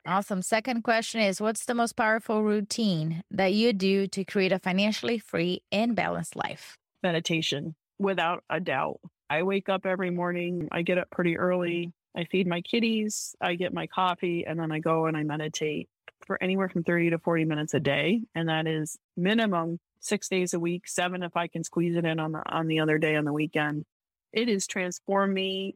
Awesome. 0.06 0.42
Second 0.42 0.82
question 0.84 1.22
is 1.22 1.40
What's 1.40 1.66
the 1.66 1.76
most 1.76 1.96
powerful 1.96 2.44
routine 2.44 3.24
that 3.30 3.54
you 3.54 3.72
do 3.72 4.08
to 4.08 4.24
create 4.24 4.52
a 4.52 4.60
financially 4.60 5.20
free 5.20 5.62
and 5.72 5.96
balanced 5.96 6.36
life? 6.36 6.78
Meditation, 7.04 7.76
without 8.00 8.44
a 8.50 8.60
doubt. 8.60 9.00
I 9.30 9.44
wake 9.44 9.70
up 9.70 9.86
every 9.86 10.10
morning, 10.10 10.68
I 10.72 10.82
get 10.82 10.98
up 10.98 11.10
pretty 11.12 11.38
early, 11.38 11.94
I 12.18 12.26
feed 12.26 12.48
my 12.48 12.62
kitties, 12.62 13.36
I 13.40 13.56
get 13.56 13.74
my 13.74 13.88
coffee, 13.88 14.46
and 14.46 14.60
then 14.60 14.72
I 14.72 14.80
go 14.80 15.06
and 15.06 15.16
I 15.16 15.24
meditate 15.24 15.88
for 16.26 16.42
anywhere 16.42 16.68
from 16.68 16.84
30 16.84 17.12
to 17.12 17.20
40 17.20 17.46
minutes 17.46 17.74
a 17.74 17.80
day. 17.80 18.22
And 18.36 18.50
that 18.50 18.68
is 18.68 18.98
minimum 19.16 19.80
six 20.00 20.28
days 20.28 20.54
a 20.54 20.60
week, 20.60 20.88
seven 20.88 21.24
if 21.24 21.38
I 21.38 21.48
can 21.48 21.64
squeeze 21.64 21.96
it 21.96 22.06
in 22.06 22.20
on 22.20 22.32
the 22.32 22.42
on 22.52 22.68
the 22.68 22.80
other 22.80 22.98
day 22.98 23.16
on 23.16 23.26
the 23.26 23.34
weekend. 23.34 23.86
It 24.34 24.48
has 24.48 24.66
transformed 24.66 25.34
me 25.34 25.76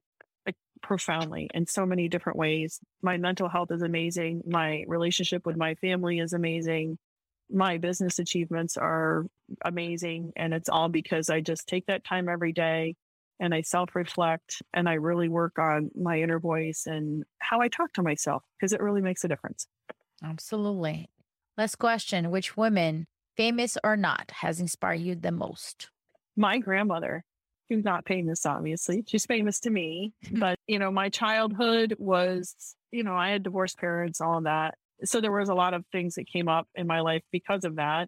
profoundly 0.81 1.49
in 1.53 1.67
so 1.67 1.85
many 1.85 2.07
different 2.07 2.37
ways. 2.37 2.79
My 3.01 3.17
mental 3.17 3.49
health 3.49 3.71
is 3.71 3.81
amazing. 3.81 4.43
My 4.45 4.83
relationship 4.87 5.45
with 5.45 5.57
my 5.57 5.75
family 5.75 6.19
is 6.19 6.33
amazing. 6.33 6.97
My 7.49 7.77
business 7.77 8.19
achievements 8.19 8.77
are 8.77 9.25
amazing. 9.63 10.33
And 10.35 10.53
it's 10.53 10.69
all 10.69 10.89
because 10.89 11.29
I 11.29 11.41
just 11.41 11.67
take 11.67 11.85
that 11.87 12.03
time 12.03 12.27
every 12.29 12.53
day 12.53 12.95
and 13.39 13.53
I 13.53 13.61
self 13.61 13.95
reflect 13.95 14.61
and 14.73 14.87
I 14.87 14.93
really 14.93 15.29
work 15.29 15.59
on 15.59 15.91
my 15.95 16.21
inner 16.21 16.39
voice 16.39 16.85
and 16.85 17.23
how 17.39 17.61
I 17.61 17.67
talk 17.67 17.93
to 17.93 18.03
myself 18.03 18.43
because 18.57 18.73
it 18.73 18.81
really 18.81 19.01
makes 19.01 19.23
a 19.23 19.27
difference. 19.27 19.67
Absolutely. 20.23 21.09
Last 21.57 21.75
question 21.75 22.31
Which 22.31 22.57
woman, 22.57 23.07
famous 23.37 23.77
or 23.83 23.97
not, 23.97 24.31
has 24.41 24.59
inspired 24.59 25.01
you 25.01 25.15
the 25.15 25.31
most? 25.31 25.89
My 26.35 26.57
grandmother, 26.57 27.23
who's 27.69 27.83
not 27.83 28.07
famous, 28.07 28.45
obviously, 28.45 29.03
she's 29.07 29.25
famous 29.25 29.59
to 29.61 29.69
me, 29.69 30.13
but 30.31 30.57
you 30.67 30.79
know, 30.79 30.91
my 30.91 31.09
childhood 31.09 31.95
was, 31.97 32.75
you 32.91 33.03
know, 33.03 33.15
I 33.15 33.29
had 33.29 33.43
divorced 33.43 33.77
parents, 33.77 34.21
all 34.21 34.37
of 34.37 34.43
that. 34.45 34.75
So 35.03 35.21
there 35.21 35.31
was 35.31 35.49
a 35.49 35.55
lot 35.55 35.73
of 35.73 35.85
things 35.91 36.15
that 36.15 36.27
came 36.27 36.47
up 36.47 36.67
in 36.75 36.87
my 36.87 37.01
life 37.01 37.23
because 37.31 37.65
of 37.65 37.75
that. 37.75 38.07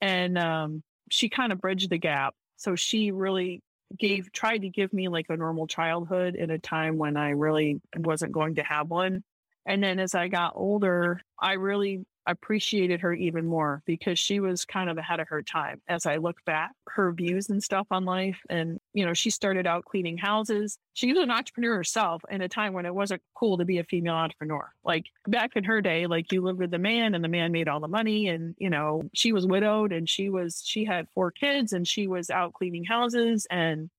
And 0.00 0.38
um, 0.38 0.82
she 1.10 1.28
kind 1.28 1.52
of 1.52 1.60
bridged 1.60 1.90
the 1.90 1.98
gap. 1.98 2.34
So 2.56 2.76
she 2.76 3.10
really 3.10 3.62
gave 3.98 4.30
tried 4.32 4.58
to 4.58 4.68
give 4.68 4.92
me 4.92 5.08
like 5.08 5.26
a 5.28 5.36
normal 5.36 5.66
childhood 5.66 6.36
in 6.36 6.50
a 6.50 6.58
time 6.58 6.96
when 6.96 7.16
I 7.16 7.30
really 7.30 7.80
wasn't 7.96 8.32
going 8.32 8.56
to 8.56 8.62
have 8.62 8.88
one. 8.88 9.24
And 9.66 9.82
then 9.82 9.98
as 9.98 10.14
I 10.14 10.28
got 10.28 10.52
older, 10.54 11.20
I 11.38 11.54
really 11.54 12.04
appreciated 12.26 13.00
her 13.00 13.12
even 13.12 13.46
more 13.46 13.82
because 13.86 14.18
she 14.18 14.40
was 14.40 14.64
kind 14.64 14.88
of 14.88 14.98
ahead 14.98 15.20
of 15.20 15.28
her 15.28 15.42
time. 15.42 15.80
As 15.88 16.06
I 16.06 16.16
look 16.16 16.36
back, 16.44 16.72
her 16.88 17.12
views 17.12 17.50
and 17.50 17.62
stuff 17.62 17.86
on 17.90 18.04
life, 18.04 18.40
and 18.48 18.78
you 18.92 19.04
know, 19.04 19.14
she 19.14 19.30
started 19.30 19.66
out 19.66 19.84
cleaning 19.84 20.18
houses. 20.18 20.78
She 20.94 21.12
was 21.12 21.22
an 21.22 21.30
entrepreneur 21.30 21.76
herself 21.76 22.22
in 22.30 22.40
a 22.40 22.48
time 22.48 22.72
when 22.72 22.86
it 22.86 22.94
wasn't 22.94 23.22
cool 23.34 23.58
to 23.58 23.64
be 23.64 23.78
a 23.78 23.84
female 23.84 24.14
entrepreneur. 24.14 24.72
Like 24.84 25.06
back 25.26 25.52
in 25.56 25.64
her 25.64 25.80
day, 25.80 26.06
like 26.06 26.32
you 26.32 26.40
lived 26.40 26.58
with 26.58 26.70
the 26.70 26.78
man 26.78 27.14
and 27.14 27.22
the 27.22 27.28
man 27.28 27.52
made 27.52 27.68
all 27.68 27.80
the 27.80 27.88
money, 27.88 28.28
and 28.28 28.54
you 28.58 28.70
know, 28.70 29.02
she 29.14 29.32
was 29.32 29.46
widowed 29.46 29.92
and 29.92 30.08
she 30.08 30.28
was 30.28 30.62
she 30.64 30.84
had 30.84 31.08
four 31.14 31.30
kids 31.30 31.72
and 31.72 31.86
she 31.86 32.06
was 32.08 32.30
out 32.30 32.52
cleaning 32.54 32.84
houses 32.84 33.46
and 33.50 33.90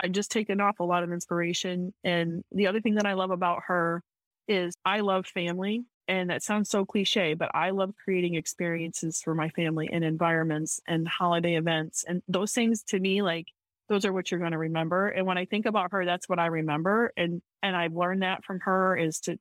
I 0.00 0.08
just 0.08 0.30
taken 0.30 0.60
off 0.60 0.80
a 0.80 0.84
lot 0.84 1.02
of 1.02 1.12
inspiration. 1.12 1.92
And 2.04 2.44
the 2.52 2.68
other 2.68 2.80
thing 2.80 2.94
that 2.96 3.06
I 3.06 3.14
love 3.14 3.30
about 3.30 3.64
her 3.66 4.02
is 4.46 4.74
I 4.84 5.00
love 5.00 5.26
family 5.26 5.84
and 6.08 6.30
that 6.30 6.42
sounds 6.42 6.70
so 6.70 6.86
cliche, 6.86 7.34
but 7.34 7.50
I 7.54 7.70
love 7.70 7.92
creating 8.02 8.34
experiences 8.34 9.20
for 9.20 9.34
my 9.34 9.50
family 9.50 9.90
and 9.92 10.02
environments 10.02 10.80
and 10.88 11.06
holiday 11.06 11.56
events. 11.56 12.04
And 12.08 12.22
those 12.26 12.52
things 12.52 12.82
to 12.84 12.98
me, 12.98 13.20
like, 13.20 13.48
those 13.88 14.04
are 14.04 14.12
what 14.12 14.30
you're 14.30 14.40
going 14.40 14.52
to 14.52 14.58
remember. 14.58 15.08
And 15.08 15.26
when 15.26 15.38
I 15.38 15.44
think 15.44 15.66
about 15.66 15.92
her, 15.92 16.04
that's 16.04 16.28
what 16.28 16.38
I 16.38 16.46
remember. 16.46 17.12
And, 17.16 17.42
and 17.62 17.76
I've 17.76 17.94
learned 17.94 18.22
that 18.22 18.44
from 18.44 18.60
her 18.60 18.96
is 18.96 19.20
to, 19.20 19.38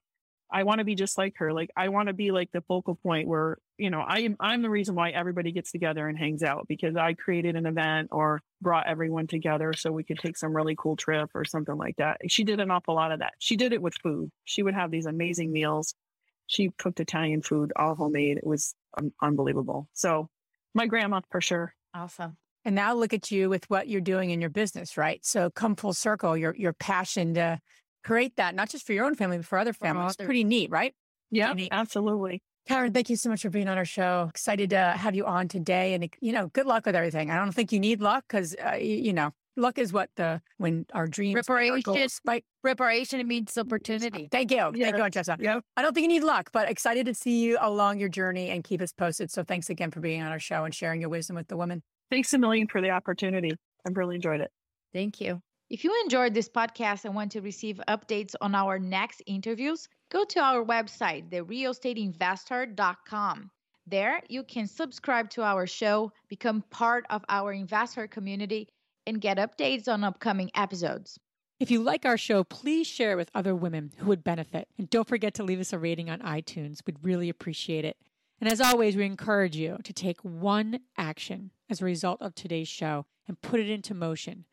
I 0.50 0.64
want 0.64 0.80
to 0.80 0.86
be 0.86 0.95
just 0.95 1.18
like 1.18 1.36
her. 1.38 1.52
Like, 1.52 1.70
I 1.76 1.89
want 1.89 2.08
to 2.08 2.14
be 2.14 2.32
like 2.32 2.52
the 2.54 2.62
focal 2.62 2.95
point 2.95 3.28
where, 3.28 3.58
you 3.78 3.89
know, 3.89 4.00
I 4.00 4.20
am, 4.20 4.38
I'm 4.39 4.62
the 4.62 4.70
reason 4.70 4.95
why 4.95 5.10
everybody 5.10 5.52
gets 5.52 5.72
together 5.72 6.08
and 6.08 6.18
hangs 6.18 6.41
out 6.41 6.68
because 6.70 6.95
I 6.95 7.14
created 7.14 7.58
an 7.58 7.66
event 7.66 8.10
or 8.12 8.41
brought 8.62 8.88
everyone 8.88 9.28
together 9.28 9.74
so 9.74 9.91
we 9.91 10.06
could 10.06 10.20
take 10.20 10.38
some 10.38 10.56
really 10.56 10.76
cool 10.78 10.95
trip 10.95 11.32
or 11.36 11.43
something 11.43 11.76
like 11.76 11.98
that. 11.98 12.22
She 12.30 12.45
did 12.45 12.62
an 12.62 12.72
awful 12.72 12.95
lot 12.95 13.12
of 13.12 13.20
that. 13.20 13.34
She 13.39 13.58
did 13.58 13.74
it 13.74 13.82
with 13.82 13.95
food. 13.95 14.32
She 14.45 14.64
would 14.64 14.74
have 14.74 14.89
these 14.89 15.06
amazing 15.06 15.52
meals 15.52 15.93
she 16.48 16.72
cooked 16.78 17.00
Italian 17.00 17.41
food, 17.41 17.74
all 17.76 17.93
homemade. 17.93 18.38
It 18.38 18.48
was 18.48 18.74
um, 18.98 19.14
unbelievable. 19.22 19.88
So 19.93 20.30
my 20.74 20.88
grandma 20.88 21.22
for 21.30 21.41
sure. 21.41 21.76
Awesome. 21.93 22.38
And 22.68 22.76
now 22.76 22.93
look 22.93 23.13
at 23.13 23.32
you 23.32 23.49
with 23.49 23.63
what 23.70 23.88
you're 23.88 24.01
doing 24.01 24.32
in 24.32 24.41
your 24.41 24.49
business, 24.49 24.97
right? 24.97 25.26
So 25.26 25.49
come 25.49 25.78
full 25.78 25.93
circle, 25.93 26.36
your 26.36 26.53
your 26.53 26.74
passion 26.74 27.34
to 27.36 27.59
create 28.03 28.36
that, 28.36 28.55
not 28.55 28.70
just 28.70 28.86
for 28.86 28.91
your 28.91 29.05
own 29.05 29.15
family, 29.15 29.38
but 29.38 29.45
for 29.45 29.57
other 29.57 29.72
families. 29.72 30.15
It's 30.20 30.26
pretty 30.26 30.43
neat, 30.43 30.70
right? 30.70 30.93
Yeah, 31.32 31.53
absolutely. 31.72 32.43
Karen, 32.68 32.91
thank 32.91 33.09
you 33.09 33.15
so 33.15 33.30
much 33.30 33.43
for 33.43 33.49
being 33.49 33.70
on 33.70 33.78
our 33.78 33.86
show. 33.86 34.28
Excited 34.30 34.72
to 34.72 34.80
have 34.80 35.15
you 35.15 35.26
on 35.26 35.47
today. 35.47 35.93
And, 35.93 36.09
you 36.20 36.34
know, 36.34 36.47
good 36.47 36.65
luck 36.65 36.86
with 36.86 36.95
everything. 36.97 37.32
I 37.32 37.38
don't 37.38 37.53
think 37.53 37.72
you 37.72 37.80
need 37.80 38.01
luck 38.01 38.26
because, 38.28 38.53
uh, 38.61 38.76
you, 38.76 39.13
know, 39.13 39.32
luck 39.55 39.78
is 39.78 39.93
what 39.93 40.09
the 40.18 40.41
when 40.57 40.86
our 40.93 41.07
dreams 41.07 41.36
Reparation. 41.36 41.82
goals, 41.82 42.20
right? 42.26 42.43
Reparation 42.65 43.26
means 43.26 43.57
opportunity. 43.57 44.28
Thank 44.30 44.51
you. 44.51 44.72
Yeah. 44.76 44.91
Thank 44.91 45.15
you, 45.15 45.22
Jessa. 45.22 45.41
Yep. 45.41 45.63
I 45.78 45.82
don't 45.82 45.93
think 45.93 46.03
you 46.03 46.09
need 46.09 46.24
luck, 46.24 46.49
but 46.51 46.70
excited 46.70 47.05
to 47.05 47.13
see 47.13 47.39
you 47.39 47.57
along 47.61 47.99
your 47.99 48.09
journey 48.09 48.49
and 48.49 48.61
keep 48.61 48.82
us 48.82 48.91
posted. 48.91 49.32
So 49.32 49.43
thanks 49.43 49.70
again 49.70 49.89
for 49.89 50.01
being 50.01 50.22
on 50.22 50.34
our 50.34 50.39
show 50.39 50.65
and 50.65 50.76
sharing 50.76 50.99
your 50.99 51.09
wisdom 51.09 51.38
with 51.38 51.47
the 51.47 51.55
women. 51.55 51.84
Thanks 52.10 52.34
a 52.34 52.38
million 52.38 52.68
for 52.68 52.82
the 52.82 52.91
opportunity. 52.91 53.51
I've 53.86 53.97
really 53.97 54.16
enjoyed 54.16 54.39
it. 54.41 54.51
Thank 54.93 55.22
you. 55.22 55.41
If 55.70 55.84
you 55.84 55.93
enjoyed 56.03 56.34
this 56.34 56.47
podcast 56.47 57.03
and 57.03 57.14
want 57.14 57.34
to 57.34 57.41
receive 57.41 57.82
updates 57.89 58.36
on 58.39 58.55
our 58.55 58.80
next 58.80 59.22
interviews, 59.28 59.89
go 60.10 60.24
to 60.24 60.39
our 60.39 60.64
website, 60.64 61.30
therealestateinvesther.com. 61.30 63.51
There, 63.86 64.22
you 64.30 64.43
can 64.43 64.68
subscribe 64.68 65.30
to 65.32 65.43
our 65.43 65.68
show, 65.68 66.14
become 66.30 66.64
part 66.70 67.05
of 67.10 67.26
our 67.28 67.51
investor 67.51 68.08
community, 68.08 68.70
and 69.05 69.20
get 69.20 69.36
updates 69.38 69.89
on 69.89 70.05
upcoming 70.05 70.49
episodes. 70.55 71.20
If 71.60 71.72
you 71.72 71.82
like 71.82 72.05
our 72.05 72.18
show, 72.18 72.43
please 72.43 72.88
share 72.88 73.14
it 73.14 73.16
with 73.16 73.32
other 73.34 73.55
women 73.55 73.91
who 73.97 74.08
would 74.08 74.24
benefit. 74.24 74.68
And 74.78 74.88
don't 74.89 75.08
forget 75.08 75.34
to 75.36 75.43
leave 75.43 75.60
us 75.60 75.74
a 75.74 75.80
rating 75.80 76.10
on 76.10 76.20
iTunes. 76.20 76.82
We'd 76.86 76.97
really 77.01 77.30
appreciate 77.30 77.84
it. 77.84 77.97
And 78.40 78.52
as 78.52 78.62
always, 78.62 78.96
we 78.96 79.06
encourage 79.06 79.56
you 79.56 79.78
to 79.84 79.94
take 79.94 80.22
one 80.22 80.82
action 80.98 81.52
as 81.70 81.82
a 81.82 81.86
result 81.86 82.22
of 82.22 82.36
today's 82.36 82.68
show 82.68 83.06
and 83.28 83.42
put 83.42 83.60
it 83.60 83.70
into 83.70 83.94
motion 83.94 84.46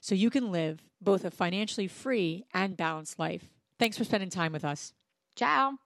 so 0.00 0.14
you 0.14 0.30
can 0.30 0.50
live 0.50 0.80
both 1.00 1.24
a 1.24 1.30
financially 1.30 1.88
free 1.88 2.44
and 2.54 2.76
balanced 2.76 3.18
life. 3.18 3.50
Thanks 3.78 3.98
for 3.98 4.04
spending 4.04 4.30
time 4.30 4.52
with 4.52 4.64
us. 4.64 4.92
Ciao. 5.36 5.78